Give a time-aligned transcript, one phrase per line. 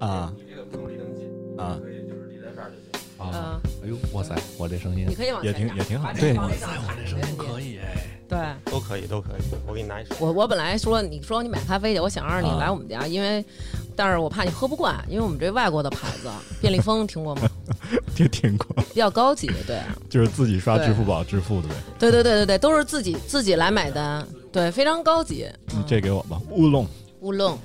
[0.00, 3.00] 啊你这个不用离那么近，啊可以就是离在这儿就行。
[3.18, 8.72] 啊，嗯，哎呦，哇塞，我这声音你可以往也挺也挺好对，哇塞，我这声音可以哎，对。
[8.72, 9.42] 都可以，都可以。
[9.66, 10.14] 我给你拿一手。
[10.18, 13.44] 我我本来说你说你买咖啡去，我想让你啊来我们家，因为
[13.94, 16.30] 但是我怕你喝不惯，因为我们这外国的牌子
[16.62, 17.42] 便利蜂听过吗？
[18.16, 21.74] 这听过，比较高级，对就是自己刷对支付宝支付的呗。
[21.98, 25.46] 对对对对对，都是自己自己来买单，对，非常高级。
[25.66, 26.86] 你嗯这给我吧，乌龙。
[27.20, 27.58] 乌龙。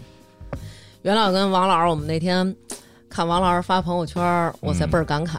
[1.06, 2.56] 袁老跟王老师，我们那天
[3.08, 4.24] 看王老师发朋友圈，
[4.62, 5.38] 哇塞，嗯倍儿感慨。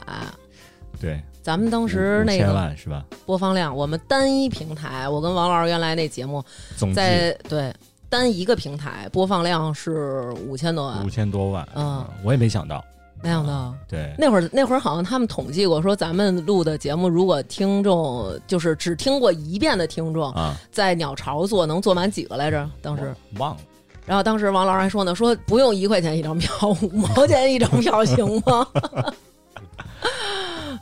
[1.01, 3.05] 对，咱们当时那个万是吧？
[3.27, 6.41] 播放量，我们单一平台，我跟王老师原来那节目
[6.77, 7.75] 总在对
[8.09, 11.69] 单一个平台播放量是五千多万五，千多万。
[11.75, 12.85] 嗯，我也没想到。
[13.21, 13.75] 没想到。
[13.89, 22.71] 对，那会儿那会儿好像他们统计过，说咱们录的节目，如果听众就是只听过一遍的听众，啊，在鸟巢做能做满几个来着？
[22.81, 23.61] 当时，忘了。
[24.07, 28.67] 然后当时王老师还说呢，说不用一块钱一张票，五毛钱一张票行吗？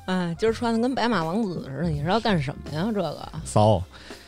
[0.07, 2.91] 哎，今儿穿的跟白马王子似的，你是要干什么呀？
[2.95, 3.83] 这个骚，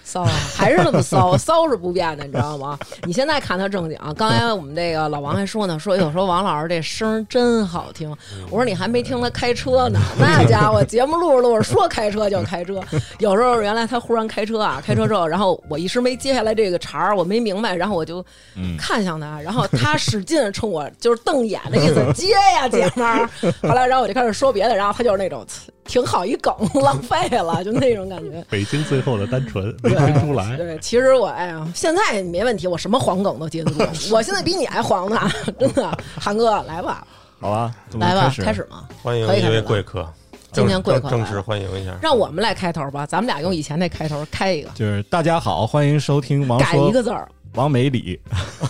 [0.07, 2.79] 骚啊， 还是那么骚，骚是不变的，你知道吗？
[3.03, 8.09] 你现在看他正经，刚才我们这个老王还说呢，说有时候王老师这声儿真好听。
[8.49, 12.81] 我说你还没听他开车呢， 那家伙节目录着录着说开车就开车，
[13.19, 23.29] 有时候原来他忽然开车啊，开车之后，然后我一时没接下来这个茬儿，我没明白，然后我就嗯，看向他，然后他使劲冲我就是瞪眼的意思，接呀姐们儿。
[23.63, 25.45] 后来，然后我就开始说别的，然后他就是那种
[25.87, 28.45] 挺好一梗，浪费了，就那种感觉。
[28.51, 30.57] 北京最后的单纯没听出来。
[30.57, 34.15] 对，其实我哎呀，现在没问题，我什么黄梗都接得住。
[34.15, 35.21] 我现在比你还黄呢，
[35.59, 35.97] 真的。
[36.21, 37.07] 韩哥，来吧，
[37.41, 40.07] 好吧，来吧，开始开始嘛，欢迎一位贵客，
[40.53, 41.97] 今天贵客正正式欢迎一下。
[42.03, 47.29] 让我们来开头吧，咱们俩用以前那开头开一个，就是大家好，欢迎收听王改一个字儿。
[47.55, 48.21] 王美里，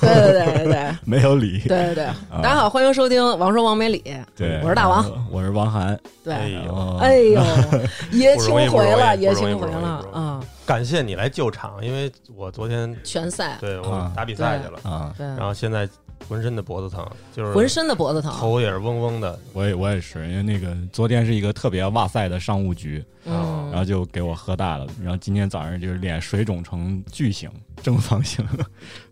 [0.00, 0.64] 对对对对。
[0.64, 1.58] 对 没有理。
[1.60, 2.06] 对对对，
[2.42, 4.02] 大家好，欢迎收听王说王美里，
[4.36, 5.98] 对，我是大王，我是王涵。
[6.22, 6.34] 对。
[6.34, 7.42] 哎呦，哦哎呦，
[8.12, 9.78] 爷青回了，不爷青回了
[10.12, 10.40] 啊！
[10.64, 14.12] 感谢你来救场，因为我昨天拳赛，对我啊。
[14.14, 15.88] 打比赛去了，啊，对，然后现在
[16.28, 19.38] 浑身的脖子疼，就是浑身的脖子疼，头也是嗡嗡的。
[19.52, 27.50] 我也我也是，因为那个昨天是一个特别哇塞的商务局，嗯，然后就给我喝大了，然后今天早上就是脸水肿成巨型
[27.82, 28.44] 正方形，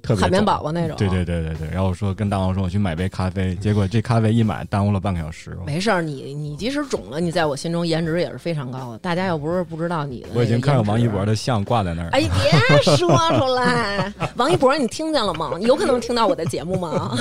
[0.05, 5.57] 特别海绵宝宝那种，对对对对对，然后我说跟大王说我去买杯咖啡，结果这咖啡一买耽误了半个小时。
[5.67, 8.99] 没事儿，你你即使肿了，你在我心中颜值也是非常高的。
[8.99, 11.25] 大家又不是不知道你的，我已经看到王一博的。
[11.25, 12.11] 的像挂在那儿。
[12.11, 15.53] 哎，别说 出来，王一博，你听见了吗？
[15.59, 17.17] 你有可能听到我的节目吗？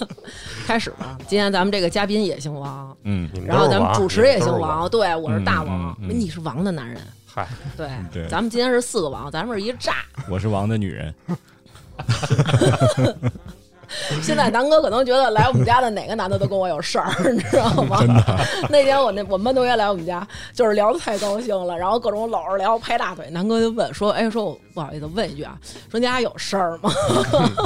[0.66, 9.96] 开始吧，今天咱们这个嘉宾也姓王，嗯，然后咱们主持也姓王，对，我是大王，嗯嗯嗯你是王的男人，嗨，对，对咱们今天是四个王，咱们是一炸。
[10.30, 11.14] 我是王的女人。
[14.22, 17.98] 现在南哥可能觉得来我们家的哪个男的都跟我有事儿，你知道吗？
[18.70, 23.28] 那天我那我们班同学来我们家，就是聊的太高兴了，然后各种搂着聊，拍大腿。
[23.30, 25.58] 南哥就问说：“哎，说我不好意思问一句啊，
[25.90, 26.90] 说你俩有事儿吗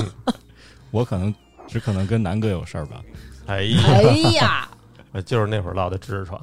[0.90, 1.32] 我可能
[1.68, 2.96] 只可能跟南哥有事儿吧。
[3.46, 4.02] 哎？”呀，哎
[4.32, 4.68] 呀，
[5.24, 6.40] 就是那会儿落的痔疮，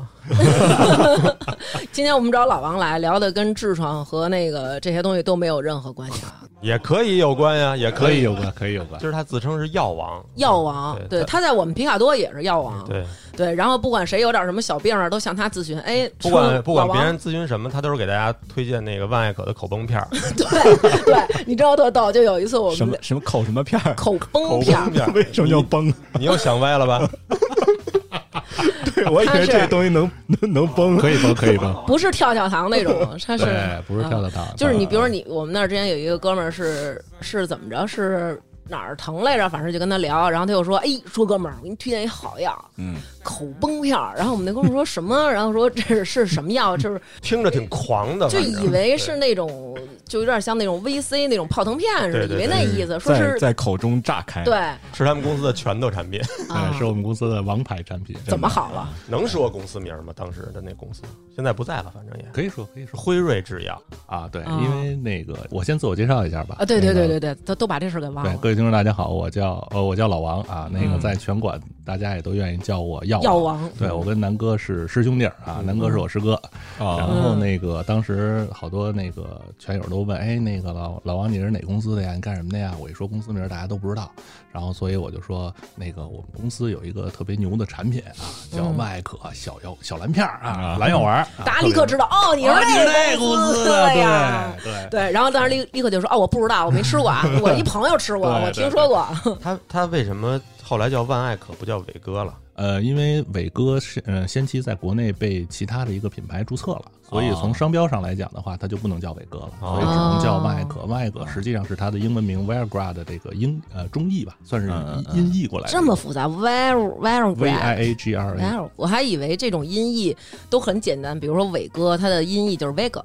[1.91, 6.39] 今天我们找老王来聊的跟痔疮和那个这些东西都没有任何关系啊。
[6.63, 8.99] 也可以有关呀，也可以有关，可以有关。
[8.99, 15.77] 就是他自称是药王，药王，对对，他在我们皮卡多也是药王，对，对，然后不管谁有点什么小病啊，都向他咨询。
[15.81, 20.07] 哎，不管不管别人咨询什么，他都是给大家推荐那个万艾可的口崩片儿，
[20.37, 23.93] 对对，你知道特逗，就有一次我们什么什么口什么片儿？
[23.95, 25.93] 口崩片儿崩，片儿，为什么叫崩？
[26.17, 27.09] 你又想歪了吧？
[28.95, 30.97] 对，我以为这东西能能能崩。
[30.97, 31.73] 可以崩，可以崩。
[31.87, 38.41] 不是跳跳糖那种，它是对，不是跳啊跳糖，就是你，比如说你，我们那儿之前有一个哥们儿是是怎么着是。
[38.69, 39.49] 哪儿疼来着？
[39.49, 45.15] 反正就跟他聊，然后他又说：“哎，说哥们儿，我给你推荐一好药，嗯，口崩片儿。”然后我们那哥们儿说什么？
[45.31, 46.75] 然后说这是是什么药？
[46.77, 54.43] 就是听着挺狂的，就以为是那种，就有点像那种 VC 那种泡腾片似的，以为对对对那意思，说是在口中炸开。
[54.43, 54.55] 对
[54.93, 56.19] 是他们公司的拳头产品，
[56.49, 58.15] 啊哎，是我们公司的王牌产品。
[58.27, 58.89] 怎么好了？
[59.07, 60.13] 能说公司名吗？
[60.15, 61.01] 当时的那公司
[61.35, 66.55] 现在不在了，反正也可以说，可以说辉瑞制药，啊，对，哦因为那个我先自我介绍一下吧。
[66.59, 66.65] 啊？
[66.65, 68.39] 对对对对对，都都把这事给忘对，了。
[68.39, 76.41] 各位听众大家好，我叫呃我叫老王啊，那个嗯在拳馆大家也都愿意叫我药药王，对我跟南哥是师兄弟儿啊，南哥是我师哥。
[76.79, 82.13] 然啊，后那个当时好多那个拳友都问，哎，那个老老王你是哪公司的呀？
[82.13, 82.73] 你干什么的呀？
[82.79, 84.09] 我一说公司名，大家都不知道。
[84.51, 88.21] 然后所以我就说，那个我们公司有一个特别牛的产品啊，
[88.51, 94.53] 叫嗯麦可小药小蓝片儿啊啊，蓝药丸大家立刻知道哦，你是那那公司的呀。
[94.63, 94.89] 对对。
[94.91, 99.07] 对，然后当时立立刻就说哦，我不知道，我没吃过啊，我一朋友吃过，对 我听说过。
[99.41, 102.35] 他他为什么后来叫万艾可不叫伟哥了。
[102.55, 110.81] 呃，因为伟哥是呃先期在国内被其他的一个品牌注册了，所以哦从商标上来讲的话，它就不能叫伟哥了，所以只能叫万艾可。
[110.81, 115.71] 万艾可实际上是它的英文名 Viagra 的这个英呃中译吧，算是音音译过来的。
[115.71, 120.15] 这么复杂 Vero V I A G R A，我还以为这种音译
[120.47, 123.01] 都很简单，比如说伟哥，他的音译就是 Vega，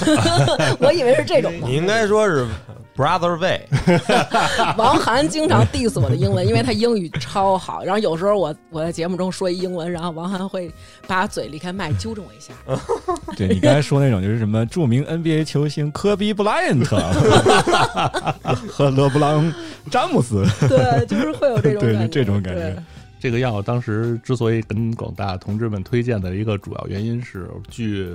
[0.80, 1.76] 我以为是这种的你。
[1.76, 2.46] 应该说是
[3.00, 3.66] Brother Way，
[4.76, 7.82] 王涵经常 diss 我的英文，因为他英语超好。
[7.82, 10.70] 然后有时候我我在节目中说一英文，然后王涵会
[11.06, 12.52] 把嘴离开麦纠正我一下。
[13.38, 17.00] 对你刚才说那种就是什么著名 NBA 球星科比布莱恩特。
[18.68, 19.50] 和勒布朗
[19.90, 22.82] 詹姆斯，对，就是会有这种对感觉，这种感觉。
[23.18, 28.10] 这个药当时之所以跟广大同志们推荐的一个主要原因是，据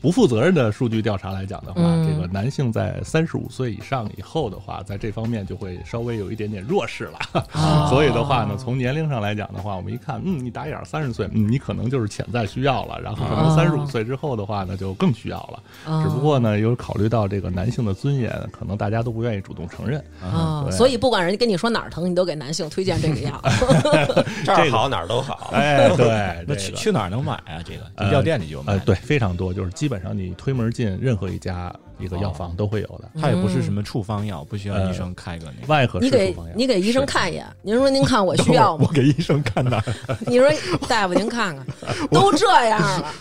[0.00, 7.18] 不负责任的数据调查来讲的话，嗯这个男性在三十五岁以上以后的话，在这方面就会稍微有一点点弱势了。
[7.52, 13.00] 啊 所以的话呢，从年龄上来讲的话，我们一看，嗯，你打眼三十岁，嗯，你可能就是潜在需要了。
[13.00, 15.62] 然后可能哦三十五岁之后的话呢，就更需要了。
[15.92, 20.02] 啊只不过呢，有考虑到这个男性的尊严，可能大家都不愿意主动承认。
[20.22, 23.42] 啊，对所以不管人家跟你说哪儿疼，你都给男性推荐这个药。
[24.44, 25.50] 这儿好哪儿都好。
[25.52, 26.06] 哎，对，
[26.46, 27.58] 那这个去去哪儿能买啊？
[27.64, 28.78] 这个呃药店里就有卖呃，。
[28.80, 33.10] 对，非常多，就是基本上你推门进任何一家一个药房都会有的。
[33.20, 35.66] 它也不是什么处方药，不需要医生开个那个。
[35.66, 38.92] 外科你给是处方药你给医生看一眼，您说您看我 需要吗我？
[38.92, 40.16] 给医生看哪儿？
[40.26, 40.48] 你说
[40.88, 41.66] 大夫您看看，
[42.12, 43.12] 都这样了。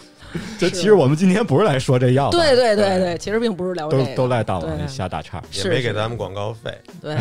[0.57, 4.87] 这其实我们今天不是来说这药的，对对对对，其实并不是聊这都个，都赖大王对。
[4.87, 5.43] 瞎打岔。
[5.51, 6.75] 也没给咱们广告费。
[7.01, 7.17] 对，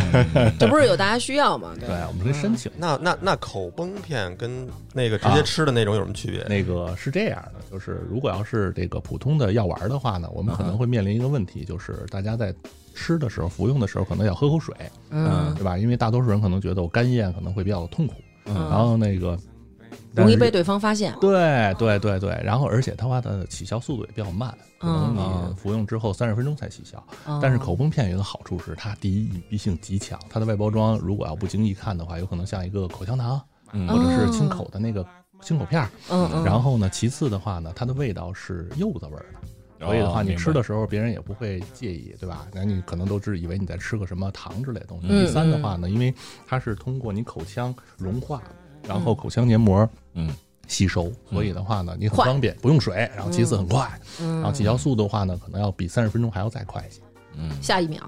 [0.58, 1.72] 这不是有大家需要吗？
[1.78, 1.88] 对。
[1.88, 2.70] 对，我们可以申请。
[2.76, 6.42] 那那那口崩片跟那个直接吃的那种有什么区别？
[6.48, 12.54] 那个是这样的，就是如果要是这个普通的药丸的话呢，我们可能会面临一个问题，就是大家在
[12.94, 14.74] 吃的时候、服用的时候，可能要喝口水，
[15.10, 15.76] 嗯，对吧？
[15.76, 18.14] 因为大多数人可能觉得我干咽可能会比较痛苦，
[18.46, 18.54] 嗯。
[18.54, 19.38] 然后那个
[20.22, 21.14] 容易被对方发现。
[21.20, 26.98] 对对对对，然后而且它的起效速度也比较慢，可能嗯你服用之后三十分钟才起效。
[27.26, 33.40] 哦但是口崩片有一个好处是，它第一隐蔽性极强，它的外包装如果要不经意看的话，有可能像一个口香糖
[33.72, 35.06] 嗯或者是清口的那个
[35.42, 35.88] 清口片儿。
[36.44, 39.40] 然后呢，其次的话呢，它的味道是柚子味儿的。
[39.78, 42.46] 所以的话，你吃的时候别人也不会介意，对吧？
[42.54, 45.06] 那你可能都是以为你在吃个什么糖之类的东西。
[45.10, 46.14] 嗯第三的话呢，因为
[46.46, 48.42] 它是通过你口腔融化，
[48.86, 50.28] 然后口腔黏膜嗯
[50.68, 53.88] 吸收，所以的话呢，你很方便，不用水，然后其次很快，
[54.20, 57.00] 嗯然后起效速度的话呢，可能要比三十分钟还要再快一些。
[57.36, 57.50] 嗯。
[57.62, 58.00] 下一秒，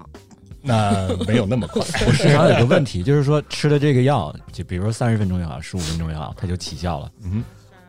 [0.61, 7.11] 那没有那么快， 我时常有个问题，就是说吃了这个药，就比如说三十分钟也好，十五分钟也好，它就起效了。
[7.23, 7.43] 嗯，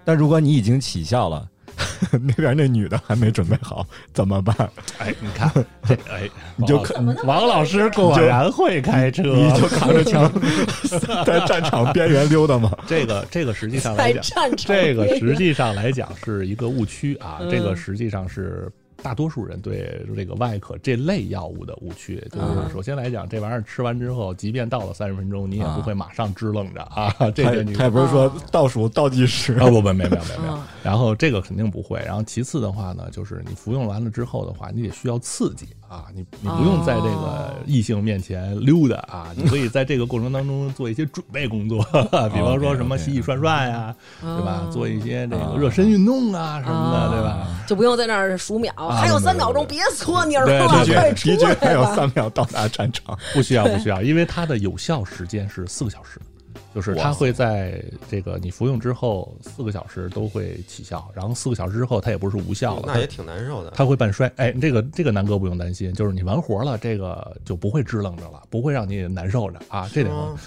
[0.05, 1.49] 但如果你已经起效了，
[2.13, 4.55] 那边那女的还没准备好，怎么办？
[4.99, 5.51] 哎，你看
[5.87, 10.31] 这，哎，你就看王老师果然会开车，你就扛着枪
[11.25, 12.71] 在战场边缘溜达吗？
[12.87, 14.25] 这个这个实际上来讲，
[14.57, 18.71] 这个实际上来讲是一个误区啊，嗯这个实际上是。
[19.03, 27.15] 大多数人对这个外科这类药物的误区，就嗯是首先来讲，这玩意儿吃完之后，即便到了三十分钟，你也啊不会马上支棱着啊。
[27.35, 30.63] 这个你他也不是说倒数倒计时啊，不不，没有没有没有没有嗯。
[30.83, 32.01] 然后这个肯定不会。
[32.05, 41.83] 然后其次的话呢，就是你服用完了之后的话，你得需要刺激啊，你你不用在这个异性面前溜达啊，你可以在这个过程当中做一些准备工作，
[42.33, 44.67] 比方说什么洗洗涮涮呀，对吧？
[44.71, 47.47] 做一些这个热身运动啊什么的，对吧？
[47.67, 51.95] 就不用在那儿数秒，还有三秒钟，别搓泥儿了，对快的出来确还有吧！
[51.95, 53.19] 三秒到达战场。
[53.35, 56.21] 不需要不需要，因为它的有效时间是四个小时。
[56.73, 63.73] 就是它会在这个你服用之后四个小时都会起效，然后四个小时之后它也不是无效了，那也挺难受的。
[63.75, 64.31] 它会半衰。
[64.37, 70.39] 哎，这个这个南哥不用担心，就是你完活了，这个就不会支棱着了，不会让你难受着啊，这得放嗯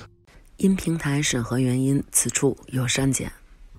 [0.58, 3.30] 因平台审核原因，此处有删减。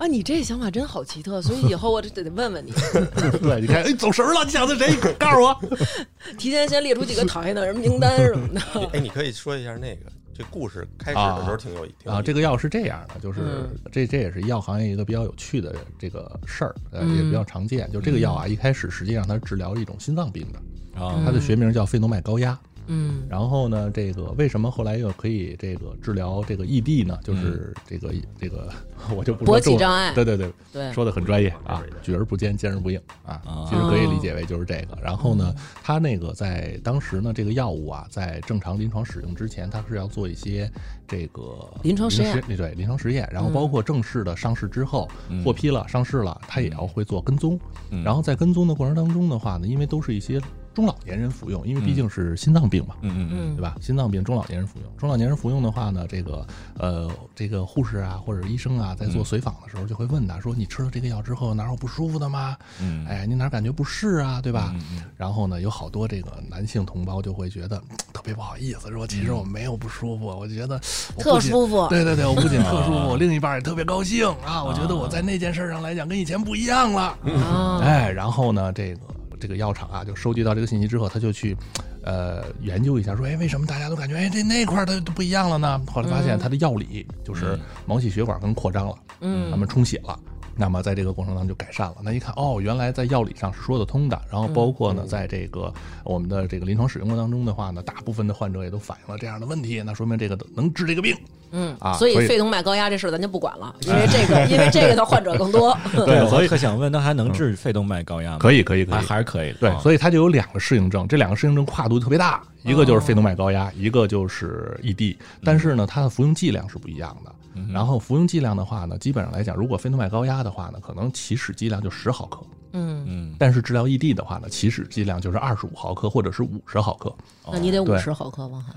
[0.04, 2.70] 啊，你这想法真好奇特，所以以后我得得问问你，
[3.40, 4.94] 对，你看，哎，走神儿了，你想的谁？
[5.18, 5.58] 告诉我。
[6.36, 8.60] 提前先列出几个讨厌的人名单什么的。
[8.92, 17.90] 哎，你可以说一下那个这故事开始的时候挺有意思啊，这个药是这样的，就是、嗯这这也是医药行业一个比较有趣的这个事儿，呃，嗯也比较常见。
[17.90, 22.58] 就这个药啊，一开始实际上它是治疗一种心脏病的，啊它的学名叫肺动脉高压。
[22.86, 23.26] 嗯。
[23.28, 27.18] 然后呢，这个为什么后来又可以这个治疗这个异地呢？
[27.22, 28.68] 就是这个这个，
[29.16, 30.12] 我就不说勃起障碍。
[30.14, 34.98] 对对对，对，说的很专业啊，举而不坚，坚而不硬啊啊，其实可以理解为就是这个。
[35.02, 40.70] 然后呢，它那个在当时呢，这个药物啊，在正常临床使用之前，它是要做一些
[41.06, 42.42] 这个临床实验。
[42.46, 45.44] 对对，临床实验，然后包括正式的上市之后嗯。
[45.44, 47.58] 获批了、上市了，它也要会做跟踪。
[47.90, 48.02] 嗯。
[48.02, 50.40] 然后在跟踪的过程当中的话呢，因为都是一些
[50.74, 52.96] 中老年人服用，因为毕竟是心脏病嘛。
[53.02, 53.76] 嗯嗯嗯，嗯对吧？
[53.80, 56.46] 心脏病中老年人服用，中老年人服用的话呢，这个
[56.78, 62.56] 呃，这个护士啊或者医生啊，在做随访的时候就会问他说：“你吃了这个药之后哪有不舒服的吗？
[62.80, 64.40] 嗯，哎，你哪感觉不适啊？
[64.42, 70.80] 对吧？”嗯嗯然后呢，有好多这个男性同胞就会觉得嗯特别不好意思，说其实我没有不舒服，我觉得
[71.16, 71.86] 我特舒服。
[71.88, 74.62] 对对对，我不仅特舒服，我另一半也特别高兴啊！
[74.64, 77.16] 我觉得我在那件事上来讲跟以前不一样了。
[77.22, 79.00] 嗯，哎，然后呢，这个
[79.44, 81.54] 这个药厂啊，就收集到这个信息之后，他就去，
[82.02, 85.78] 呃，研究一下，说，哎，为什么大家都感觉，哎，这那块儿它都不一样了呢？
[85.86, 90.18] 后来发现它的药理就是毛细血管跟扩张了，嗯他们充血了。
[90.56, 91.96] 那么在这个过程当中就改善了。
[92.00, 94.18] 那一看，哦，原来在药理上是说得通的。
[94.30, 95.70] 然后包括呢，在这个
[96.04, 99.82] 我们的这个临床使用过当中的话呢，大部分的患者也都反映了这样的问题。
[99.84, 101.14] 那说明这个能治这个病。
[101.56, 105.76] 嗯啊所以以肺动脉高压这事儿咱就不管了，因为这个 因为这个的患者更多。
[106.04, 108.38] 对，所以我特想问，那还能治肺动脉高压吗？
[108.38, 109.06] 可以，可以，可还以。
[109.06, 109.58] 还是可以的。
[109.60, 115.16] 对，啊所以它就有两个适应症，这两个适应症跨度特别大，一个就是肺动脉高压，一个就是 ED。
[115.44, 117.32] 但是呢，它的服用剂量是不一样的。
[117.72, 122.40] 然后服用剂量的话呢，基本上来讲，如果肺动脉高压的话呢，可能起始剂量就十毫克，
[122.74, 127.14] 嗯，嗯，但是治疗异地的话呢，起始剂量就是二十五毫克或者是五十毫克。
[127.52, 128.74] 那你得五对十毫克，王涵，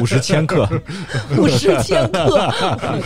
[0.00, 0.68] 五十千克，
[1.38, 2.52] 五十千克，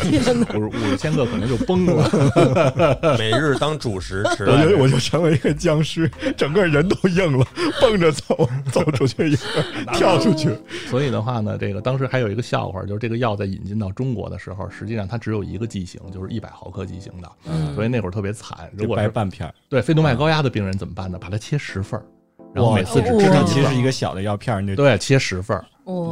[0.03, 0.47] 天哪！
[0.55, 2.11] 五十五十千克可能就崩了。
[3.17, 4.45] 每日当主食吃。
[4.45, 7.47] 我就我就成为一个僵尸，整个人都硬了，
[7.81, 10.51] 蹦着走，走出去一会儿，跳出去。
[10.91, 17.31] 所以的话呢，这个当时还有一个笑话，就是这个药在引进到中国的时候，实际上它只有一个剂型，就是一百毫克剂型的。
[17.47, 18.69] 嗯所以那会儿特别惨。
[18.77, 21.19] 如果是半片儿，对肺动脉高压的病人怎么办呢？
[21.21, 22.05] 把它切十份儿，
[22.53, 25.65] 然后每次只哦吃上其实是一个小的药片儿，那对，切十份儿，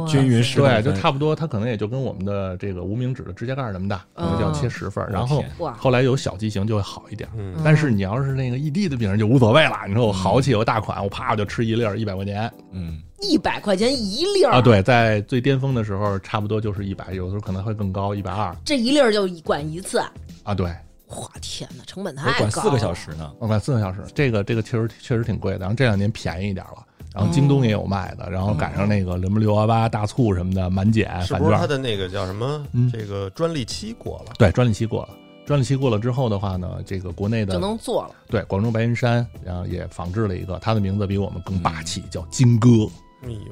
[0.07, 5.09] 均匀十对，就差不多，它可能也就跟我们的这个无名指的指甲盖儿那么大，可能就要切十份儿。
[5.11, 5.43] 然后
[5.77, 7.29] 后来有小畸形就会好一点。
[7.37, 19.97] 嗯，但是你要是那个异地的病人就无所谓了，你说我豪气，我大款，我啪我就吃一粒儿，一百块钱嗯，一百块钱一粒儿啊！，对，在最巅峰的时候，差不多就是一百，有的时候可能会更高，一百二这一粒儿就管一次。
[20.43, 20.53] 啊。
[20.53, 20.71] 对，
[21.13, 22.33] 哇，天哪，成本太高了。
[22.33, 23.31] 得管四个小时呢。
[23.39, 25.59] 我管四个小时，这个这个确实确实挺贵的。
[25.59, 32.91] 然后这两年便宜一点了，然后京东也有卖的，然后赶上那个什么六幺八大促什么的满减返是不是它券，的那个叫什么嗯？
[32.91, 35.09] 这个专利期过了，对，专利期过了。
[35.45, 38.15] 专利期过了之后的话呢，这个国内的就能做了。
[38.29, 42.69] 对广州白云山，然后也仿制了一个，它的名字比我们更霸气，叫金戈，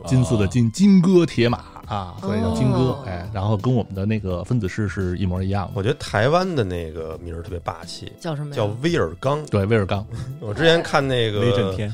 [0.06, 3.04] 金色的金，金戈铁马啊，所以叫金戈哦。
[3.06, 5.74] 哎，然后跟我们的那个分子式是一模一样的。
[5.75, 8.54] 我觉得台湾的那个名儿特别霸气，叫什么？
[8.54, 9.46] 叫威尔刚。
[9.48, 10.06] 对，威尔刚，
[10.40, 11.94] 我之前看那个威震天，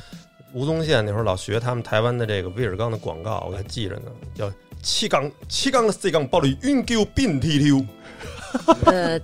[0.54, 7.88] 吴宗宪那会儿老学他们台湾的这个威尔刚的广告，我还记着呢，叫七缸七缸的 C 缸暴力晕 Q 并 T T。
[8.86, 9.20] 呃，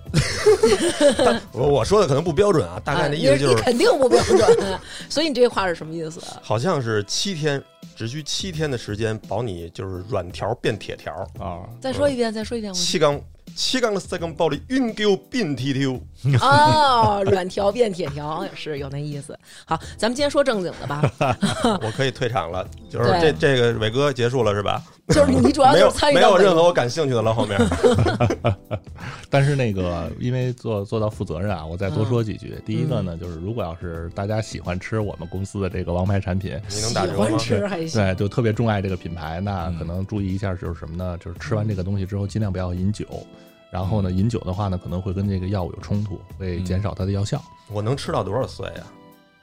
[1.51, 6.21] 我 我说的可能不标准啊，大概的意思啊你你就是，肯定不标准，所以你这话是什么意思？
[6.41, 7.61] 好像是七天，
[7.95, 11.13] 只需七天的时间保你就是软条变铁条。
[11.39, 12.71] 啊，再说一遍，再说一遍。
[12.71, 13.19] 我七缸
[13.55, 16.01] 七缸的暴力晕 Q 变 T T。
[16.41, 19.37] 哦，软条变铁条是有那意思。
[19.65, 21.01] 好，咱们今天说正经的吧，
[21.81, 24.81] 我可以退场了，就是这这个伟哥结束了是吧？
[25.09, 27.59] 就是你主要没有就是参与没有任何我感兴趣的了，后面
[29.29, 32.61] 但是那个，因为做做到负责任啊，我再多说几嗯句。
[32.65, 37.37] 第一个呢，就是如果要是大家喜欢吃我们公司的这个王牌产品，你能打喜欢折吗？
[37.37, 38.01] 吃还行。
[38.01, 41.17] 对，就特别钟爱这个品牌，那嗯可能注意一下，就是什么呢？
[41.19, 43.05] 就是吃完这个东西之后，尽量不要饮酒。
[43.73, 47.41] 然后呢，饮酒的话呢，可能会跟这个药物有冲突，会减少它的药效。
[47.71, 48.85] 我能吃到多少岁啊？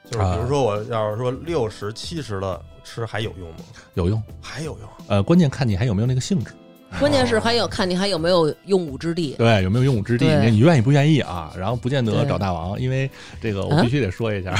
[0.09, 3.57] 就是比如说我要是说六十七十了吃还有用吗？
[3.95, 4.89] 有用，还有用？
[5.09, 6.53] 呃，关键看你还有没有那个兴致，
[6.99, 9.35] 关键是还有看你还有没有用武之地。
[9.37, 11.51] 对，有没有用武之地，你你愿意不愿意啊？
[11.57, 13.09] 然后不见得找大王，因为
[13.41, 14.53] 这个我啊必须得说一下，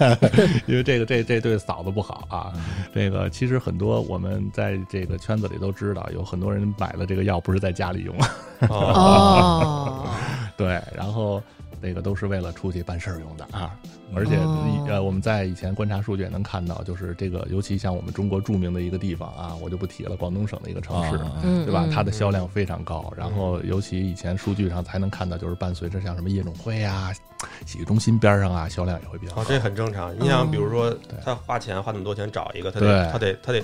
[0.66, 2.52] 因为这个这这对嫂子不好啊。
[2.94, 8.16] 这个其实很多我们在这个圈子里都知道，有很多人买了这个药不是在家里用，
[8.68, 10.08] 哦，哦，
[10.56, 11.42] 对，然后
[11.80, 13.78] 那个都是为了出去办事儿用的啊。
[14.14, 21.18] 而且哦呃，我们在以前观察数据也能看到，就是这个，尤其像我们中国著名的一个地方啊，我就不提了，广东省的一个城市。
[21.64, 21.84] 对吧？
[21.86, 27.10] 嗯它的销量非常高，然后尤其以前数据上才能看到，就是伴随着像什么夜总会啊、
[27.66, 29.42] 洗浴中心边上啊，销量也会比较好。
[29.42, 30.14] 哦，这很正常。
[30.18, 33.62] 你想，比如说他花钱花那么多钱找一个，他得他得他得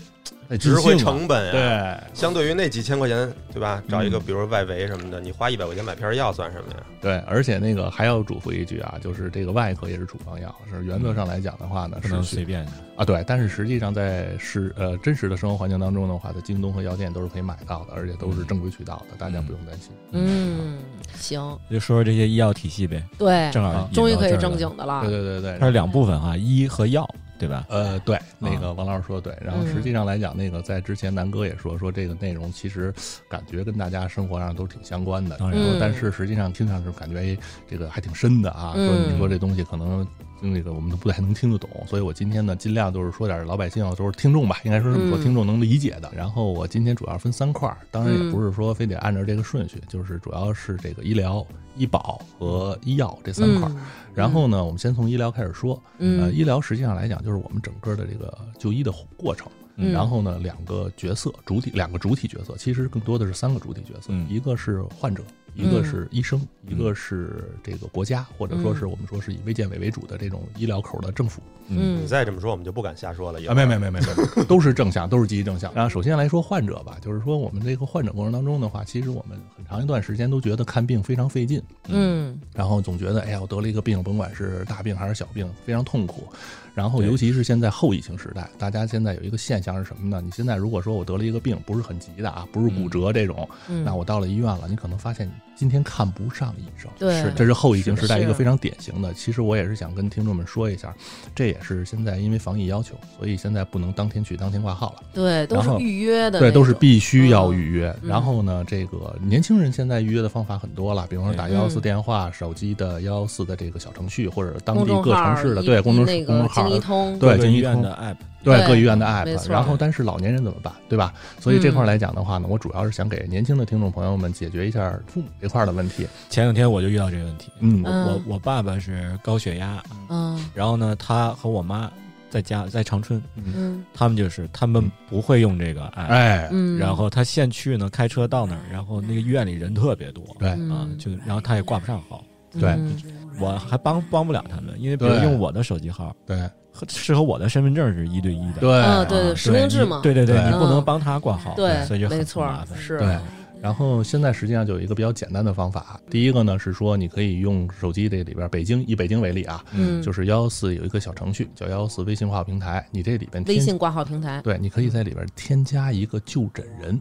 [0.49, 1.53] 那值回尽兴嘛成本啊。
[1.53, 3.83] 对相对于那几千块钱，对吧？
[3.89, 6.77] 找一个嗯比如说外围什么的，你花一百块钱买片药算什么呀？
[7.01, 12.67] 对，而且那个还要嘱咐一句啊，就是这个外科也是处方药，是原则上来讲的话呢，不能是随便。
[12.95, 19.91] 啊，对，但是实际上在是呃真实的生活环境当中的话，在京东和药店都是可以买到的，而且都是正规渠道的，大家不用担心。
[20.13, 20.79] 嗯，
[21.15, 24.57] 行，就说说这些医药体系呗，对，正好啊终于可以正。
[24.57, 25.11] 经的了对。
[25.11, 27.65] 对对对，它是两部分啊，医和药，对吧？
[27.69, 29.47] 呃，对，那个王老师说的对。
[29.47, 32.93] 然后嗯实际上来讲，那个在之前南哥也说说这个内容其实
[33.29, 35.37] 感觉跟大家生活上都挺相关的。
[35.41, 37.37] 然后但是实际上听上去感觉哎
[37.69, 38.73] 这个还挺深的啊。
[38.75, 40.07] 说嗯你说这东西可能
[40.43, 46.11] 那个我们都不太能听得懂，所以我今天呢尽量就是说点老百姓都是听众吧，应该说这么说，嗯听众能理解的。
[46.15, 51.47] 然后我今天主要分三块儿，当然也嗯不是说非得按照这个顺序，就是主要是这个医疗、
[51.77, 53.75] 医保和医药这三块儿。
[54.15, 55.81] 然后呢，我们先从医疗开始说。
[55.99, 59.47] 嗯，呃，医疗实际上来讲，就是我们整个的这个就医的过程。
[59.77, 65.23] 嗯然后呢，两个角色主体，两个主体角色，其实更多的是三个主体角色，嗯一个是患者，
[65.55, 73.39] 一个是医生，一个是这个国家，或者说是我们说是以卫健委为主的这种医疗口的政府嗯你再这么说，我们就不敢瞎说了。
[73.49, 75.73] 啊，没没没没没，都是正向，都是积极正向。
[75.75, 86.27] 然后首先来说患者吧，就是说我们这个患者过程当中的话，其实我们很长一段时间都觉得看病非常费劲，嗯然后总觉得，哎呀，我得了一个病，甭管是大病还是小病，非常痛苦。
[86.75, 90.23] 然后，尤其是现在后疫情时代，大家现在有一个现象是什么呢？
[90.25, 95.31] 你现在如果说我得了一个病，不是很急的啊，不是骨折这种，嗯，那我到了医院了，你可能发现
[95.63, 96.91] 今天看不上医生。
[96.99, 99.15] 对是这是后疫情时代一个非常典型的。
[99.15, 100.93] 其实我也是想跟听众们说一下，
[101.37, 105.05] 这也是现在因为防疫要求，所以现在不能当天去当天挂号了。
[105.15, 107.95] 对，都然后是预约的，对，都是必须要预约。
[108.03, 119.49] 嗯然后呢，这个年轻人现在预约的方法很多了，比方说打对幺幺四电话、手机的幺幺四的这个小程序，或者当地各城市的对公众那个公众号京通，对京一各个医院通的 app，对对各医院的 app。
[119.49, 121.13] 然后，但是老年人怎么办，对吧？
[121.41, 126.07] 所以这块嗯来讲的话呢，我主要是想给年轻的听众朋友们解决一下父母这块的问题。
[126.29, 127.51] 前两天我就遇到这个问题。
[127.61, 127.83] 嗯。
[127.85, 128.07] 我嗯。
[128.07, 130.49] 我我爸爸是高血压，嗯。
[130.55, 131.91] 然后呢，他和我妈
[132.31, 133.85] 在家在长春，嗯。
[133.95, 140.49] 他们就是他们不会用这个 app，、哎，嗯，然后他现去呢，开车到那儿，然后那个医院里人特别多，对。
[140.49, 142.25] 啊嗯，就然后他也挂不上号，
[142.59, 142.71] 对。
[142.71, 142.97] 嗯。
[143.41, 146.37] 我还帮帮不了他们，因为比如用我的手机号对。
[146.37, 146.51] 和
[146.89, 150.01] 是和我的身份证是一对一的，对啊对啊实名制嘛。
[150.03, 150.85] 对对对，你不能嗯。
[150.85, 153.19] 帮他挂号，对，所以就很没错麻烦，是，对。
[153.61, 166.97] 然后现在实际上就有一个比较简单的方法，第一个呢是说你可以用手机这里边，北京以北京为例啊，嗯，就是幺幺四有一个小程序叫幺幺四微信挂号平台，你这里边添微信挂号平台，对，你可以在里边添加一个就诊人，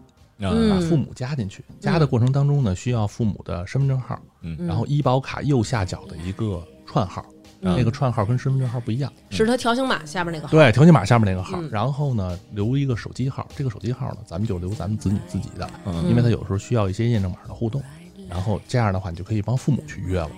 [0.48, 1.66] 啊嗯把父母加进去。
[1.80, 9.12] 加的过程当中呢，需要父母的身份证号，嗯嗯然后医保卡右下角的一个串号，嗯那个串号跟身份证号不一样。
[9.30, 17.82] 是他条形码下边那个号，对，条形码下面那个号，嗯然后呢留一个手机号，这个手机号呢咱们就留咱们子女自己的，嗯因为他有时候需要一些验证码的互动。
[18.30, 20.30] 然后这样的话，你就可以帮父母去约了。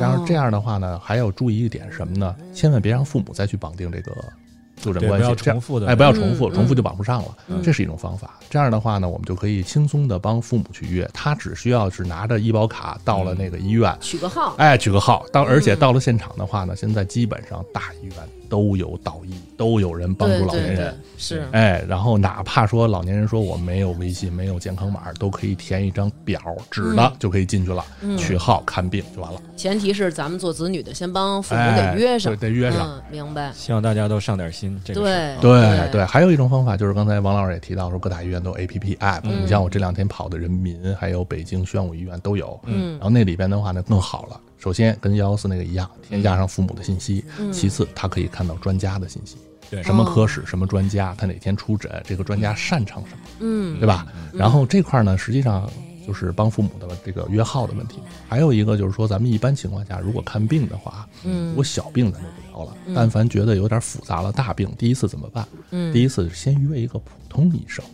[0.00, 2.34] 然后这样的话呢，还要注意一点什么呢？
[2.52, 4.12] 千万别让父母再去绑定这个
[4.76, 8.38] 就诊关系重复的，哎，不要重复，嗯重复就绑不上了，嗯这是一种方法。
[8.50, 15.24] 这样的话呢，我们就可以轻松的帮父母去约，他只需要是拿着医保卡到了那个医院，取个号，哎，取个号。
[15.32, 18.14] 当而且嗯到了现场的话呢，现在基本上大医院
[18.48, 28.16] 都有导医，都有人帮助老年对对人。，是，哎，然后哪怕说老年人说我没有微信，没有健康码，都可以填一张表，纸的就可以进去了，嗯。
[28.16, 29.40] 取号看病就完了。
[29.56, 32.34] 前提是咱们做子女的先帮父母哎给约上。
[32.36, 32.88] 对，得约上。
[32.88, 34.94] 嗯，明白，希望大家都上点心，对。
[35.40, 39.42] 对对，还有一种方法就是刚才王老师也提到说，各大医院都有 A P P app，、嗯。
[39.42, 42.58] 你像我这两天跑的人民，还有北京宣武医院都有。
[42.64, 42.92] 嗯。
[42.92, 47.52] 然后那里边的话呢更好了，首先跟幺幺四那个一样，添加上父母的信息，嗯。
[47.52, 49.36] 其次他可以看到专家的信息，
[49.70, 49.82] 对。
[49.82, 54.06] 什么科室、什么专家，他哪天出诊，这个专家擅长什么，嗯，对吧？
[54.32, 55.70] 然后这块呢，实际上
[56.06, 57.98] 就是帮父母的这个约号的问题。
[58.28, 61.54] 还有一个就是说，咱们一般情况下如果看病的话，嗯。
[61.56, 62.94] 我小病咱就不聊了，嗯。
[62.94, 65.46] 但凡觉得有点复杂了，大病第一次怎么办？
[65.70, 67.84] 嗯，第一次先约一个普通医生，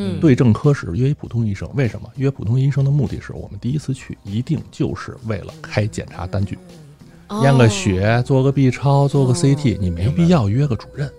[0.00, 1.68] 嗯对症科室约一普通医生。
[1.74, 6.56] 为什么约普通医生的目的是我们第一次去一定就是为了开检查单据，
[7.42, 11.10] 验个哦血，做个 B 超，做个 CT，你没必要约个主任，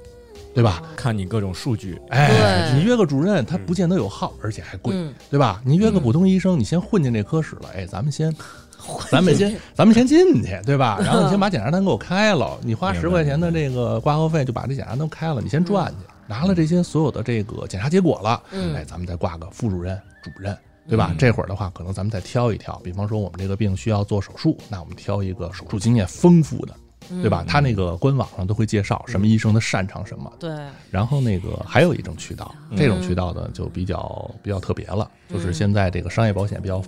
[0.54, 0.82] 对吧？
[0.96, 5.62] 看你各种数据，哎，对你约个主任，他不见得有号，而且还贵，嗯对吧？
[5.66, 8.34] 你约个普通医生，你先混进这科室了，哎，咱们先。
[9.12, 10.98] 咱们先，咱们先进去，对吧？
[11.04, 16.06] 然后你先把检查单给我开了，你花十块钱的这个挂号费就把这检查单开了，你先赚去。
[16.30, 18.76] 拿了这些所有的这个检查结果了，嗯。
[18.76, 20.56] 哎，咱们再挂个副主任、主任，
[20.88, 21.10] 对吧？
[21.12, 21.18] 嗯。
[21.18, 26.76] 这会儿的话，可能咱们再挑一挑，比方说我们这个病需要做手术，那我们挑一个手术经验丰富的，
[27.10, 27.22] 嗯。
[27.24, 27.44] 对吧？
[27.48, 30.56] 他那个官网上都会介绍什么医生的擅长什么，对，
[30.92, 32.78] 然后那个还有一种渠道，嗯。
[32.78, 36.80] 这种渠道呢就比较比较特别了，就是现在这个商业保险比较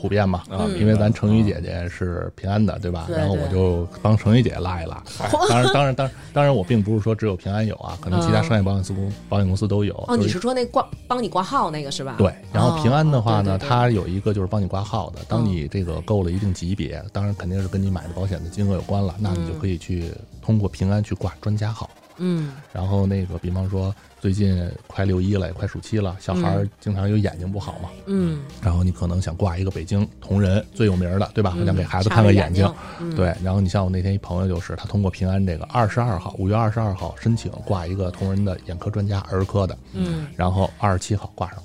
[0.00, 3.06] 普遍嘛，啊嗯因为咱成宇姐姐是平安的，对吧？
[3.10, 5.02] 然后我就帮成宇姐拉一拉。
[5.48, 9.94] 当然，当然，当然，当然，我并不是说只有平安有啊，可能其他嗯商业保险公保险公司都有。
[10.06, 12.14] 哦，你是说那挂帮你挂号那个是吧？
[12.16, 15.18] 对，然后平安的话呢，它有一个就是帮你挂号的。
[15.28, 21.90] 当你这个够了一定级别，当然肯定是跟你买的保险的金额有关了，那你就可以去通过平安去挂专家号。
[22.20, 31.56] 嗯然后那个，比方说最近快六一了，也快暑期了，小孩儿经常有眼睛不好嘛，嗯，然后你可能想挂一个北京同仁最有名的，对吧？
[31.64, 32.64] 想给孩子看个看眼睛。
[32.64, 40.26] 睛，嗯，对，然后你像我那天一朋友就是，他通过平安这个二十二号，五月二十二号申请挂一个同仁的眼科专家儿科的，嗯。
[40.34, 41.62] 然后二十七号挂上。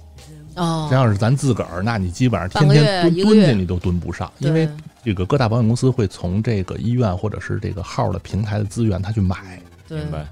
[0.55, 0.87] 哦。
[0.91, 4.69] 这，要是咱自个儿，那你基本上天天蹲进去都蹲不上，因为
[5.03, 9.59] 这个各大保险公司会从这个医院或者是这个号的平台的资源，他去买。
[9.89, 10.27] 明白？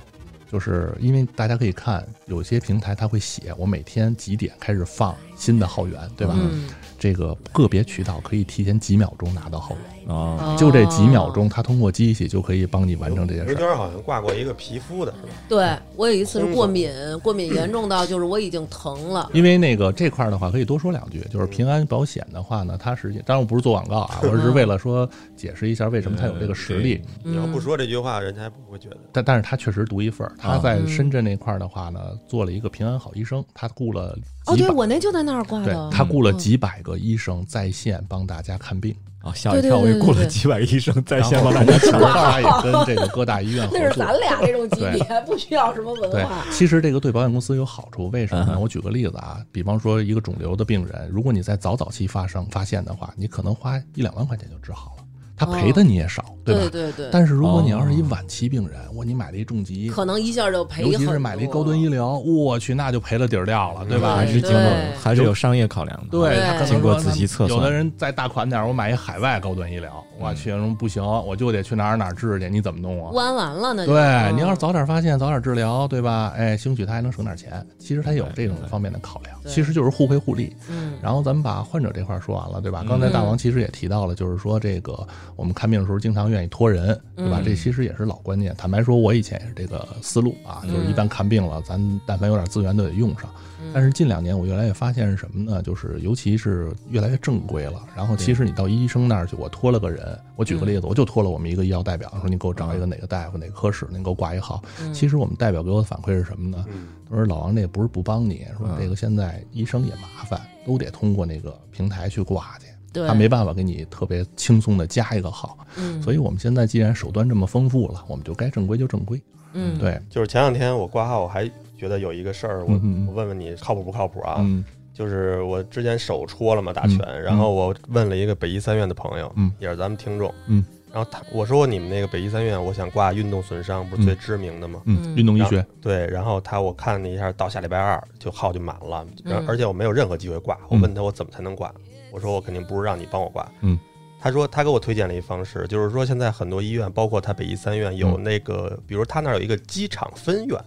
[0.52, 6.36] 就是因为大家可以看，有些平台它会写我每天几点开始放新的号源，对吧？
[6.38, 6.68] 嗯，
[7.00, 13.56] 这个个别渠道可以提前几秒钟拿到号源，哦，哦就这几秒钟，它通过机器就可以帮你完成这件事儿。
[13.56, 15.34] 刘娟好像挂过一个皮肤的是吧？
[15.48, 16.92] 对我有一次是过敏，
[17.24, 19.30] 过敏严重到就是我已经疼了。
[19.34, 27.02] 因为那个这块儿的话，可以多说两句，就是平安保险的话呢，它实际当然我不是做广告啊， 我是为了说解释一下为什么它有这个实力。
[27.24, 28.98] 你要不嗯说这句话，人家还不会觉得。
[29.12, 35.90] 但但是它确实独一份儿，他啊在深圳那块儿的话呢，做了一个平安好医生，他雇了哦，对，我那就在那儿挂对的。
[35.92, 39.78] 他雇了嗯几百个医生在线帮大家看病，啊，吓一跳！
[39.78, 44.00] 我对对对对对也雇了几百个医生在线帮大家同时他也跟这个各大医院 合那是。
[44.00, 48.60] 咱俩这种级别，不需要什么文化。，其实这个对保险公司有好处，为什么呢？
[48.60, 55.04] 我举个例子啊，比方说一个肿瘤的病人，如果你在早早期发生发现的话，你可能花一两万块钱就治好了，
[55.38, 56.62] 他赔的你也少，对吧？
[56.62, 61.06] 对对对，但是如果你哦要是一晚期病人，哇，你买了一重疾，可能一下就赔尤其。
[61.06, 64.16] 是买了一高端医疗，我去，那就赔了底儿掉了，对吧？
[64.16, 66.06] 还是经过还是有商业考量的。
[66.10, 73.12] 对对他可能经过仔细测算有的人再大款点儿，我买一海外高端医疗，我去，说不行，我就得去哪儿哪儿治去，你怎么弄啊？
[73.12, 76.34] 弯完了那就对嗯你要是早点发现，早点治疗，对吧？
[76.38, 77.66] 哎，兴许他还能省点钱。
[77.78, 80.56] 其实他有这种方面的考量，其实就是互惠互利。
[80.70, 82.82] 嗯然后咱们把患者这块儿说完了，对吧？
[82.84, 87.40] 嗯刚才大王其实也提到了，就是说这个我们看病的时候经常愿意托人，对吧？
[87.40, 88.56] 嗯这其实也是老观念。
[88.56, 93.30] 坦白说，我以前也是这个思路啊，就是一旦看病了，咱但凡有点资源都得用上。
[93.72, 95.62] 但是近两年我越来越发现是什么呢？
[95.62, 97.86] 就是尤其是越来越正规了。
[97.96, 104.64] 然后其实你到医生那儿去，我托了个人，我举个例子，我就托了我们一个医药代表，说你给我找一个哪个大夫哪个科室，您给我挂一号。
[104.92, 106.66] 其实我们代表给我的反馈是什么呢？
[106.74, 115.58] 嗯，他说老王这也不是不帮你，说嗯这个现在医生也麻烦，都得通过那个平台去挂去，对，他没办法给你特别轻松的加一个号。
[115.78, 119.22] 嗯，所以我们现在既然手段这么丰富了，我们就该正规就正规。
[119.54, 119.78] 嗯。
[119.78, 122.74] 对，就是前两天我挂号，我还觉得有一个事儿，我
[123.08, 124.36] 我问问你靠谱不靠谱啊？
[124.40, 124.64] 嗯。
[124.94, 127.22] 就是我之前手戳了嘛打拳，嗯。
[127.22, 129.52] 然后我问了一个北医三院的朋友，嗯。
[129.58, 134.82] 也是咱们听众，嗯，然后他我说你们那个北医三院，我想挂运动损伤，不是最知名的吗？
[134.86, 135.16] 嗯，嗯。
[135.16, 139.48] 运动医学，对，然后他我看了一下，到下礼拜二就号就满了，然后嗯。
[139.48, 140.58] 而且我没有任何机会挂。
[140.68, 141.74] 我问他我怎么才能挂，
[142.12, 143.50] 我说我肯定不是让你帮我挂。
[143.62, 143.80] 嗯，
[144.20, 150.60] 他说他给我推荐了一方式，就是说现在很多医院，包括他北医三院有那个，比如他那儿有一个机场分院，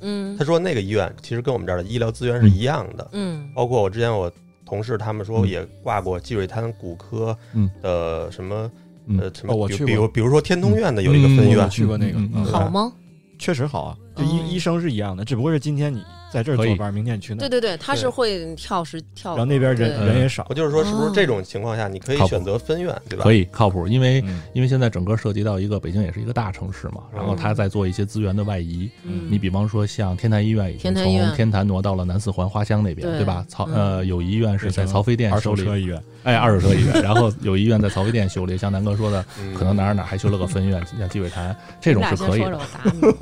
[0.00, 0.36] 嗯。
[0.38, 3.50] 他说那个医院其实跟我们这儿的医疗资源是一样的，嗯。
[3.54, 4.30] 包括我之前我
[4.66, 5.48] 同事他们说嗯。
[5.48, 7.70] 也挂过积水潭骨科嗯。
[7.80, 8.70] 的什么
[9.06, 12.92] 嗯呃什么，哦我去比比如比如说天通苑的有一个分嗯院，去过那个，嗯嗯嗯好吗？
[13.38, 16.02] 确实好啊，就哦医医生是一样的，只不过是今天你
[16.32, 16.68] 在这儿可以。
[16.68, 20.46] 坐班，明天你去那儿，对对对，他是会跳时跳，然后那边人人也少。
[20.48, 23.22] 我，就是说是不是哦这种情况下你可以选择分院，对吧？
[23.22, 24.42] 可以靠谱，因为嗯。
[24.52, 28.90] 因为现在整个涉及到一个北京也是一个大城市嘛，然后他在做一些资源的外移。
[29.04, 33.18] 嗯，你比方说像天坛医院已经从天坛挪到了南四环花乡那边，对。
[33.18, 33.44] 对吧？
[33.48, 33.74] 曹嗯。
[33.74, 42.60] 呃有医院是在曹妃甸二修了一，手车医院，哎二手车医院，然后有医院在曹妃甸修了，像南哥说的，嗯可能哪儿哪儿还修了个分院，像积水潭这种是可以的。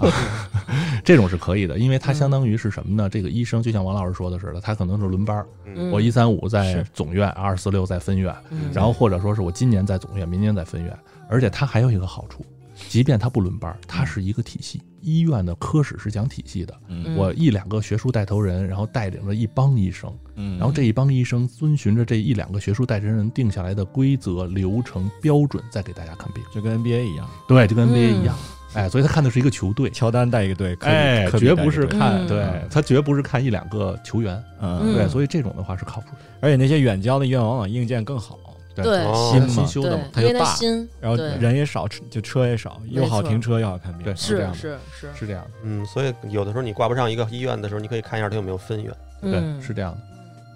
[1.05, 3.09] 这种是可以的，因为它嗯相当于是什么呢？
[3.09, 12.45] 这个医生就像王老师说的似的，他可能是轮班儿，嗯我一三五在总院，二四六在分院，嗯然后或者说是我今年在总院，明年在分院，而且他还有一个好处，
[12.89, 16.75] 即便他不轮班儿，它是一个体系，医院的科室是讲体系的。
[16.89, 26.43] 嗯我一两个学术带头人，然后带领着一帮医生，嗯，然后这一帮医生遵循着这一两个学术带头人定下来的规则、流程、标准，再给大家看病。
[26.53, 32.27] 就跟 NBA 一样，对，就跟 NBA 一样，嗯哎，所以他看的是一个球队，乔丹带一个队，哎，绝不是看，嗯。
[32.29, 35.09] 对他绝不是看一两个球员，嗯，对，嗯。
[35.09, 38.39] 所以这种的话是靠谱的，而且那些远郊的医院往往硬件更好，
[38.75, 39.49] 对哦新嘛。
[39.49, 40.55] 新修的嘛，对，因为它它又大。
[40.55, 44.59] 新，然后人也少，车就车也少，又好停车又好看病，对是这样的。
[44.59, 48.93] 是是，是这样的，嗯，所以有的时候你挂不上一个医院的时候，你可以看一下它有没有分院。
[49.23, 49.33] 嗯。
[49.33, 50.01] 对，是这样的，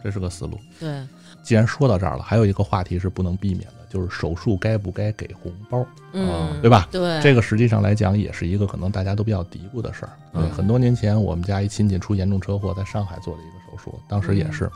[0.05, 0.59] 这是个思路。
[0.79, 1.01] 对，
[1.43, 6.89] 既然说到这儿了，还有一个话题是不能避免的，就是手术该不该给红包，嗯，对吧？
[6.93, 10.13] 对，这个实际上来讲也是一个可能大家都比较嘀咕的事儿。
[10.33, 14.71] 对，嗯很多年前我们家一亲戚出严重车祸，在上海做了一个手术，当时也是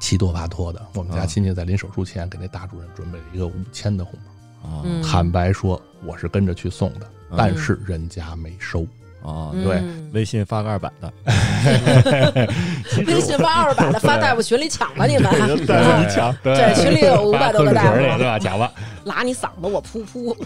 [0.00, 0.80] 七拖八拖的。
[0.94, 4.16] 我们家啊亲戚在临手术前给那大主任准备了一个五千的红
[4.62, 8.86] 包，啊，嗯坦白说我是跟着去送的，嗯但是人家没收。
[9.22, 9.82] 哦，嗯对
[10.12, 11.12] 微信发个二百的，
[13.06, 15.30] 微信发二百的发大夫群里抢吧你们，
[15.66, 18.38] 对啊你抢，对群里有五百多个大夫对吧？
[18.38, 18.72] 抢吧。
[19.04, 20.36] 拉你嗓子我噗噗。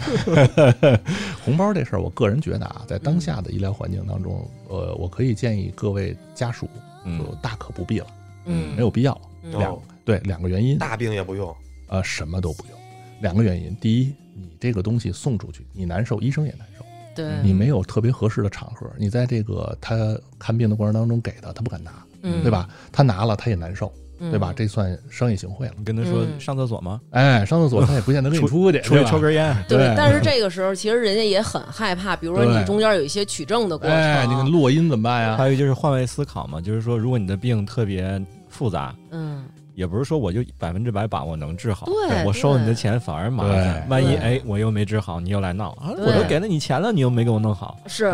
[1.44, 6.68] 红包这事儿，我个人觉得啊，在当下的医疗环境当中，呃，我可以建议各位家属
[7.04, 8.06] 嗯就大可不必了，
[8.46, 9.18] 嗯没有必要。
[9.42, 11.54] 嗯两哦对两个原因，大病也不用，
[11.88, 12.78] 呃，什么都不用。
[13.20, 16.84] 两个原因，第一，你这个东西送出去，你难受，医生也难受。
[17.16, 19.96] 对，你没有特别合适的场合，你在这个他
[20.38, 21.90] 看病的过程当中给的，他不敢拿，
[22.22, 22.68] 嗯对吧？
[22.92, 24.52] 他拿了他也难受，嗯对吧？
[24.54, 25.72] 这算商业行贿了。
[25.78, 27.00] 你跟他说嗯上厕所吗？
[27.10, 35.36] 哎，上厕所他也不见得跟你出去，出去抽根烟，对对，但是这个时候其实人家也很害怕，比如说你中间有一些取证的过程，哎，你看落音怎么办呀？
[35.36, 39.44] 还有就是换位思考嘛，就是说，如果你的病特别复杂，嗯，
[39.76, 43.86] 也不是说我就百分之百把握能治好，对我收了你的钱反而麻烦。
[43.90, 48.10] 万一对哎我又没治好，你又来闹啊，我都给了你钱了，你又没给我弄好，是。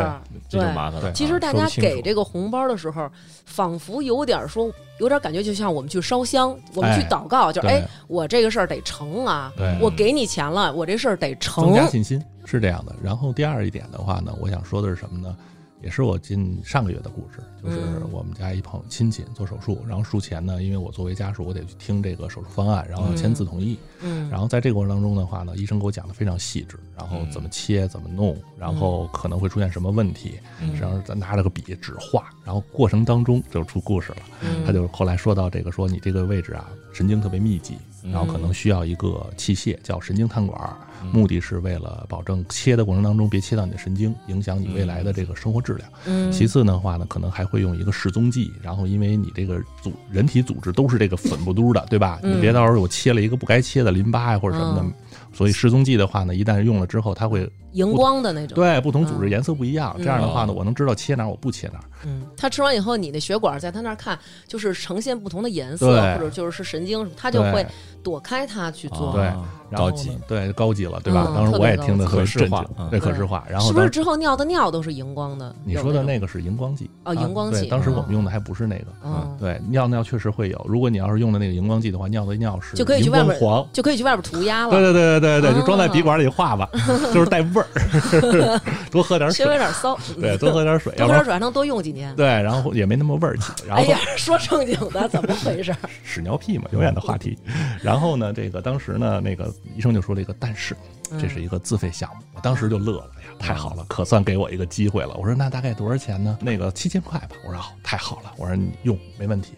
[0.48, 1.12] 这就麻烦了。
[1.12, 3.08] 其实大家给这个个红包的时候，
[3.46, 11.74] 仿佛有点说，有点感觉就像我们去烧香，我们去哎祷告，就是哎，我这个事儿得成啊，我给你钱了，我这事儿得成增。
[11.74, 12.94] 加信心是这样的。
[13.02, 15.34] 然后第二一点的话呢，我想说的是什么呢？
[15.82, 18.08] 也是我近上个月的故事，就是嗯。
[18.12, 23.78] 我们家一朋友亲戚做手术，然后术前呢，因为我作为家属，我得去听这个手术方案，然后签字同意。
[24.00, 30.78] 嗯，然后在这个过程当中的话呢，医生给我讲的非常细致，然后怎么切、怎么弄，然后可能会出现什么问题，嗯。
[30.78, 34.18] 然后咱拿着个笔纸画，然后过程当中就出故事了。
[34.42, 34.64] 嗯。
[34.66, 37.76] 他就后来说到这个，说你这个位置啊，神经特别密集，
[38.10, 40.76] 然后可能需要一个器械叫神经探管，
[41.12, 45.88] 目的是为了保证切的过程当中别切到你的神经，影响你未来的这个生活质量。
[46.06, 46.30] 嗯。
[46.32, 52.18] 其次的话呢，可能还会用一个示踪剂，然后因为你这个组人体组织都是这个粉不嘟的，对吧？
[52.22, 52.36] 嗯。
[52.36, 54.92] 你别到时候我切了一个不该切的淋巴呀或者什么的嗯，
[55.32, 58.54] 所以失踪剂的话呢，一旦用了之后，它会荧光的那种。
[58.54, 61.84] 对不同组织嗯颜色不一样，这样的话呢，我能知道切哪儿，我不切哪儿。
[62.04, 67.66] 嗯，他吃完以后，你的血管在他那儿看，就是呈现不同的颜色，或者就是是神经他就会
[68.02, 69.12] 躲开它去做。
[69.12, 71.24] 对啊然后高级，对高级了，对吧？
[71.30, 73.42] 嗯当时我也听得特别可视，化嗯对可视化。
[73.48, 75.54] 然后是不是之后尿的尿都是荧光的？
[75.64, 78.84] 你说的那个是荧光剂哦啊荧光剂对，当时哦我们用的还不是那个。
[79.02, 80.62] 嗯，对，尿尿确实会有。
[80.68, 83.66] 如果你要是用的那个荧光剂的话，尿的尿是就可以去外面黄。
[83.72, 84.70] 就可以去外边涂鸦了。
[84.72, 86.68] 对对对对对对，哦就装在笔管里画吧，
[87.14, 88.60] 就是带味儿，
[88.92, 92.14] 多喝点水稍微有，点骚，对， 多喝点水，要不然多喝点水还能多用几年。
[92.14, 93.34] 对，然后也没那么味儿。
[93.66, 95.74] 然后哎呀，说正经的，怎么回事？
[96.04, 97.38] 屎尿屁嘛，永远的话题。
[97.82, 100.76] 然后呢，这个当时呢，那个医生就说了一个，但是
[101.20, 105.14] 这是一个自费项目，我当时就乐了，哎呀，太好了，可算给我一个机会了。
[105.16, 106.38] 我说那大概多少钱呢？
[106.40, 107.30] 那个七千块吧。
[107.46, 109.54] 我说好，太好了，我说你用没问题。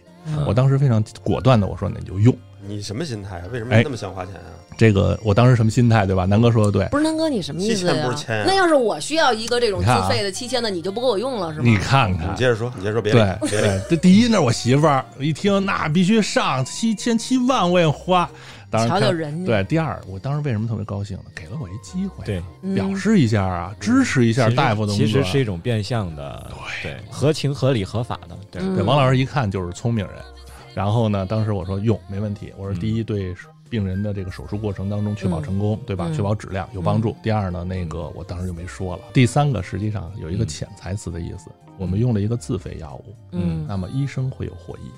[0.47, 2.35] 我当时非常果断的我说那你就用。
[2.67, 3.43] 你什么心态啊？
[3.51, 4.51] 为什么那么想花钱啊？
[4.77, 6.25] 这个我当时什么心态对吧？
[6.25, 6.85] 南哥说的对。
[6.87, 8.43] 不是南哥，你什么意思七千呀不是千啊？
[8.45, 11.65] 那要是我需要一个这种自费的七千的，你就不给我用了是吗？
[11.65, 13.39] 你看看你，接着说，你接着说，别别理。
[13.49, 18.29] 对，这第一那是我媳妇儿，一听那必须上七千七万我也花。
[18.69, 21.23] 当然瞧瞧人家对，第二，我当时为什么特别高兴呢？
[21.33, 25.05] 给了我一机会，对，嗯表示一下啊，支持一下大夫的工作。
[25.05, 26.51] 其实是一种变相的，
[26.81, 30.15] 对，合情合理合法的，对，嗯对，王老师一看就是聪明人。
[30.75, 33.33] 然后呢，当时我说用没问题，我说嗯第一对
[33.69, 36.07] 病人的这个手术过程当中确保成功，对吧？
[36.09, 37.15] 嗯确保质量有帮助。
[37.23, 39.03] 第二呢，那个我当时就没说了。
[39.13, 44.91] 第三个实际上有一个嗯潜台词的意思，我们用了一个自费药物，嗯那么医生会有获益。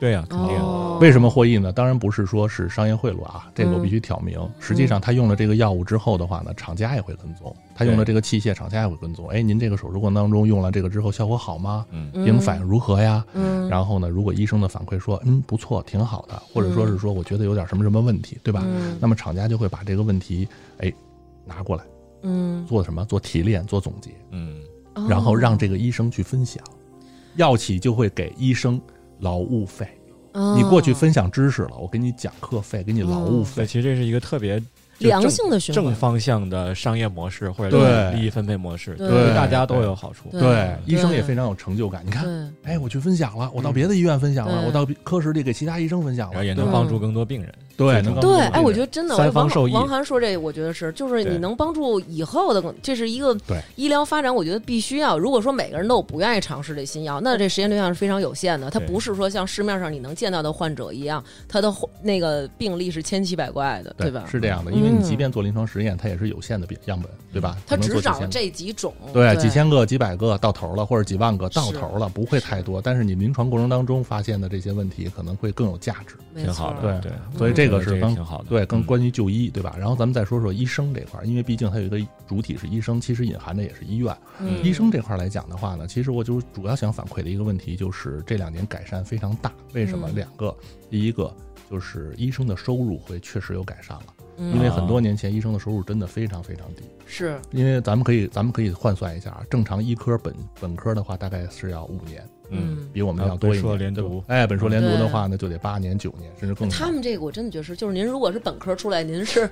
[0.00, 0.56] 对呀，肯定。
[0.56, 1.70] 哦，为什么获益呢？
[1.70, 4.40] 当然不是说是商业贿赂啊，这个我嗯必须挑明。
[4.58, 9.28] 实际上，他用了这个药物之后的话呢，厂家也会跟踪；他用了这个器械，厂家也会跟踪。
[9.28, 11.84] 哎，您这个手术过程当中用了这个之后效果好吗？
[11.90, 13.22] 嗯嗯病人反应如何呀？
[13.34, 18.62] 嗯，然后呢，如果医生的反馈说，嗯，不错，挺好的，或者说是说我觉得有点什么什么问题，对吧？
[18.64, 20.90] 嗯那么厂家就会把这个问题，哎，
[21.44, 21.84] 拿过来
[22.22, 23.04] 嗯，做什么？
[23.04, 24.60] 做提炼，做总结，嗯，
[24.94, 26.62] 哦然后让这个医生去分享，
[27.36, 28.80] 药企就会给医生
[29.20, 29.86] 劳务费。
[30.32, 30.54] 哦。
[30.56, 33.66] 你过去分享知识了，我给你讲课费，给你劳务对，费。
[33.66, 34.62] 其实这是一个特别
[34.98, 38.12] 良性的循环，正方向的商业模式或者对。
[38.18, 39.08] 利益分配模式，对。
[39.08, 40.28] 对大家都有好处。
[40.30, 40.40] 对。
[40.40, 42.04] 对，医生也非常有成就感。
[42.04, 44.66] 你看，对，哎，我去分享了，我到别的医院分享了，对。
[44.66, 47.52] 我到科室里给其他医生分享了，也能帮助更多病人。
[47.80, 53.34] 对，能帮助对，哎，我觉得得真的，王方受益王涵说这，我觉得是，就是你能帮助以后的，这是一个
[53.74, 55.18] 医疗发展，我觉得必须要。
[55.18, 58.68] 如果说每个人都有不愿意尝试这新药，那这实验对象是非常有限的。
[58.68, 64.24] 它不是说像市面上你能见到的患者一样，他的那个病例是千奇百怪的，对吧？
[64.30, 67.56] 是这样的，因为你嗯即便做临床实验，它也是有限的病样本，对吧？
[67.66, 72.80] 它只找这几种，对几千个、几百个到头了，或者几万个到头了，不会太多。
[72.82, 76.16] 但是你临床过程当中发现的这些问题，可能会更有价值。
[76.36, 78.48] 挺好的，对对，所以这个是刚挺好的。
[78.48, 79.74] 对，跟嗯关于就医，对吧？
[79.78, 84.16] 然后咱们再说说医生这块儿，因为毕竟它有一个主体是医生，其实隐含的也是医院。
[84.40, 89.52] 嗯医生这块儿来讲的话呢，其实我就主要想反馈的一个问题就是这两年改善非常大。
[89.72, 90.08] 为什么？
[90.10, 90.54] 嗯两个，
[90.88, 91.32] 第一个
[91.70, 96.82] 就是医生的收入会确实有改善了，嗯因为很多年前医生的收入真的非常非常低。
[97.06, 103.62] 是因为咱们可以咱们可以换算一下啊，正常医科本本科的话大概是要五年，嗯，比我们啊要多一年。
[103.62, 106.68] 本硕连读哎，本硕连读的话呢，就得八年九年，甚至更。
[106.68, 109.48] 他们这个我真的觉得是，就是您如果是本科出来，您是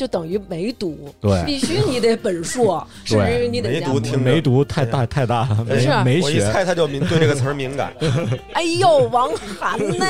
[0.00, 6.50] 就等于没读，对必须你得本硕，甚至于你得没读听没读太大太大了，没是没我一学。
[6.50, 7.92] 猜他就敏对这个词儿敏感。
[8.54, 10.06] 哎呦，王涵呐，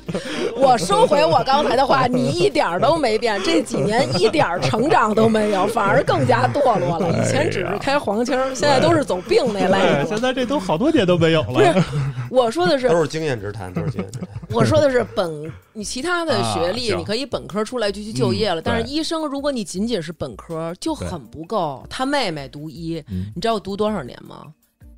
[0.56, 7.10] 我收回我刚才的话，你一点儿都没变，这几年一点儿成长都没有，反而更加堕落了。
[7.10, 10.16] 以前只是开黄腔，现在都是走病那类现。
[10.18, 11.84] 在这都好多年都没有不是了。，
[12.30, 14.28] 我说的是都是经验之谈，都是经验之谈。
[14.50, 18.60] 我说的是本，你其他的学历，你可以本科出来就去就业了。
[18.60, 21.84] 嗯但是医生，如果你仅仅是本科，就很不够。
[21.90, 24.44] 他妹妹读医，嗯你知道读多少年吗？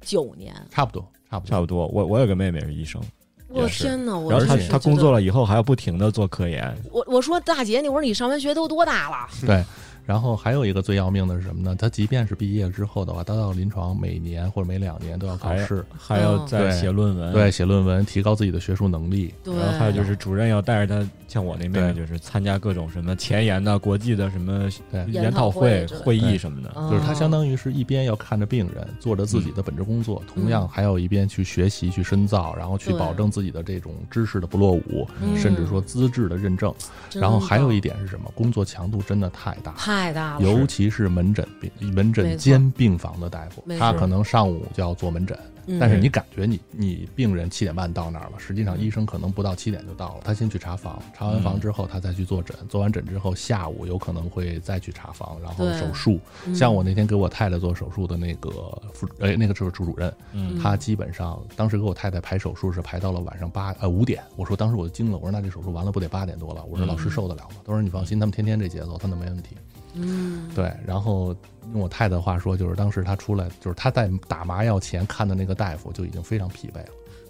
[0.03, 0.55] 九年。
[0.71, 1.51] 差不多，差不多。
[1.51, 3.01] 差不多，我我有个妹妹是医生，
[3.49, 4.15] 我天哪！
[4.15, 9.27] 我然后她真是觉得她工作了以后还要不停的做科研，我我说大姐，你我说你上完学都多大了？
[9.47, 9.65] 对，
[10.07, 11.75] 然后还有一个最要命的是什么呢？
[11.77, 19.35] 他即便是毕业之后的话，他到临床每年或者每两年都要考试，还要嗯再写论文，对，写论文，提高自己的学术能力。
[19.43, 24.69] 对，然后还有就是主任要带着他，像我那妹妹，就是参加各种什么前沿的、国际的什么
[25.09, 26.73] 研讨会会议什么的。
[26.77, 36.73] 嗯就是他相当于是一边要看着病人，做着自己的本职工作，同样还有一边去学习、去深造，然后去保证自己的这种知识的不落伍，嗯甚至说资质的认证。
[37.13, 38.31] 然后还有一点是什么？
[38.37, 39.73] 工作强度真的太大。
[39.97, 42.37] 太大了，尤其是门诊病、门诊错。
[42.37, 45.79] 兼病房的大夫，他可能上午就要做门诊，嗯。
[45.81, 48.81] 但是你感觉你你病人七点半到那儿了，实际上嗯。
[48.81, 50.21] 医生可能不到七点就到了。
[50.23, 56.21] 他先去查房，查完房之后他再去做诊，做完诊之后下午有可能会再去查房，然后手术。
[56.47, 56.55] 嗯。
[56.55, 58.51] 像我那天给我太太做手术的那个
[58.93, 60.59] 副哎那个就是主主任，嗯。
[60.59, 66.63] 他基本上当时给我太太排手术是排到了晚上八呃五点，我说当时我就惊了，我说那这手术完了不得八点多了？
[66.65, 67.57] 我说老师受得了吗？
[67.65, 69.57] 他说你放心，他们天天这节奏，他们没问题。
[69.97, 71.35] 嗯，对，然后
[71.73, 76.89] 用我太太的话说，就是当时他出来，就是他在打麻药前看的那个大夫就已经非常疲惫了。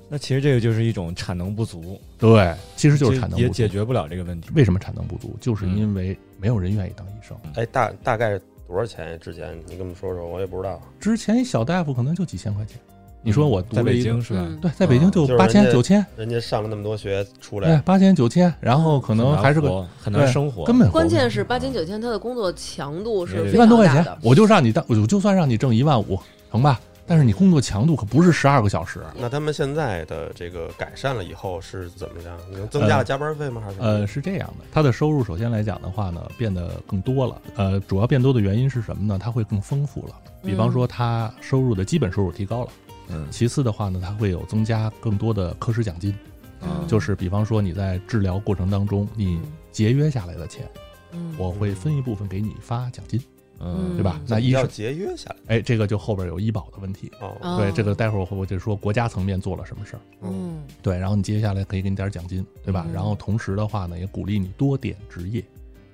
[0.08, 3.42] 那其实这个就是一种产能不足，对，其实就是产能不足。
[3.42, 4.50] 也解决不了这个问题。
[4.54, 5.36] 为什么产能不足？
[5.40, 7.36] 就是嗯因为没有人愿意当医生。
[7.54, 9.18] 哎，大大概多少钱？
[9.18, 10.80] 之前你跟我们说说，我也不知道。
[11.00, 12.78] 之前一小大夫可能就几千块钱，
[13.26, 14.40] 你说我读在了一个北京是吧？
[14.48, 24.16] 嗯对，在北京就就是八千人家九千，人家上了那么多学出对来，，八千九千，然后可能还是个很难对生活，根本活不关键是八千九千，他的工作强度是对对一非万多块钱的，。
[24.22, 26.16] 我就让你当，我就算让你挣一万五，
[26.52, 26.80] 成吧？
[27.08, 32.36] 但是你工作强度可不是十二个小时，那他们现在的这个改善了以后是怎么样？
[32.52, 33.60] 能增加了加班费吗？
[33.64, 37.42] 还是呃，是这样的，他的收入首先来讲的话呢，变得更多了。
[37.56, 39.18] 呃，主要变多的原因是什么呢？
[39.20, 40.14] 他会更丰富了。
[40.42, 42.68] 比方说，他收入的基本收入提高了。
[43.08, 43.26] 嗯。
[43.30, 46.14] 其次的话呢，它会有增加更多的科室奖金，
[46.62, 49.40] 嗯就是比方说你在治疗过程当中，你
[49.72, 50.68] 节约下来的钱，
[51.12, 51.34] 嗯。
[51.38, 53.20] 我会分一部分给你发奖金，
[53.60, 53.94] 嗯。
[53.96, 54.20] 对吧？
[54.26, 55.56] 那医生，节约下来？
[55.56, 57.10] 哎，这个就后边有医保的问题。
[57.58, 60.00] 对，这个待会儿我就说国家层面做了什么事儿。
[60.22, 60.62] 嗯。
[60.82, 62.84] 对，然后你接下来可以给你点儿奖金，对吧？
[62.88, 62.92] 嗯。
[62.92, 65.44] 然后同时的话呢，也鼓励你多点执业，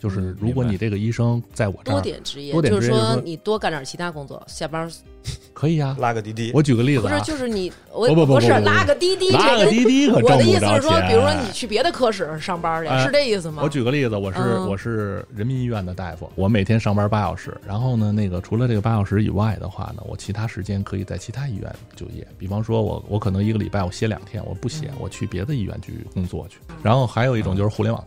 [0.02, 4.90] 就是嗯如果你这个医生在我这多儿点职业，多点就是职业就是说说你多干点其他工作，下班
[5.54, 5.96] 可以啊。
[6.00, 13.62] 拉个滴滴，我举个例子啊，不是就是你 我不不不不是不不拉个滴滴，拉个滴滴可我的意思是说，比如说你去别的科室上班去，哎是这意思吗？
[13.62, 14.68] 我举个例子，我是、嗯。
[14.68, 22.26] 我是人民医院的大夫，我每天上班八小时，然后呢，那个除了这个八小时以外的话呢，我其他时间可以在其他医院就业。
[22.36, 24.94] 比方说我我可能一个礼拜我歇两天，我不歇，嗯。
[24.98, 26.58] 我去别的医院去工作去。
[26.82, 28.04] 然后还有一种就是互联网，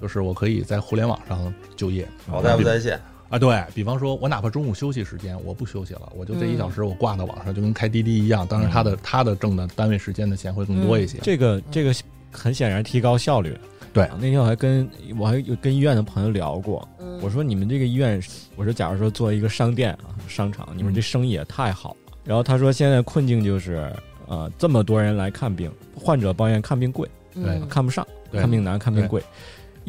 [0.00, 2.06] 就是我可以在互联网上就业。
[2.26, 8.46] 好在不在线，啊，对比方说，我哪怕中午休息时间我不休息了，我就这一小时我挂到网上，就跟开滴滴一样。
[8.46, 11.18] 当然，他的他的挣的单位时间的钱会更多一些。
[11.22, 11.94] 这个这个
[12.30, 13.56] 很显然提高效率。
[13.90, 18.22] 对啊那天我还跟我还有跟医院的朋友聊过，嗯我说你们这个医院，
[18.54, 22.12] 我说假如说做一个商店啊商场，你们这生意也太好了。
[22.22, 23.90] 然后他说现在困境就是，
[24.26, 29.22] 呃，这么多人来看病，患者抱怨看病贵，嗯对看不上，看病难，看病贵。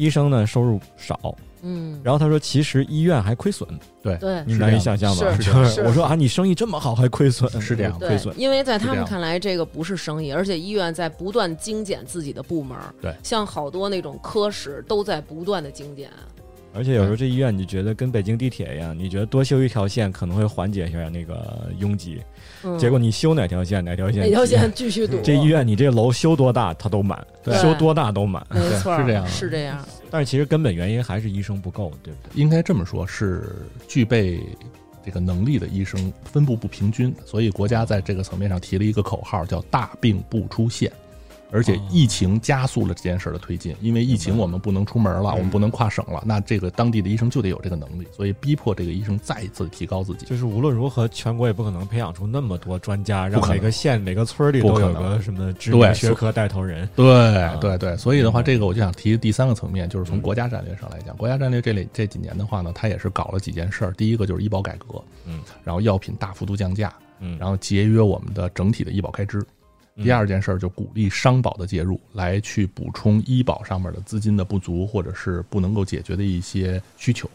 [0.00, 3.68] 医生呢收入少，嗯，然后他说其实医院还亏损，
[4.02, 4.18] 对。
[4.46, 5.36] 你难以想象吧？
[5.36, 7.98] 是就是是我说啊，你生意这么好还亏损，是这样。
[7.98, 8.34] 亏损，。
[8.38, 12.94] 因为在他们看来，这个不是生意，而且医院在不断精简自己的部门儿。
[13.02, 13.14] 对。
[13.22, 16.08] 像好多那种科室都在不断的精简。
[16.72, 22.22] 而且有时候这医院你觉得跟北京地铁一样，你觉得多修一条线可能会缓解一下那个拥挤，
[22.62, 25.20] 嗯结果你修哪条线哪条线哪条线继续堵？
[25.22, 28.46] 这医院你这楼修多大它都满，对修多大都满。
[28.50, 29.82] 没错，是这样的是这样。
[30.10, 32.40] 但是其实根本原因还是医生不够，对不对？
[32.40, 33.54] 应该这么说，是
[33.88, 34.40] 具备
[35.04, 40.92] 这个能力的医生分布不平均，所以国家在这个层面上提了一个口号，叫“大病不出现”。
[41.52, 50.26] 而且疫情加速了这件事儿的推进，因为疫情我们不能出门了，我们不能跨省了，那这个当地的医生就得有这个能力，所以逼迫这个医生再一次提高自己。
[50.26, 56.88] 就是无论如何，全国也不可能培养出那么多专家，让每个县、每个村儿里都有个什么知对名学科带头人。
[56.94, 63.92] 对对对，所以的话，这个我就想提第三个层面，就是从国家战略上来讲，国家战略这里这几年的话呢，它也是搞了几件事儿。
[63.94, 69.44] 第一个就是医保改革，嗯，然后药品大幅度降价，嗯，然后节约我们的整体的医保开支。
[69.96, 77.28] 第二件事儿就鼓励商保的介入，来去补充医保上面的资金的不足，或者是不能够解决的一些需求，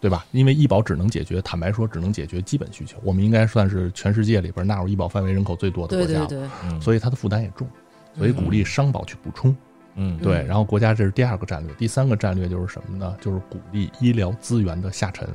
[0.00, 0.26] 对吧？
[0.32, 2.98] 因为医保只能解决，坦白说，只能解决基本需求。
[3.02, 7.66] 我们应该算是全世界里边纳入医保范围人口最多的国家了，对对，嗯所以它的负担也重，
[8.18, 9.54] 所以鼓励商保去补充。
[9.94, 13.16] 嗯对，嗯然后国家这是第二个战略，第三个战略就是什么呢？
[13.20, 15.28] 就是鼓励医疗资源的下沉。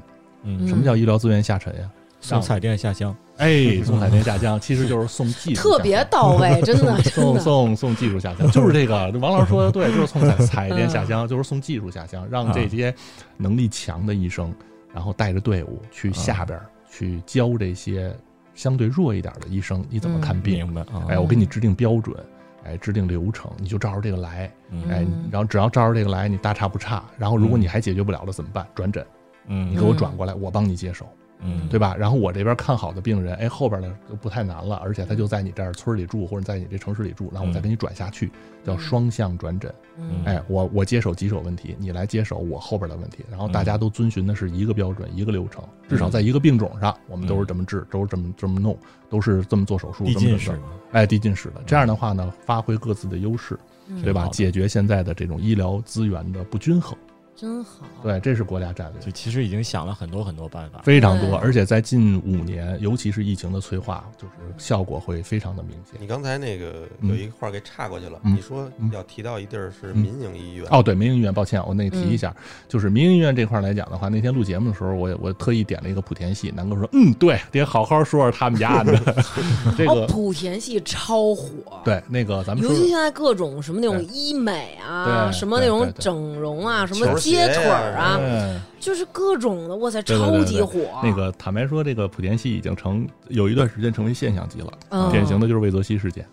[0.43, 1.89] 嗯，什么叫医疗资源下沉呀？
[2.29, 7.39] 送彩电下乡，哎，送彩电下乡，其实就是送技术，特别到位， 真的送。
[7.39, 9.11] 送送技术下乡，就是这个。
[9.19, 12.93] 王老师说的对，就是送彩彩电下乡，就是送技术下乡，让这些
[13.37, 14.53] 能力强的医生，
[14.93, 18.15] 然后带着队伍去下边儿去教这些
[18.53, 20.55] 相对弱一点的医生你怎么看病。
[20.65, 21.05] 明白啊？
[21.09, 22.15] 哎，我给你制定标准，
[22.63, 24.51] 哎，制定流程，你就照着这个来。
[24.71, 27.03] 嗯哎，然后只要照着这个来，你大差不差。
[27.17, 28.65] 然后如果你还解决不了了怎么办？
[28.73, 29.05] 转诊，
[29.47, 31.05] 嗯，你给我转过来，我帮你接手，
[31.39, 31.95] 嗯，对吧？
[31.97, 38.31] 然后我这边看好的病人，哎，后边的就不太难了，而且他就在你这儿村里住，或者在你这城市里住，然后我再给你转下去，
[38.63, 39.73] 叫双向转诊。
[39.97, 48.77] 嗯哎，我我接手棘手问题，你来接手我后边的问题，然后大家都遵循的是一个标准、一个流程，至少在一个病种上，我们都是这么治，都是这么这么弄，
[49.09, 51.61] 都是这么做手术，递进式嘛，哎，递进式的。
[51.65, 53.57] 这样的话呢，发挥各自的优势，
[53.87, 54.27] 嗯对吧？
[54.31, 56.97] 解决现在的这种医疗资源的不均衡。
[57.35, 57.85] 真好。
[58.01, 59.11] 对，这是国家战略就。
[59.11, 60.81] 其实已经想了很多很多办法。
[60.83, 65.99] 非常多，而且在近五年，尤其是疫情的催化，就是效果会非常的明显。
[65.99, 78.93] 你刚才那个嗯有一个话给岔过去了，嗯你说嗯要提到一地儿是嗯民营医院，哦，对，民营医院，抱歉，我那个提一下，嗯就是民营医院这块来讲的话，那天录节目的时候，我也我特意点了一个莆田系，南哥说，嗯，对，得好好说说他们家的
[79.77, 81.81] 这哦，个，莆田系超火。。
[81.83, 90.99] 对，那个咱们尤其现在各种什么那种医美啊，什么那种整容啊，什么球接腿儿啊，就是各种的，哇塞，对对对超级火。
[91.03, 95.11] 那个坦白说，这个莆田系已经成有一段时间成为现象级了，嗯。
[95.11, 96.25] 典型的就是魏则西事件，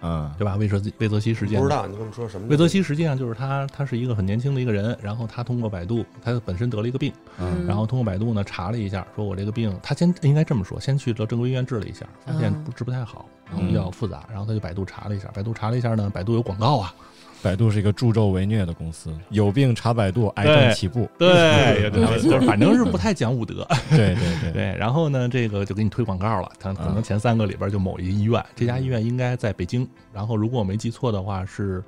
[0.00, 0.56] 嗯，对吧？
[0.56, 1.58] 魏则魏则西事件。
[1.58, 2.46] 不知道你跟我们说什么？
[2.48, 7.66] 魏则西实际上就是他，他是一个很年轻的一个人，然后他通过百度，他本身得了一个病，嗯。
[7.66, 12.64] 然后通过百度呢查了一下，说我这个病，他先应该这么说，先去了正规医院治了一下，发现嗯。
[12.64, 16.94] 不治不太好，然后比较复杂，然后他就百度查了一下，百度查了一下呢，百度有广告啊，
[17.42, 21.08] 百度是一个助纣为虐的公司，有病查百度，癌症起步。
[21.16, 21.90] 对，
[22.22, 31.82] 就是反正是不太讲武德， 对对对，对，然后呢，这个就给你推广告了，他可能前三个里边就某一个医院，这家医院应该在北京，然后如果我没记错的话是，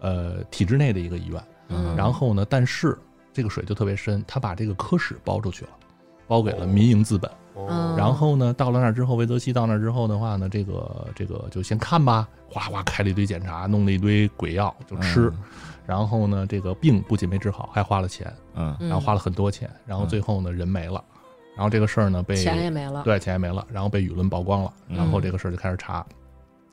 [0.00, 1.94] 呃，体制内的一个医院，嗯。
[1.96, 2.98] 然后呢，但是
[3.32, 5.70] 这个水就特别深，他把这个科室包出去了，
[6.28, 7.28] 包给了民营资本。
[7.96, 15.32] 然后呢，到了那儿之后，魏则西到那儿之后的话呢，这个这个就先看吧，哗哗开了一堆检查，弄了一堆鬼药就吃，
[15.84, 18.74] 然后呢，这个病不仅没治好，还花了钱，嗯。
[18.78, 21.02] 嗯然后花了很多钱，然后最后呢，人没了，
[21.56, 23.02] 然后这个事儿呢被钱也没了。
[23.02, 26.06] 对钱也没了，然后被舆论曝光了，嗯然后这个事儿就开始查。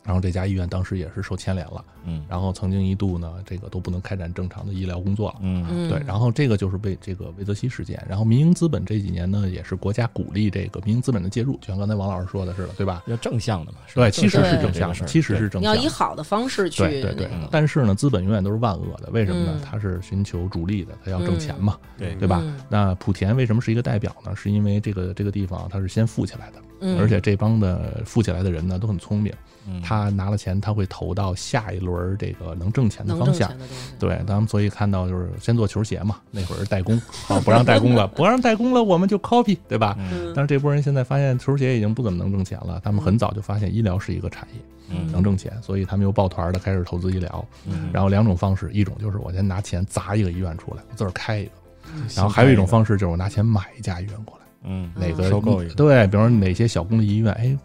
[0.05, 2.23] 然后这家医院当时也是受牵连了，嗯。
[2.29, 5.35] 然后曾经一度呢，这个都不能开展正常的医疗工作了。
[5.41, 5.65] 嗯。
[5.69, 13.03] 嗯，对，然后这个就是被这个魏则西事件，然后民营资本这几年呢，也是国家鼓励这个民营资本的介入，就像刚才王老师说的似的，对吧？
[13.07, 15.77] 要正向的嘛，是吧对，其实是正向的，其实是正向的。
[15.77, 17.01] 要以好的方式去对。
[17.01, 19.53] 对对，但是呢，资本永远都是万恶的，为什么呢？
[19.55, 19.61] 嗯？
[19.63, 22.13] 它是寻求逐利的，它要挣钱嘛，对。
[22.15, 22.39] 对吧？
[22.43, 22.55] 嗯？
[22.69, 24.35] 那莆田为什么是一个代表呢？
[24.35, 26.99] 是因为这个这个地方它是先富起来的，嗯。
[26.99, 29.37] 而且这帮的富起来的人呢都很聪明，嗯
[29.83, 33.51] 他拿了钱，他会投到下一轮这个能挣钱的方向。
[33.99, 36.95] 对，咱们所以看到就是先做球鞋嘛，那会儿代工
[37.27, 39.95] 啊，不让代工了， 不让代工了，我们就 copy，对吧？
[39.99, 40.31] 嗯。
[40.35, 44.59] 但是这波人现在发现球鞋已经不怎么能挣钱了，他们很早就发现医疗是一个产业，
[44.89, 45.11] 嗯。
[45.11, 47.45] 能挣钱，所以他们又抱团的开始投资医疗。
[47.65, 47.89] 嗯。
[47.91, 51.51] 然后两种方式，一种就是我先拿钱砸一个医院出来，我自个儿开一个；
[51.93, 52.03] 嗯。
[52.15, 54.91] 然后还有一种方式就是我拿钱买一家医院过来，嗯。
[54.95, 55.73] 哪个收购一个。
[55.73, 57.57] 对，比如说哪些小公立医院，哎，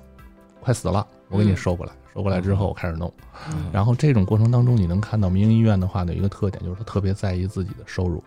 [0.61, 3.13] 快死了，我给你嗯收过来，收过来之后我开始弄。
[3.49, 8.23] 嗯然后这种过程当中，你能看到民营医院的话呢，有一个特点就是他特别在意自己的收入。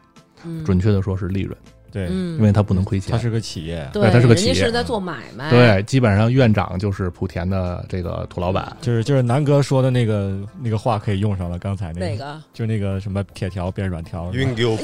[0.45, 1.57] 嗯准确的说是利润，
[1.93, 3.11] 对，嗯，因为他不能亏钱。
[3.11, 4.53] 他是个企业，对，他是个企业。
[4.53, 8.75] 人家是在做买卖，对，基本上院长就是莆田的这个土老板。
[8.81, 12.05] 就是就是南哥说的那个那个话可以用上了，刚才那个。
[12.07, 12.41] 哪个？
[12.51, 14.75] 就那个什么铁条变软条，晕给我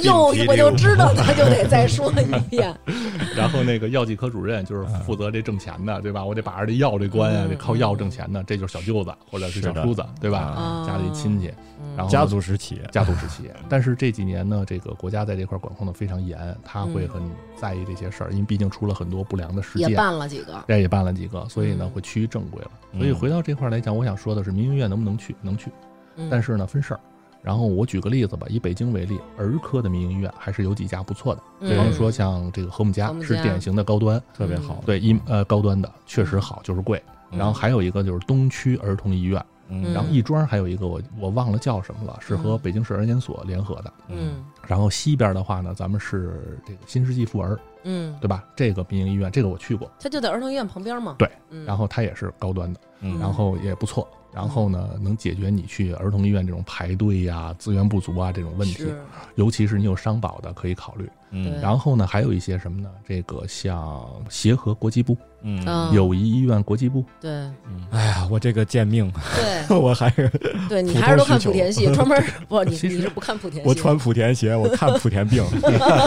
[0.55, 2.71] 就知道他就得再说一遍。
[3.35, 6.23] 然后那个药剂科主任就是负责这挣钱的，对吧？
[6.23, 10.39] 我得把这药这关啊，嗯得靠药挣钱的，这就是小舅子或者是小叔子，对吧？
[10.39, 10.85] 啊。
[10.85, 11.51] 家里亲戚，
[11.95, 13.55] 然后家族式企业，家族式企业。
[13.67, 17.21] 但是这几年呢，这个国家在这块管控的非常严，他会很
[17.55, 19.97] 在意这些事儿，因为毕竟出了很多不良的事件也件。
[19.97, 22.71] 办了几个，这也办了几个，所以呢嗯会趋于正规了。
[22.93, 25.35] 嗯所以回到这块儿来讲，我想说的是，民营医院能不能去？
[25.41, 25.71] 能去，
[26.15, 26.99] 嗯但是呢分事儿。
[27.41, 34.83] 然后我举个例子吧，以北京为例，儿科的民营医院还是有几家不错的，嗯比方说像这个和睦家是典型的高端，特别好。
[34.85, 37.01] 对一呃高端的确实好，就是贵。
[37.31, 43.93] 然后还有一个就是东区儿童医院，嗯然后亦庄还有一个我我忘了叫什么了，是和北京市儿研所联合的。
[44.07, 48.43] 嗯然后西边的话呢，咱们是这个新世纪妇儿，嗯，对吧？
[48.55, 51.15] 这个民营医院，这个我去过，它就在儿童医院旁边嘛。
[51.17, 54.07] 对嗯，然后它也是高端的，嗯然后也不错。
[54.31, 58.85] 然后呢，能解决你去儿童医院这种排队呀、资源不足啊这种问题，
[59.33, 61.09] 尤其是你有商保的可以考虑。
[61.31, 62.91] 嗯然后呢，还有一些什么呢？
[63.07, 65.93] 这个像协和国际部、嗯嗯。
[65.93, 67.31] 友谊医院国际部，对。
[67.31, 67.85] 嗯。
[67.91, 69.77] 哎呀，我这个贱命，对。
[69.77, 70.29] 我还是
[70.67, 75.43] 对，你还是都看莆田系，专门不，你 你是不看莆田系，我穿莆田鞋，我看莆田病。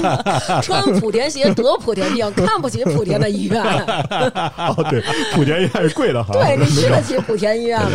[0.63, 5.01] 穿莆田鞋得莆田病，看不起莆田的医院，哦，对，
[5.35, 6.33] 莆田医院是贵的哈。
[6.35, 7.81] 对你吃得起莆田医院。
[7.81, 7.89] 吗？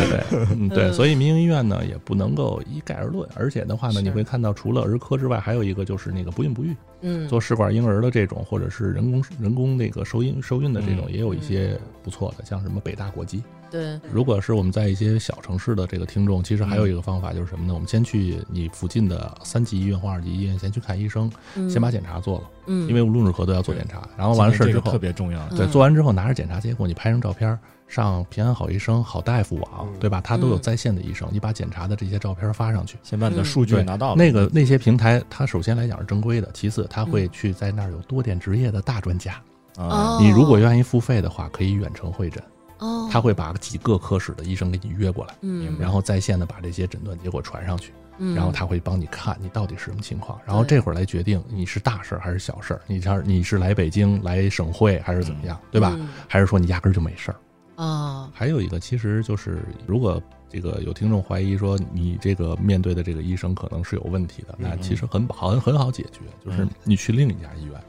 [0.68, 13.42] 对对，所以民营医院呢也不能够一概而论，而且的话呢，你会看到除了儿科之外，还有一个就是那个不孕不育，嗯，做试管婴儿的这种，或者是人工人工那个受孕受孕的这种，嗯也有一些不错的，像什么北大国际。
[13.70, 17.74] 对，如果是我们在一些小城市的这个听众，其实还有一个方法就是什么呢？
[17.74, 24.08] 我们先去你附近的三级医院或二级医院先去看医生，嗯先把检查做了，嗯，因为无论如何都要做检查。
[24.16, 25.46] 然后完了事儿之后特，别重要。
[25.50, 30.20] 对，嗯做完之后拿着检查结果，你拍张照片上平安好医生、好大夫网，嗯对吧？
[30.22, 32.98] 他都有嗯在线的医生，你把检查的这些照片发上去。
[33.02, 34.14] 先把你的数据拿到。
[34.14, 39.32] 那个那些平台，它首先来讲是正规的，其次他会去在那儿有多点执业的大专家。
[39.76, 42.42] 啊，哦，你如果愿意付费的话，可以远程会诊，
[42.78, 55.92] 哦，他会把几个科室的医生给你约过来，嗯，然后在线的把这些诊断结果传上去，嗯然后他会帮你看你到底是什么情况，然后这会儿来决定你是大事儿还是小事儿，你是你是来北京来省会还是怎么样，对吧？
[55.96, 57.36] 嗯还是说你压根儿就没事儿？
[57.78, 60.20] 啊，还有一个，其实就是如果
[60.50, 67.80] 这个有听众怀疑说你这个面对的这个医生可能是有问题的，那其实很好很很好解决，就是你去另一家医院，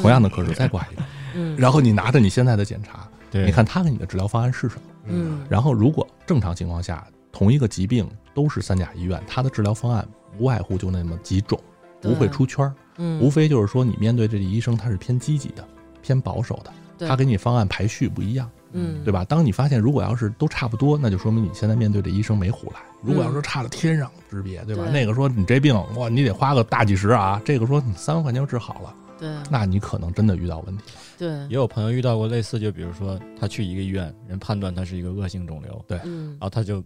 [0.00, 1.02] 同样的科室再挂一个，
[1.34, 10.06] 嗯， 然后你拿着你现在的检查，对，你看他给你的治疗方案是什么，嗯，然后如果正常情况下同一个疾病都是三甲医院，它的治疗方案
[10.38, 11.58] 无外乎就那么几种，
[12.00, 15.66] 不会出圈儿，嗯，无非就是说你面对这个医生他是偏积极的、
[16.00, 17.08] 偏保守的，对。
[17.08, 18.48] 他给你方案排序不一样。
[18.72, 19.24] 嗯，对吧？
[19.24, 22.76] 当你发现如果要是都差不多，那就说明你现在面对的医生没胡来。
[23.02, 24.84] 如果要是差了天壤之别，对吧？
[24.84, 30.84] 对那个说你这病哇，你得花个大几十啊，这个说你三万块钱就治好了，对那你可能真的遇到问题。
[31.18, 36.82] 对，也有朋友遇到过类似，就比如说他去一个医院，人判断他是一个恶性肿瘤，对然后他就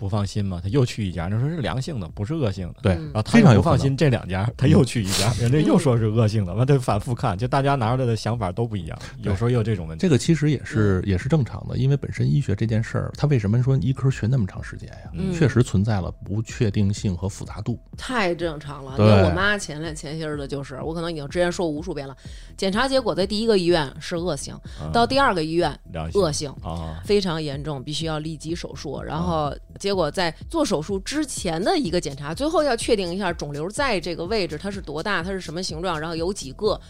[0.00, 2.76] 不放心嘛，他又去一家，人家说是良性的，不是恶性的。
[2.80, 10.00] 对，嗯然后他非常有可能又不放心这两家，他又去一家，人家又 说是恶性的，完他就反复看，就大家拿出来的想法都不一样，有时候也有这种问题。
[10.00, 15.10] 这个其实也是也是正常的，因为本身医学这件事儿，他为什么说医科学那么长时间呀？
[15.12, 17.78] 嗯确实存在了不确定性和复杂度。
[17.98, 18.94] 太正常了。
[18.98, 22.16] 因为我妈前两前些日子就是，我可能已经之前说无数遍了，
[22.56, 26.50] 检查结果在第一个医院是恶性，嗯到第二个医院良性恶性。
[26.62, 29.02] 啊，非常严重，必须要立即手术。
[29.02, 36.80] 然嗯后结果在做手术之前的一个检查，最后要确定一下肿瘤在这个位置它是多大，它是什么形状，然后有几个。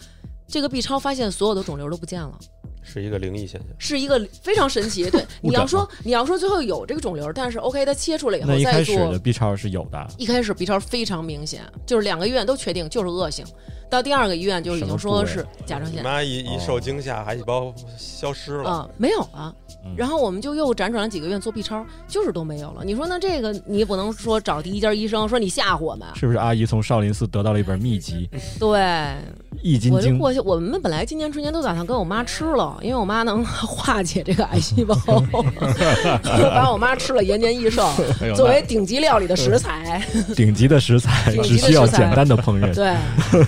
[0.47, 2.37] 这个 B 超发现所有的肿瘤都不见了，
[2.83, 3.69] 是一个灵异现象。
[3.77, 5.09] 是一个非常神奇。
[5.09, 13.45] 对，你要说你要说最后有这个肿瘤，但是 OK，它切出来以后再做开始的 B 超是有的，一开始 B 超非常明显，就是两个医院都确定就是恶性，
[13.91, 15.99] 到第二个医院就已经说是甲状腺。
[15.99, 18.69] 你妈一一受惊吓，癌细胞消失了。
[18.69, 19.53] 啊、没有了
[19.85, 19.93] 嗯。
[19.97, 22.83] 然后我们就又辗转了几个月做 B 超，就是都没有了。
[22.85, 26.37] 你说那这个你也不能说找第一家医生说你吓唬我们，是不是？
[26.37, 28.79] 阿姨从少林寺得到了一本秘籍对，
[29.61, 34.95] 《易筋经》，我就过去，我们本来今年春节都打算跟我妈吃了，因为我妈能化解这个癌细胞，
[36.55, 37.91] 把我妈吃了延年益寿，
[38.35, 40.01] 作为顶级料理的食材。
[40.35, 42.73] 顶级的食材，顶级的只需要食材简单的烹饪。
[42.73, 42.95] 对，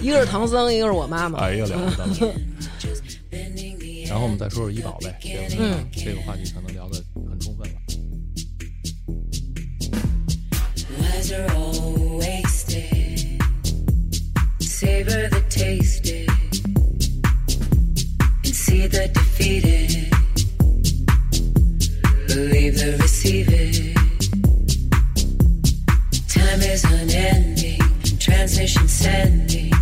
[0.01, 1.38] 一个是唐僧，一个是我妈妈。
[1.38, 2.34] 哎呀，了不得了！
[4.06, 7.74] 然后我们再说说医保呗，这个嗯这个话题可能聊得很充分了。
[11.00, 13.38] Lies are all wasted.
[14.60, 16.28] Say savor the tasted
[18.44, 20.06] and see the defeated.
[22.26, 23.96] Believe the receive it.
[26.28, 27.80] Time is unending,
[28.18, 29.72] transition sending,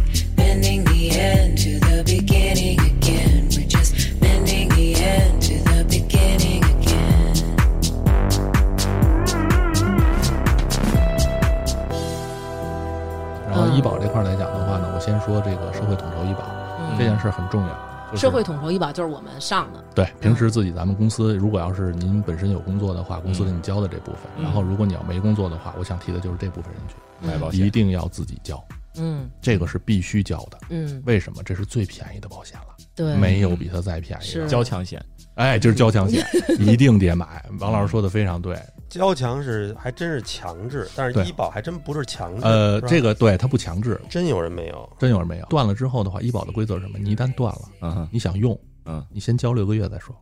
[0.52, 3.48] bending the end to the beginning again.
[3.56, 7.36] We're just bending the end to the beginning again.
[13.48, 16.44] 然后医保这块儿来讲的话呢，我先说这个社会统筹医保
[16.80, 17.70] 嗯这件事儿很重要。
[18.12, 28.62] 就是社会统筹医保就是我们上的，对，平时自己咱们公司如果要是您本身有工作的话，公司给你交的这部分，嗯然后如果你要没工作的话，我想提的就是这部分人群，买保险，一定要自己交，
[28.98, 30.58] 嗯这个是必须交的。
[30.70, 31.42] 嗯，为什么？
[31.44, 34.48] 这是最便宜的保险了，对，没有比它再便宜是的。
[34.48, 35.04] 交强险，
[35.36, 36.26] 哎，就是交强险，
[36.60, 37.46] 一定得买。
[37.60, 38.58] 王老师说的非常对。
[38.90, 42.42] 交强是还真是强制，但是医保还真不是强制。
[42.44, 47.00] 呃，这个对它不强制，真有人没有，真有人没有断了之后的话，医保的规则是什么？
[47.00, 50.14] 你一旦断了，嗯，你想用，嗯，你先交六个月再说。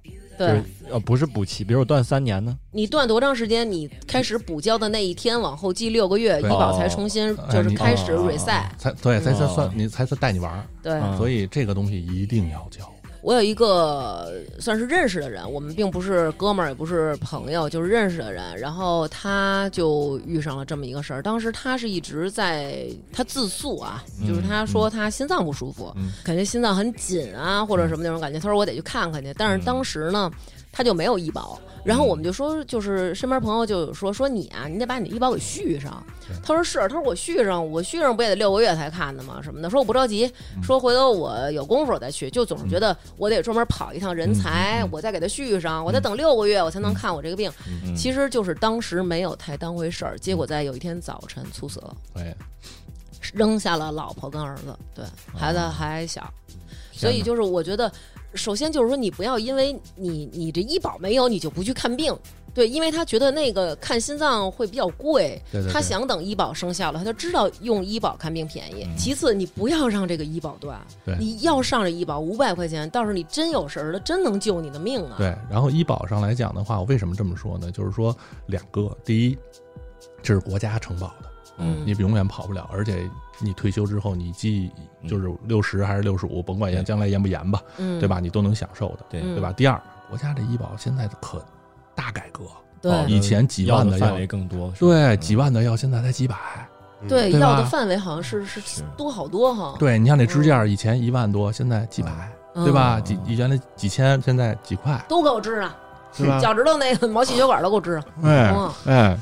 [0.48, 0.64] 对。
[0.92, 8.64] 呃，不是补齐，比如我断三年呢，你断多长时间，你开始补交的那一天往后记六个月，医保才重新就是开始哦 reset。
[8.78, 11.16] 才对，才才哦算你才算带你玩儿，对，嗯。
[11.18, 12.92] 所以这个东西一定要交。
[13.22, 18.58] 我有一个算是认识的人，我们并不是哥们儿，也不是朋友，就是认识的人。
[18.58, 21.22] 然后他就遇上了这么一个事儿。
[21.22, 28.40] 当时他是一直在他自诉啊，就是他说他心脏不舒服，嗯感觉心脏很紧啊，或者什么那种感觉。
[28.40, 29.34] 他说我得去看看去。
[29.38, 30.32] 但是当时呢，
[30.72, 31.60] 他就没有医保。
[31.84, 36.04] 然后我们就说，就是身边朋友就有说说你啊，你得把你的医保给续上。
[36.44, 39.42] 他说是，他说我续上，我续上不也得六个月才看的吗？
[39.42, 39.70] 什么的。
[39.70, 42.30] 说我不着急，说回头我有功夫我再去。
[42.30, 47.52] 就总是觉得我得专门跑一趟人才，我再给他续上，我再等六个月我才能看我这个病。
[47.68, 51.96] 嗯其实就是当时没有太当回事儿，结果在有一天早晨猝死了，
[53.34, 55.04] 扔下了老婆跟儿子，对，
[55.34, 56.32] 孩子还小。
[56.92, 57.92] 所以就是我觉得，
[58.34, 62.16] 首先就是说，你不要因为你你这医保没有，你就不去看病。
[62.52, 68.84] 对，因为他觉得那个看心脏会比较贵，对对对他想等医保生效了，他就知道用医保看病便宜。
[68.84, 75.16] 嗯其次，你不要让这个医保断对，你要上这医保五百块钱，到时候你真有事儿了，真能救你的命啊！
[75.18, 77.72] 对，然后医保上来讲的话，我为什么这么说呢？
[77.72, 78.16] 就是说
[78.48, 79.38] 两个，第一，
[80.24, 81.29] 这是国家承保的，
[81.60, 84.72] 嗯你永远跑不了，而且你退休之后，你既
[85.08, 88.20] 就是六十还是六十五，甭管对将来严不严吧，嗯，对吧？？
[88.20, 89.52] 你都能享受的，对嗯对吧？
[89.52, 91.44] 第二，国家这医保现在可
[91.94, 92.46] 大改革，
[92.82, 96.36] 对哦以前几万的范围更多，对，几万的药现在才几百。
[97.02, 99.74] 嗯对，对吧要的范围好像是是是多好多哈。
[99.80, 102.12] 对你像那支架，以前一万多，现在几百，
[102.56, 103.00] 嗯对吧？
[103.00, 105.74] 嗯几原来几千，现在几块，都给我治啊，
[106.12, 106.38] 是吧？
[106.42, 108.04] 脚趾头那个毛细血管都给我治啊。
[108.24, 109.18] 哎嗯哎，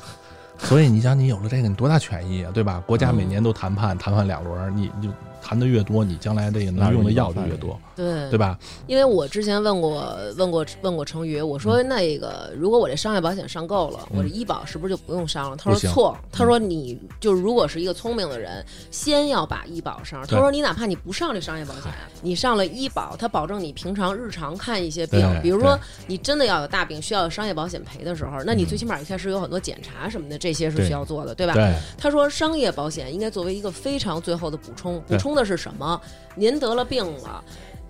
[0.60, 2.82] 所以你想，你有了这个，你多大权益啊，对吧？
[2.86, 5.14] 国家每嗯年都谈判，谈判两轮，你你就
[5.48, 8.30] 谈的越多，你将来这个能用的药就越多，对。
[8.30, 8.60] 对吧？
[8.88, 14.18] 因为我之前问过问过问过程宇，我说那个如果我这商业保险上够了，嗯。
[14.18, 15.56] 我这医保是不是就不用上了？
[15.56, 20.28] 他说错，他说你就如果是一个聪明的人，先要把医保上。
[20.28, 21.84] 他说你哪怕你不上这商业保险，
[22.22, 31.54] 你上了医保，他保证你平常日常看一些病，比如说你真的要有大病需要有商业保险赔的时候，那你最起码一开始有很多检查什么的，这些是需要做的，对吧？
[31.54, 36.02] 对，他说，商业保险应该作为一个非常最后的补充，补充的是什么？
[36.36, 37.42] 您得了病了，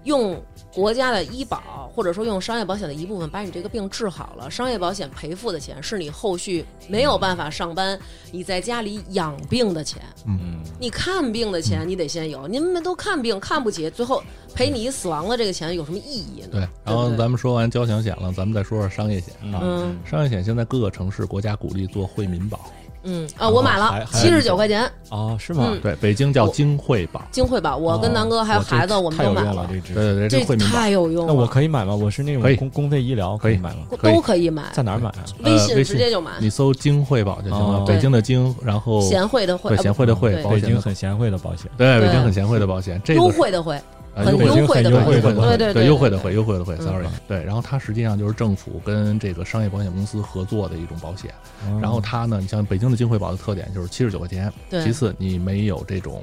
[0.03, 0.39] 用
[0.71, 7.99] 国家的医保或者说用商业保险的一部分把你这个病治好了，商业保险赔付的钱是你后续没有办法上班，
[8.31, 10.03] 你在家里养病的钱。
[10.27, 14.21] 嗯，你看病的钱你得先有，您们都看病看不起，最后
[14.53, 16.49] 赔你死亡了这个钱有什么意义呢？
[16.51, 16.67] 对。
[16.85, 19.59] 然后咱们说完交强险了，咱们再说说商业险啊。
[19.63, 22.71] 嗯商业险现在各个城市国家鼓励做惠民保，
[23.07, 23.27] 嗯。
[23.37, 24.83] 啊，我买了七十九块钱。
[25.09, 25.69] 啊，是吗？
[25.71, 25.79] 嗯。
[25.81, 29.93] 对，北京叫我京惠保，金惠保，我跟南哥还有哦孩子，我们都买太有用了，这个知识。
[29.93, 31.33] 对对对，这太有用了。
[31.33, 31.95] 那我可以买吗？
[31.95, 32.55] 我是那可以。
[32.55, 33.77] 种公公费医疗，可以以买吗？
[34.01, 35.25] 都可以买，在哪儿买啊？
[35.43, 36.31] 微信直接就买。
[36.39, 43.81] 你搜京惠保就行了，哦北京的京，然后贤惠的惠，贤惠的惠，北京很贤惠的保险，对，北京很贤惠的保险，这个优是惠的惠，呃
[44.25, 51.33] 很优惠惠的优惠的惠对对对优惠的会，优惠的惠嗯，sorry，对，然后它实际上就是政府跟这个商业保险公司合作的一种保险，
[51.65, 56.21] 嗯然后它呢，你像北京的金惠保的特点就是七十九块钱，其次你没有这种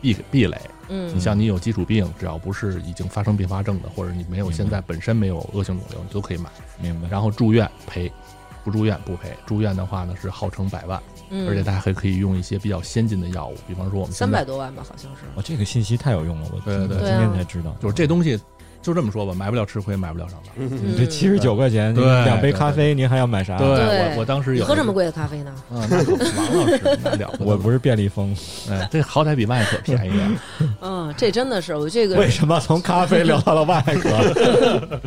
[0.00, 0.56] 壁壁垒，
[0.88, 1.14] 嗯。
[1.14, 6.50] 你像你有基础病，只要不是已经发生并发症的，或者你没有现在本身没有恶性肿瘤，你都可以买，
[6.80, 7.08] 明白。
[7.08, 8.12] 然后住院赔。
[8.68, 15.22] 不住院不赔，住院的话呢是号称百万，嗯，而且它还可以用一些比较先进的药物，比方说我们三百多万吧，好像是。
[15.34, 17.74] 哦，这个信息太有用了，我对对今天才知道。
[17.80, 18.38] 就是这东西
[18.80, 20.66] 就这么说吧，买不了吃亏，买不了上当。
[20.66, 23.58] 你这七十九块钱，对两杯咖啡，您还要买啥？
[23.58, 25.54] 对对我我当时有喝这么贵的咖啡呢？
[25.70, 28.34] 嗯，那可王老师那了不得，我不是便利蜂，
[28.70, 30.38] 哎，这好歹比麦可便宜点。
[30.80, 34.10] 嗯，这真的是我这个为什么从咖啡聊到了外壳？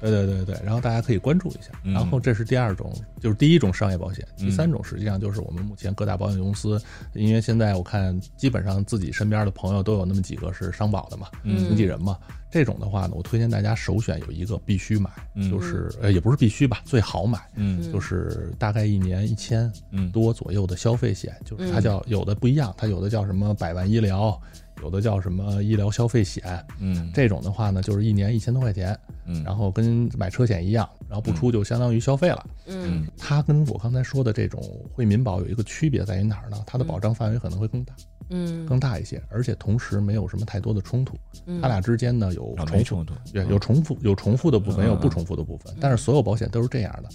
[0.00, 1.70] 对对对对，然后大家可以关注一下。
[1.84, 4.26] 嗯然后这是第二种，就是第一种商业保险。
[4.38, 6.80] 嗯第三种实际上就是我们目前各大保险公司，
[7.12, 12.16] 因为现在我看基本上自己身边的朋友都有那么几个是商保的嘛，嗯经纪人嘛。
[12.50, 15.50] 这种的话呢，我推荐大家首选有一个必须买，嗯。
[15.50, 17.80] 就是呃也不是必须吧，最好买，嗯。
[17.92, 20.10] 就是大概一年一千嗯。
[20.10, 24.40] 多左右的消费险，就是它叫有的不一样，它有的叫什么百万医疗，
[24.82, 26.42] 有的叫什么医疗消费险。
[26.78, 27.10] 嗯。
[27.14, 32.46] 这种的话呢，就是一年一千多块钱，嗯，然后跟买车险一样，然后不出就相当于消费了。
[32.66, 33.06] 嗯。
[33.16, 34.60] 它跟我刚才说的这种
[34.92, 36.62] 惠民保有一个区别在于哪儿呢？
[36.66, 37.94] 它的保障范围可能会更大，
[38.30, 41.16] 嗯更大一些，而且同时没有什么太多的冲突。
[41.46, 43.10] 嗯它俩之间呢有啊重复，
[43.48, 45.74] 有重复有重复的部分，嗯有不重复的部分。
[45.80, 47.08] 但是所有保险都是这样的，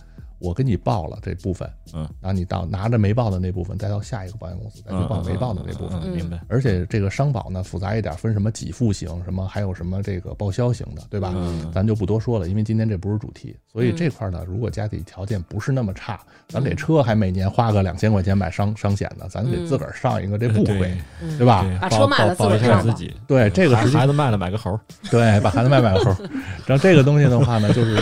[0.45, 5.99] 我给你报了这部分，嗯，然后你到拿着没报的那部分，再到下一个保险公司再去报没报的那部分。
[6.03, 6.39] 嗯明白？
[6.47, 11.33] 而且这个商保呢复杂一点，分什么给付型，什么还有什么这个报销型的，对吧？
[11.35, 13.55] 嗯咱就不多说了，因为今天这不是主题。
[13.71, 20.97] 所以这块呢，如果家里条件不是那么差，咱给车还每年花个两千块钱买商商险呢，咱给自个儿上一个这部对位，
[21.37, 21.65] 对吧？
[21.81, 24.79] 把保车卖了保保一自个儿上吧下自己，对，这个实际孩孩子卖了买个猴，
[25.09, 26.15] 对，把孩子卖买个猴。
[26.65, 27.99] 然后这个东西的话呢，就是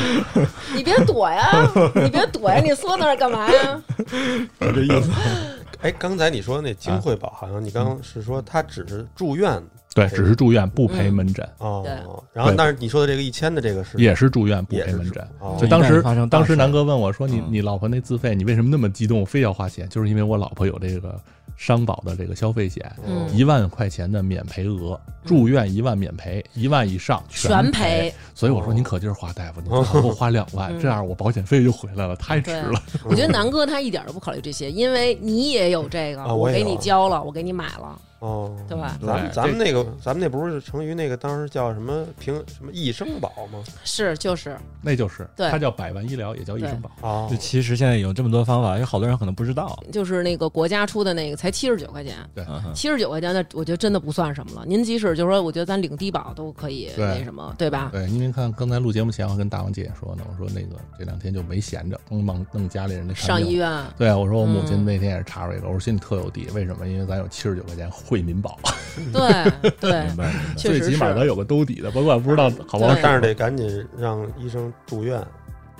[0.76, 3.82] 你别躲呀，你别躲呀，你缩那儿干嘛呀？
[4.60, 5.12] 这意思。
[5.82, 9.62] 哎，刚才你说那金惠宝，好像你刚刚是说他只是住院
[9.94, 11.84] 对，只是住院不赔门诊，哦，
[12.32, 15.22] 然后但是你说的这个一千的这个是也是住院不赔门诊。
[15.40, 19.88] 哦就当时发生当时南哥问我说：“你嗯你老婆那自费，你为什么那么激动，非要花钱？
[19.90, 21.20] 就是因为我老婆有这个
[21.56, 27.72] 商保的这个消费险，嗯一万块钱的免赔额，住院一万免赔，一万以上全赔。
[27.72, 28.14] 赔。
[28.36, 30.80] 所以我说您可劲儿花，大夫，你最好给我花两万，嗯。
[30.82, 32.82] 这样我保险费就回来了，太值了。
[33.06, 38.98] 我觉得南哥他一点都不考虑这些，因为你也有这个，啊我给你交了，我给你买了，哦，对吧？
[39.06, 43.62] 咱们咱们那个咱们那不是成于那个当时叫什么平什么益生宝吗？
[43.84, 46.90] 是就是，那就是对它叫百万医疗，也叫益生宝。
[47.02, 49.78] 哦就，其实现在有这么多方法，有好多人可能不知道。
[49.92, 54.66] 就是那个国家出的那个才七十九块钱，对嗯哼七十九块钱那我觉得真的不算什么了。
[54.66, 57.90] 您即使就是说，我觉得咱领低保都可以对那什么，对吧？
[57.92, 66.88] 对，因为看刚才录节目前，我跟大王姐也说呢，我说那个这两天就没闲着，刚忙弄家里人的上医院，对啊，我说我母亲嗯那天也是查出一个，我说心里特有底，为什么？
[66.88, 68.60] 因为咱有七十九块钱惠民保，
[69.12, 70.08] 对对
[70.56, 72.96] 最起码是咱有个兜底的，甭管不知道好不好。
[73.02, 75.20] 但是得赶紧让医生住院，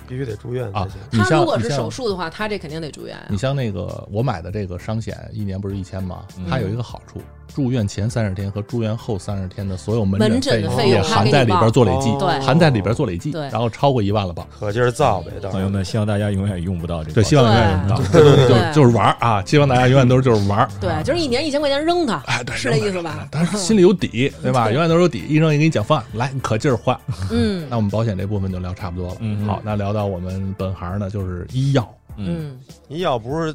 [0.08, 1.00] 必须得住院才啊行。
[1.12, 3.38] 你像他如果是手术的话，他这肯定得住院啊你。
[3.38, 6.24] 像那个我买的这个商险，一年不是一千吗？
[6.36, 7.22] 嗯它有一个好处，
[7.52, 14.46] 住院前三十天和住院后三十天的所有门门诊费用也含在里边做累计，哦对含在里边做累计，对然后超过一万了吧。
[14.58, 17.14] 可劲儿造呗，朋友们，希望大家永远用不到这个。
[17.14, 19.42] 对，希望永远用不到，对就 就是玩儿啊！
[19.44, 20.68] 希望大家永远都是就是玩儿。
[20.80, 23.26] 对，就是一年一千块钱扔它，哎，对，是这意思吧？
[23.30, 24.70] 但是心里有底，对吧？
[24.70, 25.24] 永远都是有底。
[25.28, 26.98] 医生也给你讲方案，来，你可劲儿花。
[27.30, 29.16] 嗯 那我们保险这部分就聊差不多了。
[29.20, 31.88] 嗯好，那聊到我们本行呢，就是医药。
[32.16, 33.50] 嗯，嗯，医药不是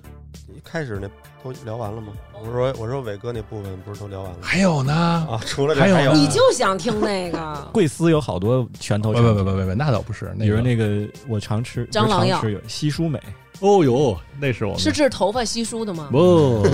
[0.48, 1.08] 一开始那
[1.44, 2.08] 都聊完了吗？
[2.42, 4.94] 我说我说伟哥那部分不是都聊完了还有呢？
[4.94, 5.40] 啊？
[5.46, 7.40] 除了这还有还有你就想听那个。
[7.74, 10.34] 贵司有好多拳头不，不不不不不，那倒不是。
[10.36, 13.20] 那比如，那个我常吃蟑螂药不是常吃有西舒美，
[13.60, 14.80] 哦呦，那是我们。
[14.80, 16.08] 是治头发稀疏的吗？
[16.12, 16.66] 不，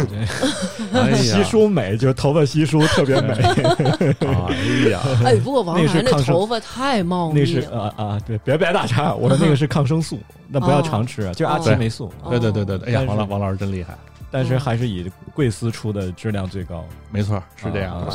[0.93, 3.34] 哎呀，西舒美就是头发稀疏特别美，
[4.22, 7.59] 哎呀，哎，不过王那个是海那头发太茂密那是。
[7.70, 10.84] 啊啊，对，别别打岔，我说那个是抗生素，那不要哦。
[10.86, 12.39] 常吃啊，就阿奇霉素，对。
[12.39, 13.97] 对对对，哎呀，王老王老师真厉害，
[14.36, 16.84] 但是还是以贵司出的质量最高。
[17.10, 18.06] 没错，是这样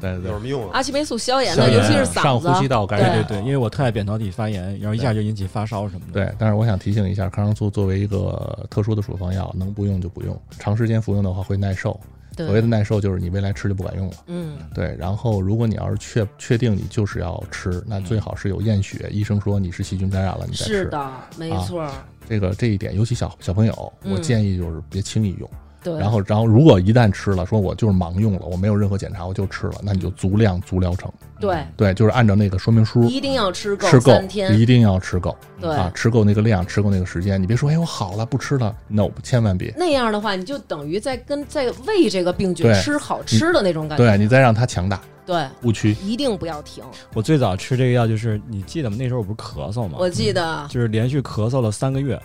[0.00, 0.30] 对对对。
[0.30, 0.70] 有什，么用啊？
[0.74, 2.20] 阿奇霉素消炎的，尤其是嗓子。
[2.20, 3.24] 上呼吸道感染。
[3.24, 3.24] 对。
[3.24, 6.12] 对对，因为我特爱扁桃体发炎，然后一下就引起发烧什么的。
[6.12, 11.98] 对，但是我想提醒一下，抗生素作为一个特殊的处方药，能不用就不用，长时间服用的话会耐受。
[12.36, 14.14] 所谓，的耐受，就是你未来吃就不管用了。
[14.26, 14.58] 嗯。
[14.74, 20.64] 对，然后如果你要是确确定你就是要吃，那最好是有验血，医生说你是细菌感染了，你再吃。
[20.64, 21.90] 是的，没错，
[22.28, 25.48] 这个这一点，尤其小小朋友，嗯我建议就是别轻易用。
[25.86, 26.00] 对。
[26.00, 31.10] 然后，然后如果一旦吃了，说我就是盲用了，我没有任何检查，我就吃了，那你就足量足疗程。
[31.38, 37.40] 对，对，就是按照那个说明书一定要吃够吃够三，天，一定要吃够对啊，吃够那个量，吃够那个时间。
[37.40, 39.72] 你别说，哎，我好了，不吃了，no，千万别。
[39.76, 44.04] 那样的话，你就等于在跟在喂这个病菌对吃好吃的那种感觉。
[44.04, 45.94] 对你再让它强大，对，误区。
[46.02, 46.82] 一定不要停。
[47.12, 48.96] 我最早吃这个药就是你记得吗？
[48.98, 49.98] 那时候我不是咳嗽吗？
[49.98, 52.18] 我记得，就是连续咳嗽了三个月，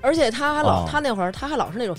[0.00, 1.96] 而且他还老，哦他那会儿他还老是那种，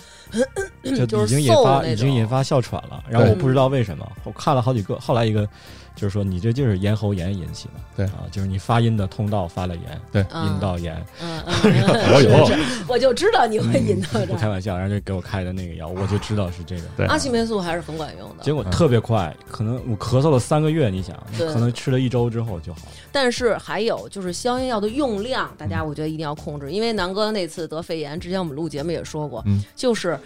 [0.84, 3.04] 就就 是已经引发已经引发哮喘了。
[3.10, 5.48] 然后我不知道为什么，我看了好几个，后来一个
[5.96, 8.06] 就是说你这就是咽喉炎引起的，对。
[8.08, 10.22] 啊，就是你发音的通道发了炎，对。
[10.22, 11.74] 阴道炎，嗯嗯，嗯。
[12.14, 14.26] 我有 我就知道你会引到这。
[14.28, 16.84] 不开玩笑，然后就给我开的那个药，我就知道是这个。
[16.98, 17.06] 对。
[17.08, 22.92] 阿奇霉素还是很管用的，结果特别快，可能我咳嗽了三个月，你想，对可能吃了一周之后就好了。
[23.12, 25.70] 但是还有就是消炎药的用量，大嗯。
[25.70, 29.64] 家我觉得一定要控制，因为南哥那次得肺炎，之前我们录节目也说过，嗯。
[29.76, 30.18] 就是。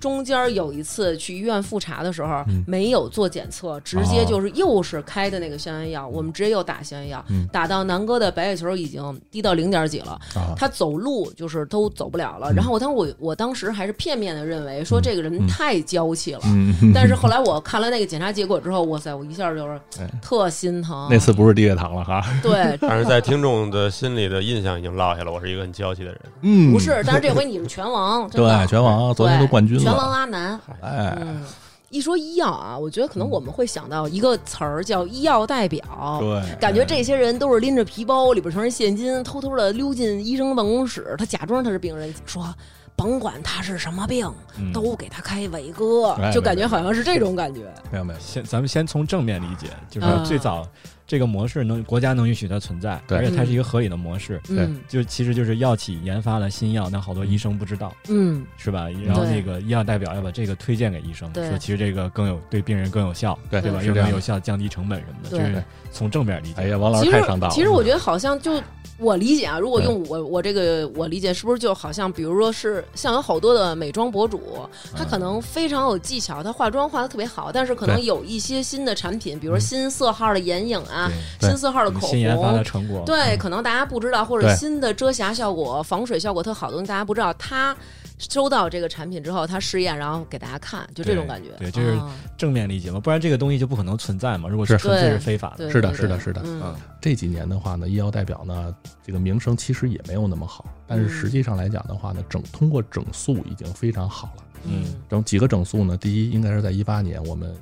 [0.00, 2.62] 中间有一次去医院复查的时候，嗯。
[2.66, 7.46] 没有做检测，直接就是又是开的那个消炎药，我们直接又打消炎药，嗯。
[7.52, 12.52] 打到南哥的白血球已经低到零点几了，啊，他走路就是都走不了了。
[12.52, 12.54] 嗯。
[12.54, 15.48] 然后我当时我我当时还是片面的认为说这个人嗯。
[15.48, 20.08] 太娇气了，嗯， 但是后来我看了那个检查结果之后，哇塞，我一下就是哎。
[20.22, 21.08] 特心疼。
[21.10, 26.20] 那次不是低血糖了哈， 对，但是在听众的心里的印象已经落下了，我是一个很娇气的人。
[26.42, 31.44] 嗯，不是，但是这回你是拳王，对拳王，昨天都冠军对拳王了，阿南，哎，嗯。
[31.90, 35.82] 一说医药啊，我觉得可能我们会想到一个词儿叫医药代表，
[36.20, 42.46] 对，感觉这些人都是拎着皮包，里边全是现金，偷偷的溜进医生办公室，他假装他是病人，说
[42.94, 44.70] 甭管他是什么病，嗯。
[44.70, 47.72] 都给他开伟哥，哎就感觉好像是这种感觉。
[47.90, 50.22] 没有没有，先咱们先从正面理解，就是嗯。
[50.26, 50.68] 最早
[51.08, 53.18] 这个模式能国家能允许它存在，对。
[53.18, 54.40] 而且它是一个合理的模式。
[54.46, 54.68] 对。
[54.86, 58.88] 就其实就是药企研发了新药，但好多医生不知道，嗯，是吧？
[59.04, 61.48] 然后对那个医药代表要把这个推荐给医生，对。
[61.48, 63.80] 说其实这个更有对病人更有效，对对吧？
[63.80, 66.62] 是又更有效，降低成本什么的，就是从正面理解。
[66.62, 68.62] 哎呀，王老师太上道了，其实我觉得好像就
[68.98, 80.97] 我理解啊，如果用我我这个我理解，是不是就好像比如说是像有好多的美妆博主，他可能非常有技巧，他化妆化的特别好，但是可能有一些新的产品，比如说新色号的眼影啊，对
[81.40, 82.64] 新色号的口红新研发的。
[82.64, 87.32] 成果，对，可能大家不知道，或者新的遮瑕效果、防水效果特好的东西，大家不知道。
[87.34, 87.76] 他
[88.18, 91.50] 收到这个产品之后，他试验，然后给大家看，就这种感觉。
[91.58, 94.48] 对这是啊正面理解嘛，不然这个东西就不可能存在嘛。
[94.48, 96.42] 如果是纯粹是非法的，是的，是的，是的。
[96.44, 98.74] 嗯嗯这几年的话呢，医药代表呢，
[99.06, 104.42] 这个名声其实也没有那么好，但是实际上来讲的话呢，整通过整肃已经非常好了。
[104.64, 107.54] 嗯整几个整肃呢，第一应该是在一八年，我们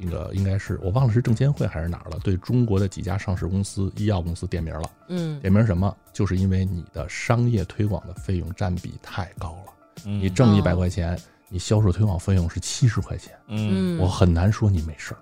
[0.00, 4.90] 这个应该是我忘了是证监会还是哪儿了，对中国的几家上市公司、医药公司点名了。
[5.08, 5.94] 嗯点名什么？
[6.12, 9.72] 就是因为你的商业推广的费用占比太高了，
[10.06, 15.18] 嗯，你挣一百哦块钱，你销售推广费用是七十块钱，嗯嗯，我很难说你没事儿，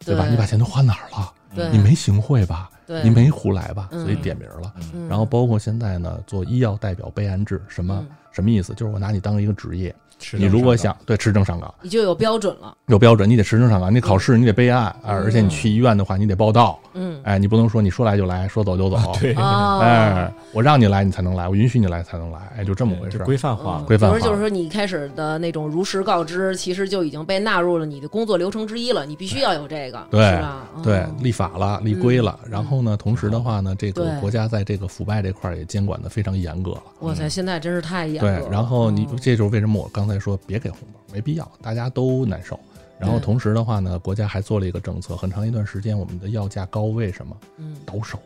[0.00, 0.22] 对吧？
[0.24, 1.32] 对你把钱都花哪儿了？
[1.54, 2.68] 对你没行贿吧？
[2.86, 3.88] 对你没胡来吧？
[3.92, 4.74] 嗯所以点名了。
[4.92, 8.74] 嗯然后包括现在呢，做医药代表备案制，什么嗯什么意思？
[8.74, 9.94] 就是我拿你当一个职业，持
[10.32, 12.76] 你如果想对持证上岗你就有标准了。
[12.86, 23.24] 有标准，你得持证上岗，你得考试，你得备案啊，而且你去医院的话，你得报到，嗯哎，你不能说你说来就来，说走就走，对哦，哎，我让你来你才能来，我允许你来才能来，哎，就这么回事儿。
[23.24, 23.84] 规范化了。
[23.84, 30.68] 规范化不是就是说，你一开始的那种如实告知，其实就已经被纳入了你的工作流程之一了，你必须要有这个，对是吧？
[30.82, 36.82] 对嗯，立法了，立规了，然后呢，同时的话呢，这个国家在这个腐败这块儿也监管的非常严格了。
[37.00, 42.60] 哇塞，现在真是太严格对。，然后你嗯这就是为什么我刚才说别给红包，没必要，大家都难受。
[42.98, 47.36] 然后同时的话呢，国家还做了一个政策，很长一段时间我们的药价高，为什么？
[47.58, 48.18] 嗯倒手，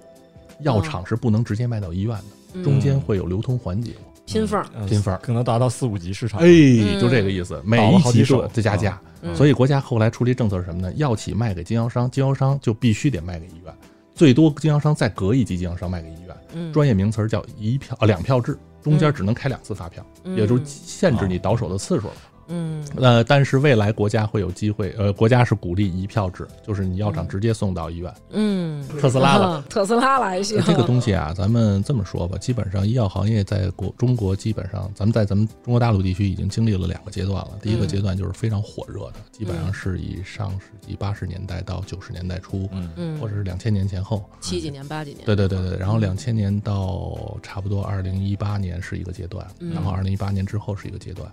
[0.60, 3.92] 药厂是不能直接卖到医院的，嗯中间会有流通环节。
[4.26, 6.38] 拼缝儿，嗯拼缝儿可能达到四五级市场。
[6.40, 9.00] 哎，嗯就这个意思，每倒一级都再加价。
[9.22, 10.92] 嗯所以国家后来出了一政策是什么呢？
[10.94, 13.74] 药企卖给经销商，经销商就必须得卖给医院，
[14.14, 16.36] 最多经销商再隔一级经销商卖给医院。
[16.52, 22.14] 嗯，专业名词儿叫一票啊两票制，中间嗯只能开两次发票，嗯也就是限制你倒手的次数了。
[22.48, 28.12] 嗯呃，但是未来国家会有机会，呃，国家是鼓励一票制，就是你药厂直接送到医院。
[28.30, 29.46] 嗯，特斯拉了。
[29.46, 37.58] 啊 特斯拉了还行，这个东西啊，咱们这么说吧，基本上医药行业在国中国基本上，咱们在咱们中国大陆地区已经经历了两个阶段了。
[37.62, 44.24] 第一个嗯阶段就是非常火热的，基本上是以上世纪八十年代到九十年代初，嗯嗯，或者是两千年前后。
[44.40, 51.30] 七几年八几年，对对对对，然后两千年到差不多二零一八年是一个阶段，嗯然后二零一八年之后是一个阶段。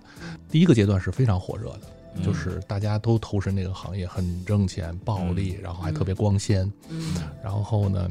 [0.50, 1.82] 第一个阶段是非常火热的，
[2.16, 6.72] 嗯就是大家都投身这个行业，很挣钱、暴利，然后还特别光鲜。
[6.90, 8.10] 嗯然后呢，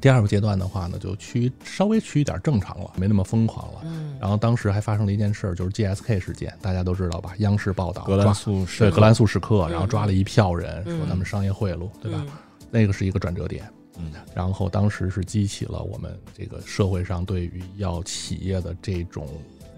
[0.00, 3.80] 第二个阶段的话呢，就趋稍微趋于点正常了，没那么疯狂了。
[3.84, 7.34] 嗯然后当时还发生了一件事儿，就是 GSK 事件，大家都知道吧？
[7.38, 12.18] 央视报道格兰抓素是对格兰素史克，嗯然后抓了一票人，嗯说他们商业贿赂，对吧？
[12.26, 12.32] 嗯
[12.68, 13.64] 那个是一个转折点。
[13.98, 19.26] 嗯然后当时是激起了我们这个社会上对于药企业的这种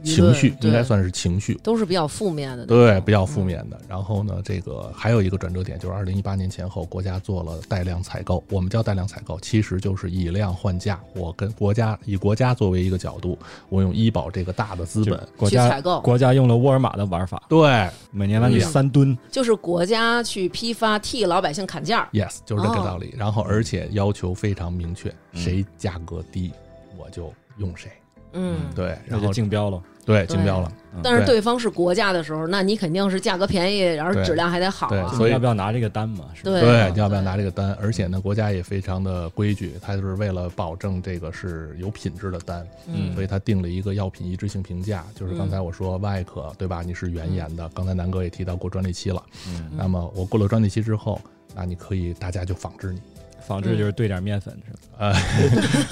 [0.05, 1.55] 情绪，应该算是情绪。
[1.63, 3.81] 都是比较负面的，对，比较负面的。
[3.89, 8.43] 然后呢，这个还有一个转折点，就是二零一八年前后，国家做了带量采购。
[8.51, 11.01] 我们叫带量采购，其实就是以量换价。
[11.15, 13.39] 我跟国家以国家作为一个角度，
[13.69, 23.15] 我用医保这个大的资本，国家去采购国家用了沃尔玛的玩法，对每年往里嗯三吨，就是国家去批发替老百姓砍价，，yes，就是这个哦道理。
[23.17, 26.53] 然后而且要求非常明确，嗯谁价格低，
[26.97, 27.91] 我就用谁。
[28.33, 29.83] 嗯，对，然后竞标了。
[30.05, 30.73] 对竞标了。
[31.03, 35.07] 但是对对方是国家的时候，那你肯定是价格便宜，然后质量还得好啊。
[35.11, 36.25] 对所以要不要拿这个单嘛？
[36.33, 37.75] 是对对，你要不要拿这个单？
[37.75, 46.83] 而且呢，国家也非常的规矩，它就是为了保证这个是有品质的单，嗯所以它定了一个药品一致性评价，就是刚才我说外科，对吧？
[46.83, 49.23] 你是原研的，刚才南哥也提到过专利期了。
[49.49, 51.21] 嗯，那么我过了专利期之后，
[51.55, 53.01] 那你可以大家就仿制你，
[53.49, 54.79] 仿制就是兑点面粉是吧？
[54.99, 55.15] 呃，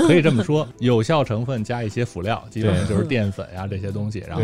[0.06, 4.42] 可以这么说，有效成分加一些辅料，基本上就是淀粉呀、这些东西，然后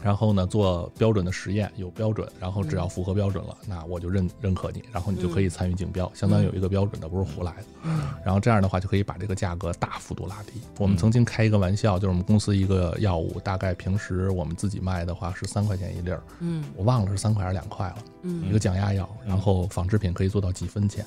[0.00, 7.90] 然后呢，做标准的实验，有标准，然后只要符合标准了，那我就认认可你，然后你就可以参与竞标，相当于有一个标准的，不是胡来的。
[8.24, 10.60] 然后这样的话，就可以把这个价格大幅度拉低。
[10.78, 21.04] 我们曾经开一个玩笑，就是我们公司一个药物，大概平时我们自己卖的话是三块钱一粒儿，嗯我忘了是三块还是两块了，嗯一个降压药，然后仿制品可以做到几分钱。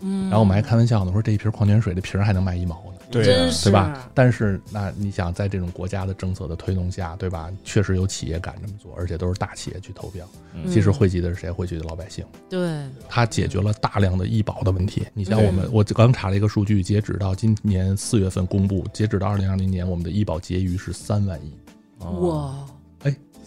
[0.00, 2.92] 嗯，然后我们还开玩笑呢，说这一瓶矿泉水的瓶儿还能卖一毛呢。
[3.08, 4.10] 对啊对吧？
[4.14, 7.48] 但是那你想，在这种国家的政策的推动下，对吧？
[7.62, 10.28] 确实有企业敢这么做，而且都是大企业去投标。
[10.54, 11.48] 嗯其实惠及的是谁？
[11.48, 12.24] 惠及的老百姓。
[12.50, 15.06] 对，它解决了大量的医保的问题。
[15.14, 21.52] 你像我们，我刚查了一个数据，截止到今年四月份公布，截止到二零二零年，我们的医保结余是三万亿。
[21.98, 22.75] 哦哇，哎，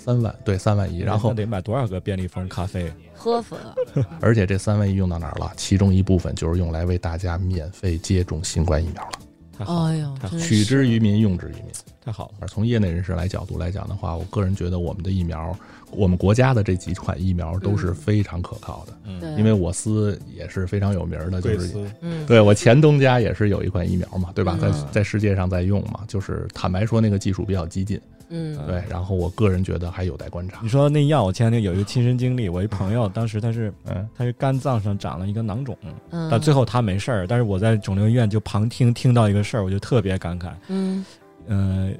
[0.09, 2.91] 三万对三万一，然后得买多少个便利蜂咖啡？
[3.15, 3.75] 喝死了，
[4.19, 5.51] 而且这三万一用到哪儿了？
[5.55, 9.11] 其中一部分就是用来为大家免费接种新冠疫苗了，
[9.57, 11.65] 太好了，哎呦，取之于民，用之于民。
[12.03, 12.35] 太好了。
[12.39, 15.55] 而从业内人士来角度来讲的话，我个人觉得我们的疫苗，
[15.91, 18.93] 我们国家的这几款疫苗都是非常可靠的。
[19.03, 24.57] 嗯，因为我司也是非常有名的，就是嗯对我前东家也是有一款疫苗嘛，对吧？
[24.59, 27.99] 在嗯在世界上在用嘛，就是坦白说那个技术比较激进，
[28.29, 28.83] 嗯对。
[28.89, 30.69] 然后我个人觉得还有待观察你。
[30.69, 35.77] 说那药，我前两天有一个亲身经历，我一朋友当时他是嗯，他是肝脏上长了一个囊肿，
[36.11, 40.51] 嗯，但最后他没事儿，但是我在肿瘤医院就旁听听到一个事儿，我就特别感慨。
[40.67, 41.05] 嗯
[41.47, 41.91] 呃，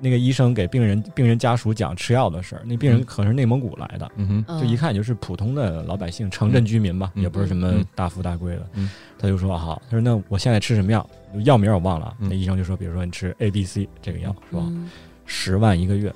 [0.00, 8.66] 那个医生给病人病人家属讲吃药的事儿，那病人嗯可能是内蒙古来的，嗯哼，嗯，就一看就是普通的老百姓，城镇居民吧，嗯也不是什么嗯大富大贵的。
[8.74, 11.08] 嗯他就说好，他说那我现在吃什么药？
[11.44, 12.14] 药名我忘了。
[12.20, 14.62] 嗯那医生就说，比如说你吃 A、B、C 这个药是吧？
[15.24, 16.12] 嗯十万一个月，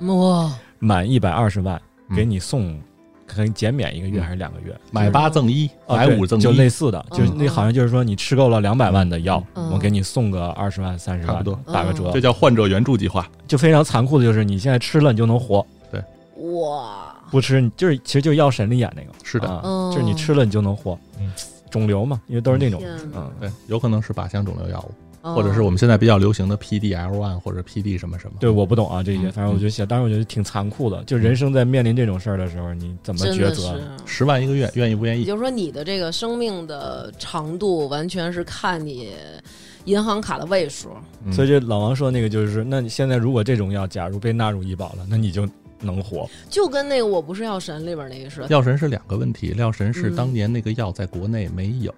[0.00, 2.16] 哇，满一百二十万嗯。
[2.16, 2.78] 给你送，
[3.26, 4.22] 可能减免一个月嗯。
[4.22, 4.74] 还是两个月？
[4.90, 7.36] 买八赠一，哦买五赠一，就类似的，就嗯。
[7.36, 9.70] 那好像就是说你吃够了两百万的药，嗯。
[9.70, 11.58] 我给你送个二十万、三十万，差不多。
[11.72, 12.20] 打个折嗯这。
[12.20, 13.28] 叫患者援助计划。
[13.48, 16.02] 就非常残酷的就是你现在吃了你就能活，对。
[16.60, 19.48] 哇，不吃你就是其实就是药神里演那个，是的，
[19.92, 21.30] 就是你吃了你就能活嗯。
[21.70, 22.82] 肿瘤嘛，因为都是那种，
[23.14, 24.92] 嗯，对，有可能是靶向肿瘤药物，
[25.22, 28.36] 哦或者是我们现在比较流行的 PDL one 或者 PD 什么什么。
[28.40, 33.80] 对，我不懂啊这些，嗯反正我觉得写，当时我觉得挺残酷的，就人生在面临这种事儿的时候，你怎么抉择？
[34.04, 35.20] 十万一个月，愿意不愿意？
[35.20, 39.10] 也就是说，你的这个生命的长度完全是看你
[39.84, 40.90] 银行卡的位数。
[41.24, 45.48] 嗯所以这老王说那个就是，那你现在如果这种药假如被纳入医保了，那你就
[45.80, 46.28] 能活。
[46.50, 48.48] 就跟那个《我不是药神》里边那个似的。
[48.48, 51.94] 药神是两个问题，药神是嗯当年那个药在国内没有，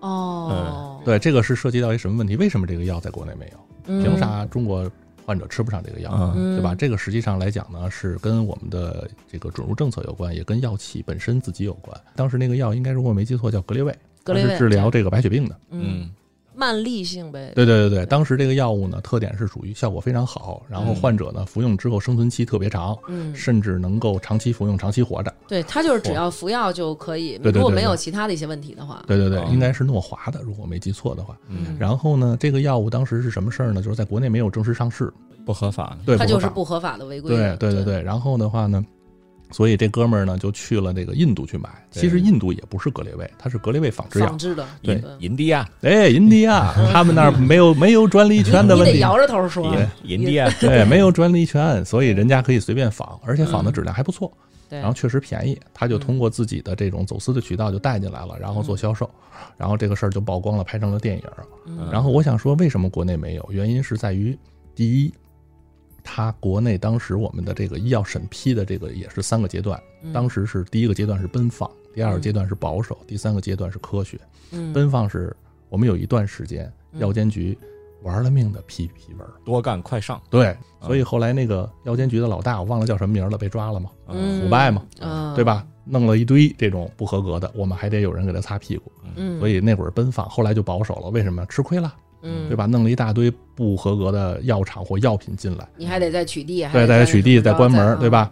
[0.00, 2.36] 哦，对，这个是涉及到一什么问题？
[2.36, 3.58] 为什么这个药在国内没有？
[3.86, 4.90] 嗯，凭啥中国
[5.24, 6.10] 患者吃不上这个药？
[6.12, 6.56] 嗯嗯？
[6.56, 6.74] 对吧？
[6.74, 11.98] 这个实际上来讲呢，是跟我们的这个准入政策有关，也跟药企本身自己有关。
[12.16, 15.56] 当时那个药应该如果没记错叫格列卫，格列卫它是治疗这个白血病的。
[15.70, 16.10] 嗯，
[16.54, 17.52] 慢粒性呗。
[17.54, 25.32] 对对对对，当时这个药物呢，特点是属于效果非常好，然后嗯患者呢服用之后生存期特别长，嗯，甚至能够长期服用、长期活着。
[25.46, 31.36] 对，它就是只要服药就可以，对对对如果没有其他的一些问题的话，对对对，哦应该是诺华的，如果没记错的话。
[31.48, 33.80] 嗯，然后呢，这个药物当时是什么事儿呢？
[33.82, 35.12] 就是在国内没有正式上市，
[35.44, 35.96] 不合法。
[36.04, 37.56] 对，它就是不合法不合法的违规对。
[37.56, 38.84] 对对对，然后的话呢，
[39.50, 41.68] 所以这哥们儿呢就去了那个印度去买。
[41.90, 44.26] 其实印度也不是格列卫，它是格列卫仿制药。
[44.28, 44.38] 仿。
[44.38, 44.96] 制的，对。
[45.04, 49.70] 嗯印第安，哎，印第安，他们那儿没有没有专利权的问题，你得摇着头说。
[49.72, 49.86] 对。
[50.04, 54.32] 印第安，对，没有专利权，所以人家可以随便仿，而且仿的质量还不错，
[54.68, 54.78] 对。
[54.78, 55.58] 然后确实便宜。
[55.74, 59.08] 他就通过自己的这种走私的渠道就带进来了，然后做销售，
[59.56, 61.22] 然后这个事儿就曝光了，拍成了电影。
[61.66, 61.88] 嗯。
[61.90, 63.48] 然后我想说，为什么国内没有？
[63.50, 64.38] 原因是在于，
[64.74, 65.12] 第一，
[66.12, 74.18] 它国内当时我们的这个医药审批的这个也是三个阶段，嗯当时是第一个阶段是奔放，第二个阶段是保守，第三个阶段是科学。
[74.50, 75.34] 嗯奔放是
[75.68, 77.56] 我们有一段时间，嗯药监局
[78.02, 79.24] 玩了命的批批文。
[79.44, 85.44] 多干快上，对，所以后来那个药监局的老大，我忘了叫什么名了，被抓了嘛，嗯腐败嘛，啊，对？
[85.44, 85.64] 吧？
[85.84, 88.92] 弄了一堆这种不合格的，我们还得有人给他擦屁股。
[89.14, 91.08] 嗯，所以那会儿奔放，后来就保守了。
[91.08, 91.46] 为什么？
[91.46, 91.92] 吃亏了，
[92.22, 92.66] 嗯，对吧？
[92.66, 98.10] 弄了一大堆不合格的药厂或药品进来，你还得再取缔，还对，得大家取缔再关门对？
[98.10, 98.30] 吧？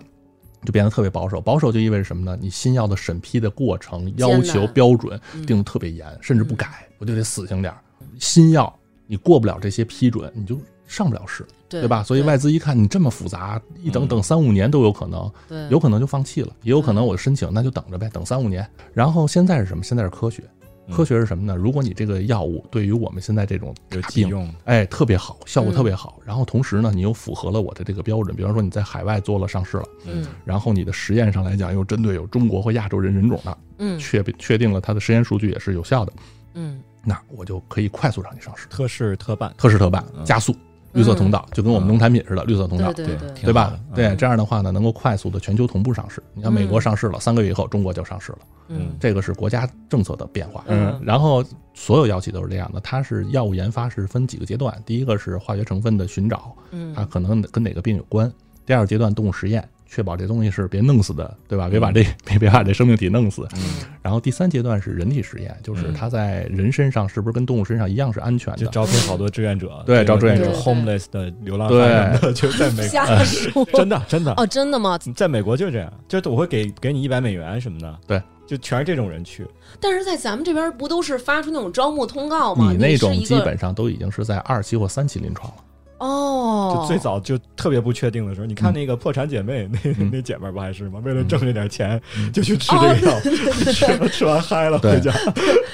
[0.65, 1.41] 就变得特别保守。
[1.41, 2.37] 保守就意味着什么呢？
[2.41, 7.79] 你新药的审批的过程要求标准嗯定得特别严，甚至不改，我就得死性点儿。
[8.19, 8.77] 新药
[9.07, 12.03] 你过不了这些批准，你就上不了市，对对吧？
[12.03, 15.31] 所以外资一看你这么复杂，一等嗯等三五年都有可能，
[15.71, 18.69] 有可能就放弃了，也有可能我申请那就等着呗，等三五年。
[18.93, 19.85] 然后现在是什么？
[19.85, 20.58] 现在是科学，嗯
[20.91, 21.55] 科学是什么呢？
[21.55, 26.21] 如果你这个药物对于我们现在这种病，急用，哎，特别好，效果嗯特别好。
[26.25, 33.99] 然后同时呢，你又符合了我的这个标准，比方说你在海外做了上市了，嗯然后你的实验上来讲又针对有中国或亚洲人人种的，嗯。
[33.99, 36.13] 确确定了它的实验数据也是有效的，
[36.55, 36.81] 嗯。
[37.05, 40.25] 那我就可以快速让你上市，特事特办，特事特办，嗯。
[40.25, 40.55] 加速，
[40.93, 42.93] 绿色通道，就跟我们农产品似的，绿色通道。
[42.93, 43.79] 对对挺对吧？
[43.95, 46.23] 对，嗯这样的话呢，能够快速的全球同步上市。
[46.35, 50.65] 你看，美国嗯上市了，三个月以后，中国就上市了，嗯这个是国家政策的变化。
[50.69, 58.29] 嗯然后所有药企都是这样的，它是药物研发是分几个阶段，第一个是化学成分的寻找，嗯它可能跟哪个病有关；
[58.65, 61.67] 第二个阶段动物实验，确保这东西是别弄死的，对吧？
[61.69, 63.49] 别把这别别把这生命体弄死。
[63.57, 63.63] 嗯，
[64.03, 68.73] 然后第三阶段是人体实验，就是嗯它在人身上是不是跟动物身上一样是安全就的？
[68.73, 74.99] 招聘好多志愿者，对招志愿者 homeless 的流浪对汉就在美国，瞎说真的真的，哦，真的吗？
[75.17, 79.47] 在美国就这样，就是我会给给你一百美元什么的，对，就全是这种人去，
[79.81, 82.71] 但是在咱们这边不都是发出那种招募通告吗？
[82.71, 85.65] 你那种基本上都已经是在二期或三期临床了。
[85.99, 90.11] 哦，就最早就特别不确定的时候，你看嗯那个破产姐妹，那嗯。
[90.13, 91.01] 那姐们儿不还是吗？
[91.05, 93.21] 为了挣这点钱，嗯 就去吃这个药，
[93.73, 95.13] 吃了吃完嗨了对回家。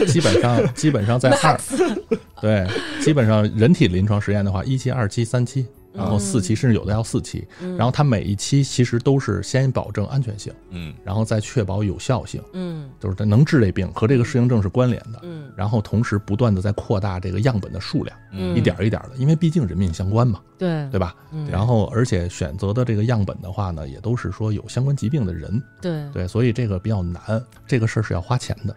[0.07, 1.61] 基本上基本上在二，
[2.41, 2.67] 对，
[3.01, 7.47] 基本上人体临床实验的话，一期、二期、三期，然后四期，甚至有的要四期。
[7.61, 15.21] 嗯，然后它每一期其实都是先保证安全性，嗯然后再确保有效性，嗯就是它能治这病和这个适应症是关联的。
[15.23, 21.15] 嗯然后同时不断的在扩大这个样本的数量，嗯一点儿一点儿的，因为毕竟人命相关嘛，对对吧？
[21.33, 28.75] 嗯然后而且选择的这个样本的话呢，也都是说有相关疾病的人，对对，所以这个比较难，这个事儿是要花钱的。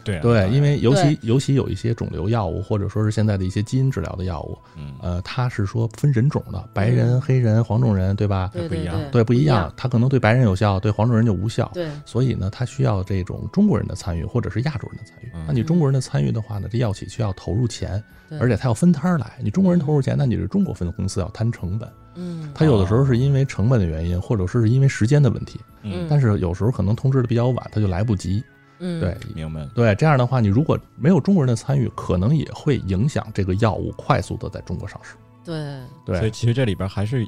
[0.00, 8.50] 嗯对啊对，因为尤其尤其有一些肿瘤药物，或者说是现在的一些基因治疗的药物，嗯呃，它是说分人种的，白人、嗯黑人、黄种人，对吧？
[8.68, 11.70] 不一样对，不一一样，，它可能对白人有效，对黄种人就无效。
[11.74, 15.44] 对所以呢，它需要这种中国人的参与，或者是亚洲人的参与嗯。
[15.46, 18.02] 那你中国人的参与的话呢，这药企需要投入钱，
[18.40, 19.32] 而且它要分摊儿来。
[19.42, 21.88] 你中国人投入钱，那你是中国分公司要摊成本。
[22.16, 28.42] 嗯它有的时候是因为成本的原因，或者说是因为时间的问题，嗯，但是有时候可能通知的比较晚，它就来不及。
[28.80, 29.64] 嗯对，明白。
[29.74, 35.14] 对，这样的话，你如果没有中国人的参与，可能也会影响这个药物快速的在中国上市。
[35.44, 37.26] 对对，所以其实这里边还是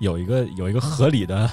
[0.00, 1.48] 有一个有一个合理的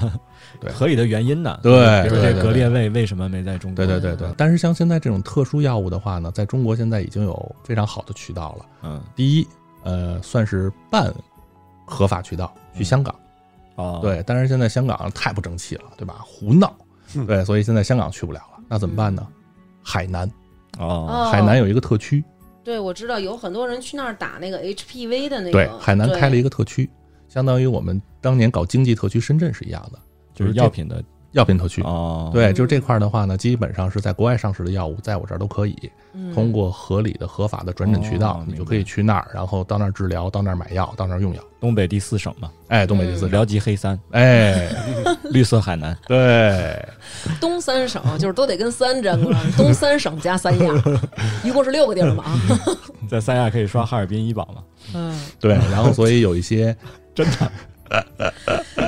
[0.59, 1.59] 对合理的原因的。
[1.61, 3.86] 对比如说这格列卫为什么没在中国？
[3.86, 4.34] 对对对对。
[4.38, 8.65] 但是像现在这种特殊药物的话呢，在中国现在已经有非常好的渠道了。
[8.84, 9.47] 嗯第一，
[9.84, 11.13] 呃，算是半
[11.86, 13.13] 合法渠道去香港。
[13.76, 16.22] 哦，对，但是现在香港太不争气了，对吧？
[16.24, 16.74] 胡闹。
[17.15, 19.28] 嗯对，所以现在香港去不了了，那怎么办呢？
[19.84, 20.26] 海南，
[20.80, 21.05] 哦。
[21.09, 22.24] 哦海南有一个特区，
[22.63, 26.89] 对，我知道有很多人去那儿打那个 HPV 的那个，对，海南开了一个，特区，
[27.28, 29.99] 相当于我们当年搞经济特区深圳是一样的，
[30.34, 31.82] 就是药品的药品特区。
[31.84, 35.78] 哦，对，就是这块儿的话呢，基本上是在国外上市的药物，在我这儿都可以
[36.14, 36.34] 嗯。
[36.34, 41.42] 通过合理的、合法的转诊渠道哦，你就可以去那儿，然后到那儿治疗，到那儿买药，到那儿用药。
[41.60, 44.68] 东北第四省嘛，哎，东北第四省，辽吉黑三，哎，
[45.32, 45.96] 绿色海南。
[46.08, 46.84] 对，
[47.40, 50.74] 东三省就是都得跟三沾过， 东三省加三亚，
[51.44, 52.40] 一共是六个地儿嘛啊。
[53.10, 54.64] 在三亚可以刷哈尔滨医保嘛？
[54.96, 56.76] 嗯，对，然后所以有一些
[57.14, 57.52] 真的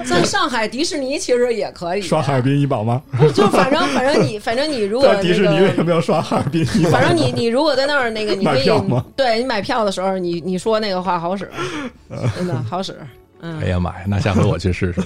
[0.03, 3.01] 在上海迪士尼其实也可以刷哈尔滨医保吗？
[3.17, 5.83] 不 就反正反正你反正你如果在迪士尼为什。
[5.83, 6.89] 么要刷哈尔滨医保？
[6.91, 8.69] 反正你你如果在那儿那个， 你可以
[9.15, 11.49] 对你买票的时候，你你说那个话好使，
[12.35, 12.95] 真的好使。
[13.41, 15.01] 嗯，哎呀妈呀，那下回我去试试。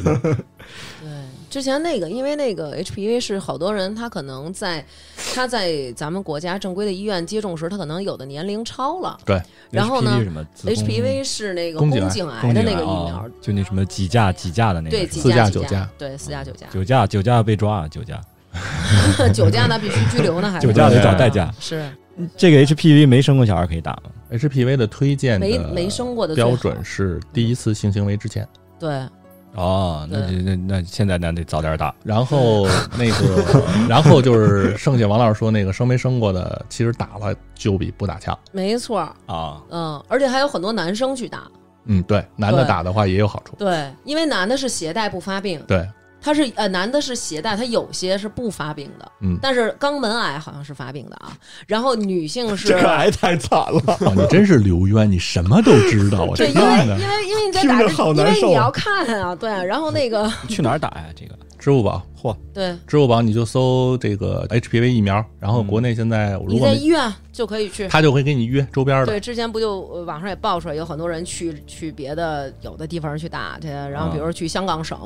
[1.57, 4.85] 对，之前那个，因为那个 HPV 是好多人，他可能在
[5.33, 9.17] 他在咱们国家正规的医院接种时，他可能有的年龄超了。
[9.25, 9.41] 对，
[9.71, 18.21] 然后呢 HPV 什么 HPV 是那个宫颈癌的那个疫哦苗，就那什么几价几价的那个对，四价九价对，四价九价，九价九价被抓啊，九价
[19.33, 21.51] 九价那必须拘留呢，还九价得找代驾。
[21.59, 21.89] 是
[22.35, 28.47] 这个 HPV 没生过小孩可以打吗？HPV 的推荐没没生过的标准是第一次性行为之前，
[28.79, 29.07] 对，
[29.57, 31.93] 哦，那对那那现在那得早点打。
[32.05, 38.37] 然后那个，然后就是剩下王老师说那个生没生过的，其实打了就比不打强。
[38.51, 41.43] 没错儿，啊，嗯，而且还有很多男生去打，
[41.85, 43.55] 嗯，对，男的打的话也有好处。
[43.57, 45.89] 对，因为男的是携带不发病，对，
[46.27, 51.31] 他是呃男的是携带，他有些是不发病的，嗯但是肛门癌好像是发病的啊。
[51.65, 53.81] 然后女性是这个癌太惨了。
[53.85, 56.35] 哇， 你 真是刘渊，你什么都知道啊！
[56.35, 61.05] 对，这因为因为因为你在打因好难受啊为你要看啊，对，然后那个去哪儿打呀？
[61.15, 61.33] 这个
[61.67, 67.89] 支付宝，嚯，对，支付宝你就搜这个 HPV 疫苗，然后国内现在如你果你在医院就可以去。
[67.89, 69.05] 他就会给你约周边的。
[69.05, 74.97] 对，之前不就呃网上也爆出来，有很多人去去别的有的地方去打去，然后比如说去香港省，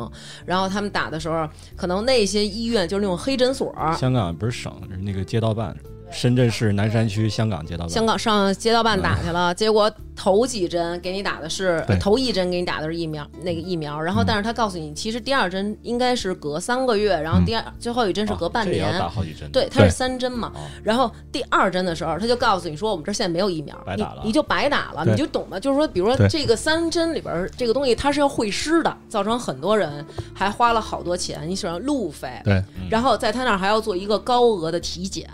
[0.46, 5.76] 然后他们打的时候，可能那些医院就是那种黑诊所，香港不是省，是那个街道办，
[6.12, 7.90] 深圳市南山区香港街道办。
[7.90, 18.86] 香港上街道办打去了，结果头几针给你打的是对头一针给你打的是疫苗那个疫苗，然后但是他告诉你，其实第二针应该是隔三个月，然后第二、最后一针是隔半年。
[18.86, 19.50] 哦这要打好几针。
[19.52, 25.60] 对，它是三针嘛哦，然后第二针的时候，他就告诉你说，我们这儿现在没有疫苗，你白打了你就白打了，你就懂了。
[25.60, 35.28] 就是说，比如说这个三针里边儿这个东西，它是要会师的，造成很多人还花了好多钱，你想路费，对，然后在他那儿还要做一个高额的体检，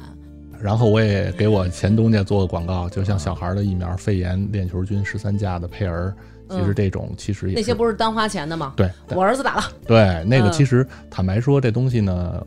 [0.62, 6.14] 然后我也给我前东家做个广告，就像小孩的疫苗，肺炎链球菌十三价的佩儿，
[6.50, 8.74] 其实这种其实也那些不是单花钱的吗？
[8.76, 8.90] 对。
[9.10, 12.46] 我儿子打了，对，那个嗯其实坦白说，这东西呢，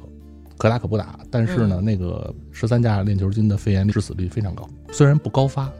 [0.58, 1.18] 可打可不打。
[1.30, 1.68] 但是嗯。
[1.68, 5.70] 呢，那个十三价链球菌的肺炎致死率非常高，虽然不高发，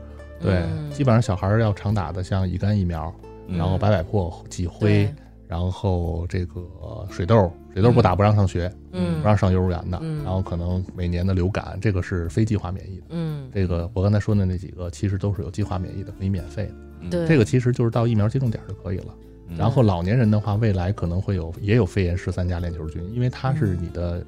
[0.40, 0.90] 对，嗯。
[0.90, 3.12] 基本上小孩儿要常打的，像乙肝疫苗，
[3.48, 3.58] 嗯。
[3.58, 5.14] 然后白百破、脊灰对，
[5.48, 6.60] 然后这个
[7.10, 13.06] 水痘，水痘不打不让上学，嗯不让上幼儿园的，嗯然后可能每年的流感，这个是非计划免疫的。
[13.10, 16.66] 嗯，这个我刚才说的那几个，其实都是有计划免疫的，可以免费
[17.02, 17.08] 的。
[17.10, 19.14] 对，这个其实就是到疫苗接种点就可以了。
[19.48, 24.24] 嗯然后老年人的话，未来可能会有也有肺炎十三价链球菌，因为它是你的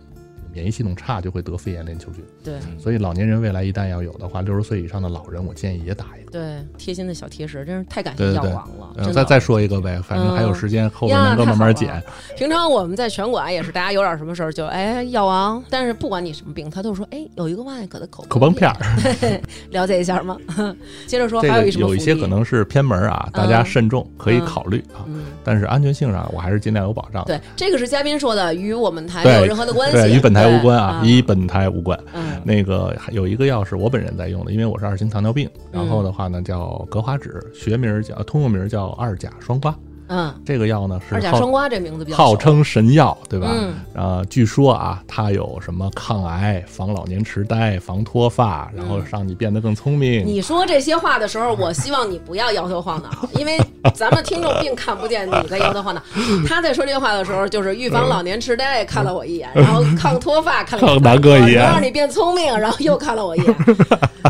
[0.52, 6.30] 免疫系统差就会得肺炎链球菌，对所以老年人未来一旦要有的话，六十岁以上的老人，我建议也打一个。
[6.32, 9.12] 对，贴心的小贴士，真是太感谢药王了。
[9.12, 12.02] 再再说一个呗，反正还有时间，后面能够慢慢减。
[12.36, 18.76] 平常我们在拳馆也是，大家有点什么事儿就哎药王，但是不管你什么病，他都说哎有一个外科的口口崩片儿，
[19.70, 20.36] 了解一下吗？
[21.06, 25.04] 接着说，这个还有一什么有一些可能是偏门啊，大家慎重，可以考虑啊。
[25.06, 27.24] 嗯，但是安全性上，我还是尽量有保障。
[27.24, 31.98] 对，这个是嘉宾说的，与我们台没有任何的关系，对，与本台无关啊，与本台无关。
[32.14, 39.72] 嗯那个还有一个药是我本人在用的，因为我是二型糖尿病，嗯然后的话呢叫格华酯，学名儿叫通用名儿叫二甲双胍。
[40.08, 43.48] 嗯，这个药呢是二甲号双胍这名字比较号称神药，对吧？
[43.52, 50.26] 嗯呃，据说啊，它有什么抗癌、防老年痴呆、防脱发，然后让你变得更聪明。
[50.26, 53.58] 你说这些话的时候，我希望你不要摇头晃脑，因为
[53.94, 56.02] 咱们听众并看不见你在摇头晃脑。
[56.46, 63.54] 他在说这些话的时候，就是预防老年痴呆看了我一眼， 然后抗脱发看了南哥一眼能让你变聪明，然后又看了我一眼。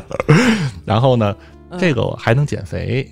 [0.84, 1.34] 然后呢，
[1.78, 3.08] 这个还能减肥。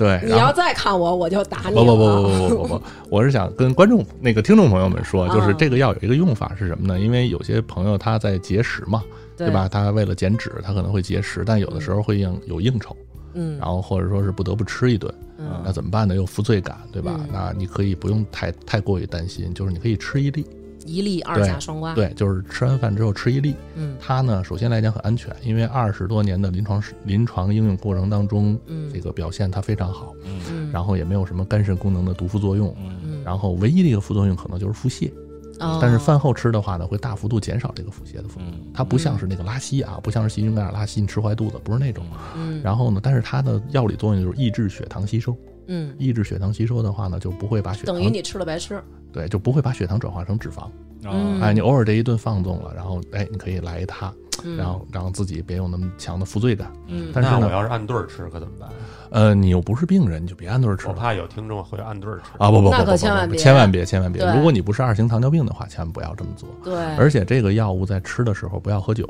[0.00, 1.84] 对，嗯你要再看我，我就打你了。
[1.84, 6.98] 不不不不不不不，我是想跟观众那个听众朋友们说，就是嗯这个药有一个用法是什么呢？
[6.98, 9.04] 因为有些朋友他在节食嘛，
[9.36, 9.68] 对对吧？？
[9.68, 12.96] 他为了减脂，他可能会节食，但有的时候会应有应酬，
[13.34, 16.14] 嗯然后或者说是不得不吃一顿，嗯那怎么办呢？
[16.14, 17.28] 有负罪感，对吧嗯？
[17.30, 20.46] 那你可以不用太太过于担心，就是你可以吃一粒，
[20.86, 23.54] 一粒二甲双胍。，对，就是吃完饭之后吃一粒。
[23.76, 32.74] 嗯它呢，首先来讲很安全，因为二十多年的临床临床应用过程当中，嗯这个表现它非常好，嗯，然后也没有什么肝肾功能的毒副作用。
[32.82, 35.12] 嗯然后唯一的一个副作用可能就是腹泻，
[35.60, 38.50] 哦但是饭后吃的话呢，会大幅度减少这个腹泻的副作用。
[38.52, 42.04] 嗯它不像是那个拉稀啊，不像是细菌感染拉稀，你吃坏肚子，不是那种。
[42.34, 48.82] 嗯然后呢，但是它的药理作用就是抑制血糖吸收，嗯，抑制血糖吸收的话呢，就不会把血糖等于你吃了白吃。
[49.12, 50.68] 对，就不会把血糖转化成脂肪。
[51.04, 54.12] 嗯哎，你偶尔这一顿放纵了，然后哎，你可以来一它，
[54.44, 56.70] 嗯然后让自己别有那么强的负罪感。
[56.88, 58.68] 嗯但是呢，我要是按对儿吃可怎么办？
[59.10, 60.86] 呃，你又不是病人，你就别按顿儿吃。
[60.88, 64.22] 我怕有听众会按对儿吃啊不不不那不不不可千万别千万别千万别！
[64.34, 66.48] 如果你不是二型糖尿病的话，千万不要这么做。
[66.62, 69.08] 对，而且这个药物在吃的时候不要喝酒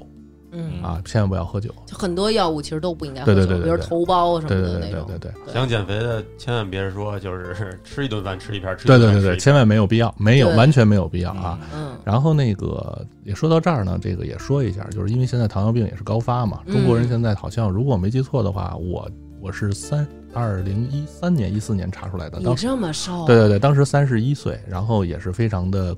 [0.52, 1.72] 嗯，啊，千万不要喝酒。
[1.86, 5.06] 就很多药物其实都不应该喝对对酒，比如对对对头孢什对对么的那种。
[5.06, 11.58] 对对对对对想减肥的千万别说就是 吃一顿饭吃一片儿，吃一对对对对，千万没有必要，没有完全没有必要啊。
[11.74, 19.08] 嗯然后那个也说到这儿呢，这个也说一下，就是因为现在糖尿病也是高发嘛，中国人现在好像如果我没记错的话，我
[19.40, 25.94] 我是三二零一三年一四年查出来的，你当时这么瘦，对对对，当时三十一岁，然后也是非常的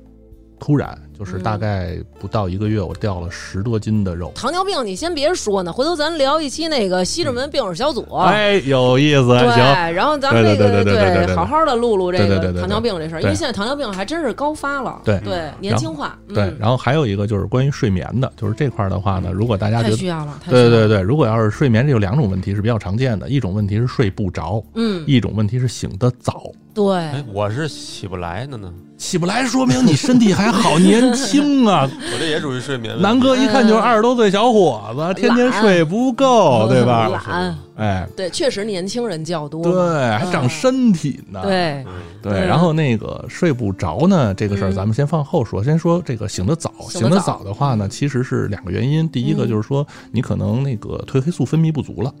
[0.59, 4.31] 突然，就是大概不到一个月，我掉了十多斤的肉。
[4.35, 8.05] 糖尿病你先别说呢，回头咱聊一期那个西直门病友小组。
[8.15, 26.43] 哎，有意思，对，行，然后咱们这个对对对对对对好好的录录这个糖尿病这事儿，因为现在糖尿病还真是高发了，对对，年轻化，对，嗯然后还有一个就是关于睡眠的，就是这块儿的话呢，如果大家觉得太需要了，太需要了，对对对，如果要是睡眠，这有两种问题是比较常见的，一种问题是睡不着，嗯，一种问题是醒得早。
[26.73, 31.89] 对哎，，我是起不来的呢，起不来，说明你身体还好， 年轻啊！
[32.13, 32.95] 我这也属于睡眠。
[33.01, 37.09] 南哥一看就是二十多岁小伙子，天天睡不够，对吧？
[37.09, 41.41] 懒，哎，对，确实年轻人较多，对，还长身体呢。
[41.43, 41.87] 对，嗯，
[42.21, 45.63] 对，然后那个睡不着呢，这个事儿嗯咱们先放后说。
[45.63, 49.09] 先说这个醒得早，醒得早早的话呢，其实是两个原因。
[49.09, 52.13] 第一个嗯就是说，你可能那个褪黑素分泌不足了。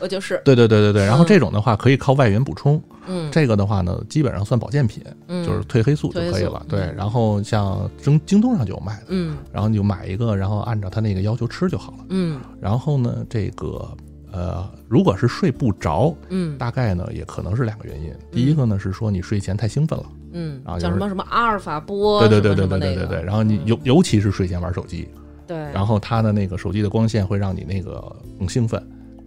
[0.00, 1.04] 我就是，对对对对对。
[1.04, 2.82] 然后嗯这种的话可以靠外援补充。
[3.06, 6.64] 嗯，这个的话呢，基本上算保健品，嗯就是褪黑素就可以了。
[6.68, 11.98] 对嗯，然后像京京东上就有卖的，嗯然后你就买一个，然后按照他那个要求吃就好了。
[12.08, 13.86] 嗯然后呢，这个
[14.32, 18.12] 呃，如果是睡不着，嗯大概呢也可能是两个原因。
[18.32, 23.22] 第一个呢是说你睡前太兴奋了，嗯啊，有时叫什么什么阿尔法波，对对对对对对对对。
[23.22, 25.06] 然后你尤尤其是睡前玩手机，
[25.46, 28.02] 对，然后它的那个手机的光线会让你那个
[28.38, 28.82] 更兴奋。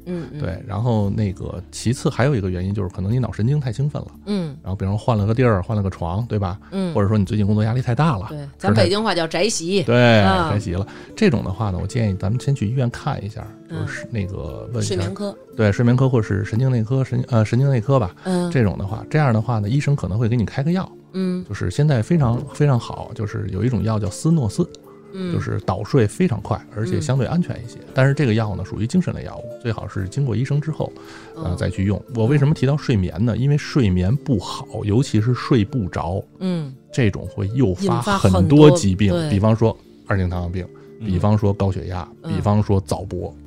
[0.07, 0.41] 嗯嗯。
[0.41, 4.55] 对，然后那个其次还有一个原因就是可能你脑神经太兴奋了，嗯。
[4.63, 6.59] 然后比方说换了个地儿，换了个床，对吧？
[6.71, 10.85] 嗯，或者说你最近工作压力太大了，对，咱北京话叫宅席，对，啊该洗了。
[11.15, 14.88] 这种的话呢，我建议咱们先去医院看一下，嗯就是那个问一下。
[14.88, 18.15] 睡眠，科，对睡眠科或是神经内科、神呃神经内科吧。
[18.23, 18.49] 嗯。
[18.51, 21.43] 这种的话，这样的话呢，医生可能会给你开个药，嗯。
[21.47, 24.67] 就是现在非常非常好，就是有一种药叫斯诺斯，
[25.13, 27.01] 嗯，就是导睡非常快，而且嗯。
[27.01, 27.77] 相对安全一些。
[27.93, 30.91] 但是这个药呢，属于精神类药物，最好是经过医生之后，
[31.35, 32.01] 呃嗯再去用。
[32.15, 33.35] 我为什么提到睡眠呢？
[33.38, 36.73] 因为睡眠不好，尤其是睡不着，嗯。
[36.91, 39.77] 这种会诱发发很很多疾病，比方说
[40.07, 40.67] 二型糖尿病，
[40.99, 42.34] 比方说高血压，嗯。
[42.34, 43.46] 比方说早搏嗯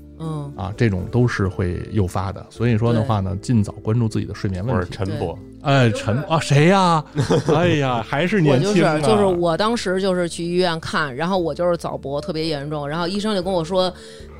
[0.57, 2.45] 啊，这种都是会诱发的。
[2.51, 4.95] 所以说的话呢，尽早关注自己的睡眠或者问题。
[4.95, 7.05] 陈博，哎，陈啊，谁呀？
[7.55, 13.93] 哎呀，还是年轻啊是就是我当时就是去医院看，然后我就是早搏特别严重，然后医生就跟我说。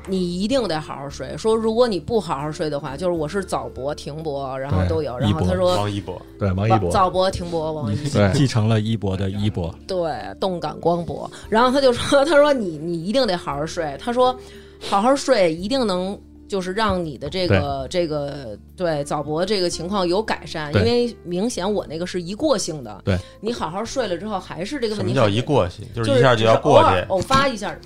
[0.07, 1.37] 你一定得好好睡。
[1.37, 5.19] 说如果你不好好睡的话，就是我是早搏、停搏，然后都有。
[5.19, 11.31] 然后他说王一博，对王一博，早搏、停搏、王一博继承了一博的衣钵，对，动感光博。
[11.49, 13.97] 然后他就说：“他说你你一定得好好睡。
[14.01, 14.35] 他说，
[14.81, 16.19] 好好睡一定能
[16.49, 23.03] 就是让你的这个这个对早搏这个情况有改善，因为明显我那个是一过性的。
[23.05, 25.87] 对，你好好睡了之后还是这个什么叫问题很，一过性？
[25.95, 27.01] 就就是一下就要过去。
[27.09, 27.77] 偶发一下。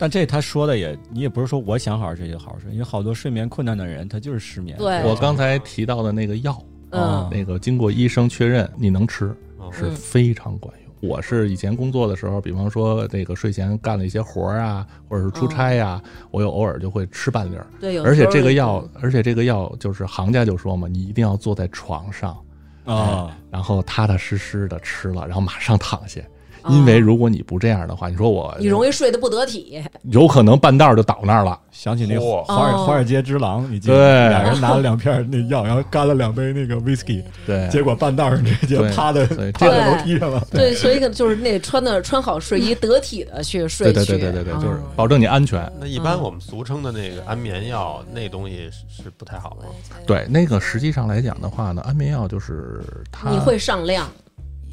[0.00, 4.78] 但这他说的也，你也不是说我想好好睡就好好睡，因为好多睡眠困难的人他就是失眠。
[4.78, 6.58] 对我刚才提到的那个药，
[6.92, 11.10] 嗯那个经过医生确认你能吃，嗯是非常管用。
[11.10, 17.66] 我是以前工作的时候，比方说这个睡前干了一些活儿啊，或者是出差呀、我有偶尔就会吃半粒儿。
[17.78, 22.36] 对，有而且这个药，而且这个药就是行家就说嘛，你一定要坐在床上，
[22.84, 26.22] 啊，然后踏踏实实的吃了，然后马上躺下。
[26.62, 29.82] 啊因为如果你不这样的话，你说我你容易睡得不得体。
[30.10, 31.58] 有可能半道儿就倒那儿了。
[31.70, 40.44] 想起那嚯华尔哦华尔街之狼，你记得对俩人拿了两片那药，然后干了两杯那个 whisky，对，结果半道上直接趴在趴在楼梯上了。
[40.50, 44.12] 对，所以就是那穿的穿好睡衣，得体的去睡对去。
[44.12, 45.70] 对对对对对，就是嗯保证你安全。
[45.80, 49.68] 那一般我们俗称的那个安眠药，那东西是是不太好吗？
[50.06, 54.06] 对，那个实际上来讲的话呢，安眠药就是它你会上量。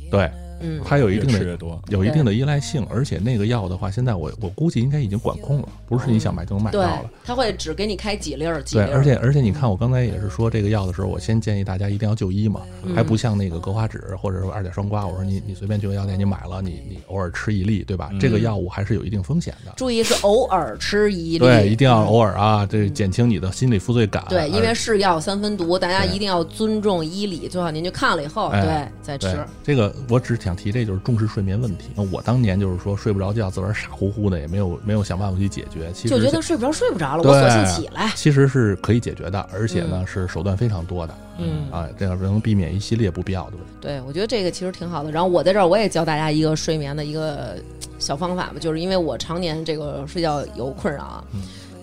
[0.10, 18.10] 对嗯，它有一定的多，有一定的依赖性，而且那个药的话，现在我我估计应该已经管控了，不是你想买就能买到对了。，他会只给你开几粒儿，几粒对，而且而且你看，我刚才也是说这个药的时候，我先建议大家一定要就医嘛，嗯还不像那个格花酯或者说二甲双胍，我说你你随便去个药店你买了，你你偶尔吃一粒，对吧？
[18.20, 19.74] 这个药物还是有一定风险的。
[19.78, 24.26] 注意是偶尔吃一粒，对，一定要偶尔啊，这减轻你的心理负罪感。
[24.30, 29.46] 对，因为是药三分毒，大家一定要尊重医理，最好您去看了以后，哎对再吃。
[29.64, 31.90] 这个，我只想提，这就是重视睡眠问题。
[31.94, 35.92] 那我当年就是说睡不着觉，自个儿傻乎乎的，也没有没有想办法去解决。
[35.94, 38.10] 其实就觉得睡不着，睡不着了，我索性起来。
[38.16, 43.72] 其实是可以解决的，而且呢是手段非常多的嗯，啊，这样能避免一系列不必要的问题。
[43.82, 45.12] 对，我觉得这个其实挺好的。
[45.12, 47.58] 然后我在这儿我也教大家一个睡眠的一个
[48.00, 51.24] 小方法吧，就是因为我常年这个睡觉有困扰啊。
[51.34, 51.42] 嗯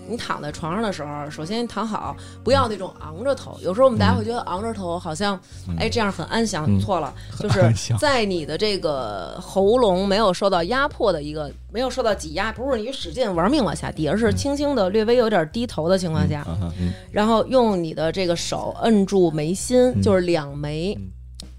[0.08, 3.58] 你躺在床上的时候，首先躺好，不要那种昂着头。
[3.62, 5.38] 有时候我们大家会觉得昂着头好像，
[5.78, 6.64] 哎，这样很安详。
[6.68, 16.44] 嗯错了，就是在你的这个喉咙没有受到压迫的一个，没有受到挤压，不是你使劲玩命往下低，而是轻轻的、略微有点低头的情况下，
[16.78, 21.10] 嗯然后用你的这个手摁住眉心，嗯就是两眉嗯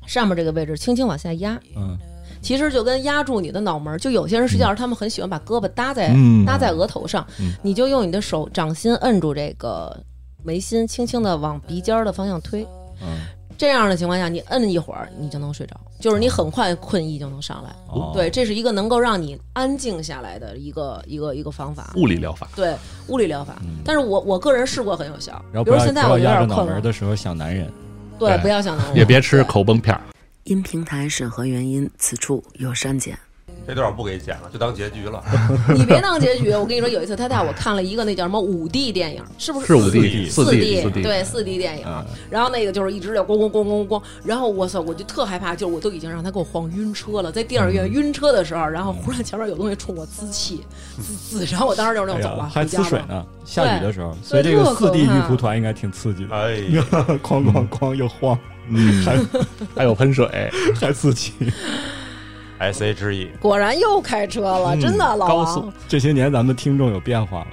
[0.05, 1.59] 上面这个位置，轻轻往下压。
[1.75, 1.97] 嗯
[2.45, 3.97] 其实就跟压住你的脑门儿。
[3.97, 9.99] 就有些人睡觉时，他们很喜欢把胳膊搭在、嗯搭在额头上，嗯你就用你的手掌心摁住这个
[10.43, 12.63] 眉心，轻轻的往鼻尖儿的方向推。
[13.01, 13.25] 嗯，
[13.57, 17.71] 这样的情况下，你摁一会儿，你就能睡着，就是你很快困意就能上来。
[17.87, 21.93] 哦对，这是一个能够让你安静下来的一个一个一个方法。
[21.95, 22.75] 物理疗法，对，
[23.07, 23.55] 物理疗法。
[23.63, 25.33] 嗯但是我我个人试过很有效。
[25.51, 27.67] 然后比如现在我有不要压着点困了，脑门的时候想男人，
[28.19, 30.01] 对，不要想男人，也别吃口崩片儿。
[30.45, 33.17] 因平台审核原因，此处有删减。
[33.67, 35.23] 这段我不给剪了，就当结局了。
[35.73, 36.51] 你别当结局。
[36.51, 39.65] 我跟你说，有一次他带我看了一个那叫什么五 D 电影，是不是？
[39.65, 41.83] 是五 D、四四 D、四 D，对四 D 电影。
[41.87, 50.63] 嗯然后那个就是一直就咣咣咣咣咣，然后我操，我就特害怕，就是我都已经让他给我晃晕车了，在电影嗯院晕车的时候，然后忽然前面有东西冲我滋气，
[51.01, 52.85] 滋滋，然后我当时就是那走吧，呀，还回家吧。
[52.85, 56.53] 呲水呢，下雨的时候，所以这个四 D 怕玉蒲团应该挺刺激的，哎，
[57.23, 58.37] 哐哐哐又晃，
[58.69, 59.17] 嗯，还
[59.75, 60.27] 还有喷水，
[60.79, 61.33] 还刺激。
[62.57, 65.73] S H E，果然又开车了，嗯真的老高速王。
[65.87, 67.47] 这些年咱们听众有变化吗？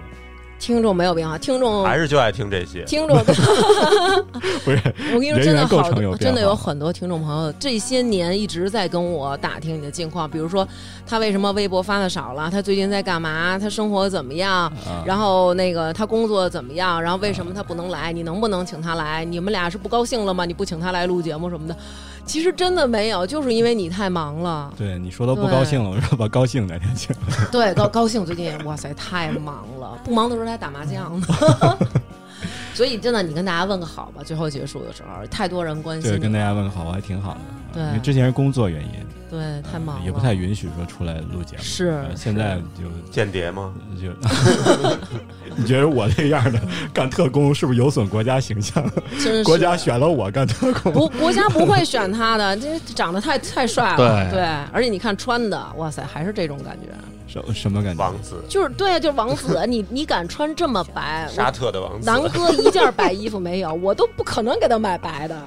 [0.62, 2.84] 听众没有变化，听众还是就爱听这些。
[2.84, 3.18] 听众，
[4.64, 4.80] 不是，
[5.12, 10.66] 我跟你说，真的好真的有很多听众朋友这些年一直在跟我打听你的近况，比如说
[11.04, 19.24] 他为什么微博发的少了，他最近在干嘛，他生活怎么样，啊然后那个他工作怎么样，然后为什么他不能来，你能不能请他来？
[19.24, 20.44] 你们俩是不高兴了吗？
[20.44, 21.76] 你不请他来录节目什么的？
[22.24, 24.72] 其实真的没有，就是因为你太忙了。
[24.76, 27.14] 对你说到不高兴了，我说把高兴哪天请。
[27.50, 31.26] 对，高高兴最近，哇塞，太忙了，不忙的时候还打麻将呢。
[32.74, 34.22] 所以真的，你跟大家问个好吧。
[34.24, 37.40] 最后结束的时候，太多人关心对，跟大家问个好，我还挺好的。
[37.74, 38.90] 对因为之前是工作原因，
[39.30, 41.62] 对太忙了，也不太允许说出来录节目。
[41.62, 43.72] 是呃现在就间谍吗？
[43.98, 44.10] 就，
[45.56, 46.60] 你觉得我这样的
[46.92, 48.84] 干特工是不是有损国家形象？
[49.18, 56.88] 真是国家选了我干特工，不，国家不会选他的，这长得太太帅了，对而且你看穿的，哇塞，还是这种感觉，
[57.32, 58.02] 什什么感觉？
[58.02, 62.06] 王子，就是对，就是王子， 你你敢穿这么白，沙特的王子。
[62.06, 65.42] 南哥一件白衣服没有， 我都不可能给他买白的，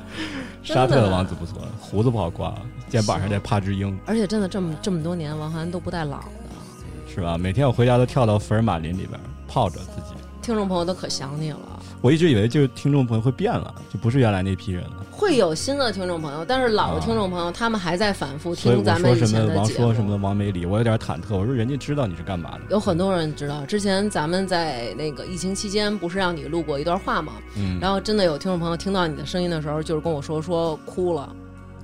[0.62, 2.54] 沙特的的王子不错，胡子不好刮，
[2.88, 7.38] 肩膀上这帕之鹰而且真的这么这么多年，王涵都不带老的，是吧？
[7.38, 9.18] 每天我回家都跳到福尔马林里边
[9.48, 10.14] 泡着自己。
[10.42, 11.71] 听众朋友都可想你了。
[12.02, 15.06] 我一直以为就是听众朋友会变了，就不是原来那批人了。
[15.10, 19.84] 会有新的听众朋友，但是老的听众朋友，他们还在反复听咱们以说什么王前的节目。
[19.86, 21.36] 说什么王美里，我有点忐忑。
[21.36, 27.34] 我说人家知道你是干嘛的，有很多人知道，之前咱们在那个疫情期间，不是让你录过一段话吗？
[27.56, 31.32] 嗯，然后真的有听众朋友听到你的声音的时候，就是跟我说说哭了。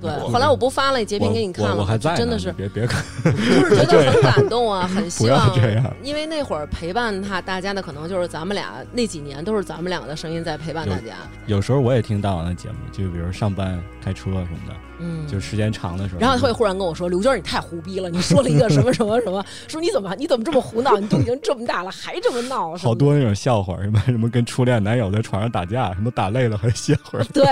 [0.01, 5.93] 对，后来我不发了截屏给你看我我还在呢，真的是别别看， 就是觉得很感动啊， 很希望这样。
[6.03, 11.15] 因为那会儿陪伴他大家的，可能就是咱们俩那几年都是咱们两个的声音在陪伴大家。
[11.45, 18.09] 有时候我也听大王的节目，就比如上班开车什么的，嗯，就时间长的时候，然后他会忽然跟我说：“刘娟，你太胡逼了！
[18.09, 20.97] 你说了一个什么什么什么，说你怎么你怎么这么胡闹？
[20.97, 22.75] 你都已经这么大了，还这么闹？
[22.77, 27.45] 好多那种笑话，什么什么跟初恋男友在床上打架，什么打累了还歇会儿，对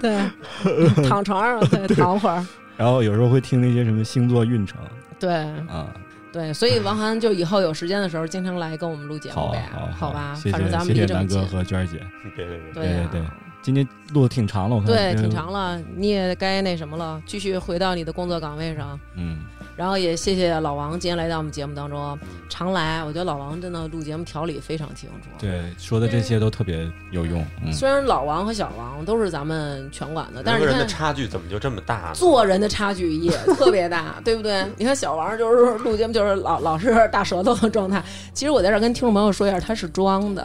[0.00, 0.30] 对
[0.62, 2.44] 对，躺床上对躺会儿，
[2.76, 4.78] 然后有时候会听那些什么星座运程
[5.18, 5.34] 对
[5.68, 5.92] 啊，
[6.32, 10.34] 对，所以王涵就以后有时间的时候，经常来跟我们录节目好呗，好好吧？
[10.34, 11.98] 谢反正咱们谢谢谢离这么近南哥，和娟儿姐，
[12.36, 13.26] 别别别，对呀对对
[13.64, 19.00] 今天录的挺长了，我看对，挺长了，你也该那什么了，继续回到你的工作岗位上。
[19.16, 19.38] 嗯，
[19.74, 22.18] 然后也谢谢老王今天来到我们节目当中，
[22.50, 23.02] 常来。
[23.02, 25.30] 我觉得老王真的录节目条理非常清楚。
[25.38, 32.14] 对，说的这些都特别有用，嗯，虽然老王和小王都是咱们拳馆的，但两个人的差距怎么就这么大呢？
[32.14, 34.62] 做人的差距也特别大， 对不对？
[34.76, 38.04] 你看小王就是录节目就是老老是大舌头的状态，
[38.34, 40.44] 其实我在这儿跟听众朋友说一下，他是装的。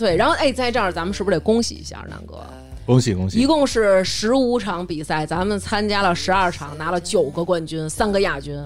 [0.00, 2.38] 对，然后哎，在这儿咱们是不是得恭喜一下南哥？
[2.86, 3.46] 恭喜恭喜一！
[3.46, 8.58] 共是十五场比赛，咱们参加了十二场，拿了九个冠军，三个亚军，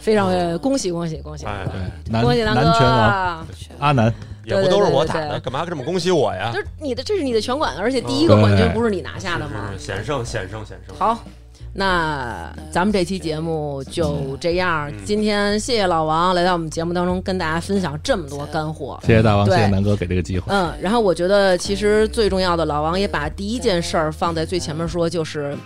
[0.00, 1.46] 非常呃恭喜恭喜恭喜！
[1.46, 2.62] 哎，对，男恭喜南哥！
[2.62, 3.46] 男拳王
[3.78, 4.12] 阿南，
[4.44, 6.58] 也不都是我打的，干嘛这么恭喜我呀就？
[6.58, 9.70] 是你的，这是你的拳馆，而且第一个冠军不是你拿下的吗？
[9.72, 10.96] 是险胜险胜险胜。
[10.96, 11.24] 好，
[11.74, 14.90] 那咱们这期节目就这样。
[14.90, 18.98] 嗯今天谢谢老王来到我们节目当中，跟大家分享这么多干货。
[19.02, 20.46] 谢谢大王，谢对谢南哥给这个机会。
[20.52, 25.56] 嗯，然后我觉得其实最重要的，老王也把第一件事儿放在最前面说，就是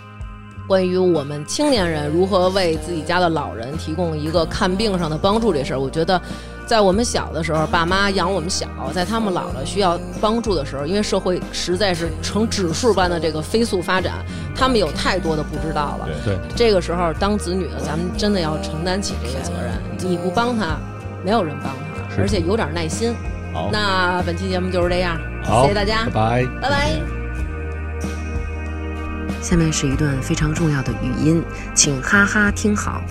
[0.67, 5.79] 关于我们青年人如何为自己家的老人提供一个看病上的帮助这事儿。
[5.79, 6.19] 我觉得，
[6.67, 14.15] 在我们小的时候，爸妈养我们小，在他们老了需要帮助的时候，因为社会实在是呈指数般的这个飞速发展，
[14.53, 16.09] 他们有太多的不知道了。
[16.25, 19.71] 对，这个时候，当子女的，咱们真的要承担起这个责任。
[19.97, 20.77] 你不帮他，
[21.23, 23.15] 没有人帮他，而且有点耐心。
[23.53, 26.45] 好，那本期节目就是这样，谢谢大家拜，拜。
[26.61, 27.01] 拜拜。
[29.41, 31.41] 下面是一段非常重要的语音，
[31.73, 33.01] 请哈哈听好，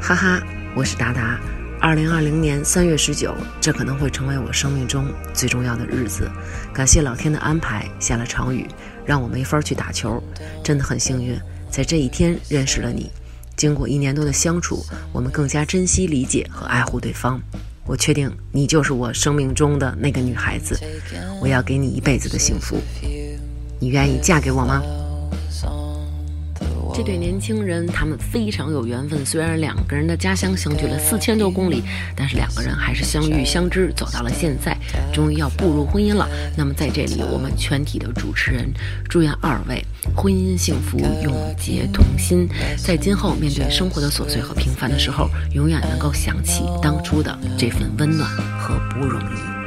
[0.00, 0.40] 哈哈，
[0.76, 1.40] 我是达达。
[1.80, 6.30] 二零二零年三月十九，这可能会成为我生命中最重要的日子。
[6.74, 8.68] 感谢老天的安排，下了场雨，
[9.06, 10.22] 让我没法去打球，
[10.62, 11.40] 真的很幸运，
[11.70, 13.10] 在这一天认识了你。
[13.56, 17.40] 经过一年多的相处，我们更加珍惜、理解和爱护对方。
[17.86, 20.78] 我确定你就是我生命中的那个女孩子，
[21.40, 22.76] 我要给你一辈子的幸福。
[23.80, 24.82] 你愿意嫁给我吗？
[26.94, 29.24] 这对年轻人，他们非常有缘分。
[29.24, 31.82] 虽然两个人的家乡相距了四千多公里，
[32.16, 34.76] 但是两个人还是相遇相知，走到了现在，
[35.12, 36.28] 终于要步入婚姻了。
[36.56, 38.72] 那么在这里，我们全体的主持人
[39.08, 39.84] 祝愿二位
[40.16, 42.48] 婚姻幸福，永结同心。
[42.76, 49.59] 在今后面对生活的琐碎和平凡的时候，永远能够想起当初的这份温暖和不容易。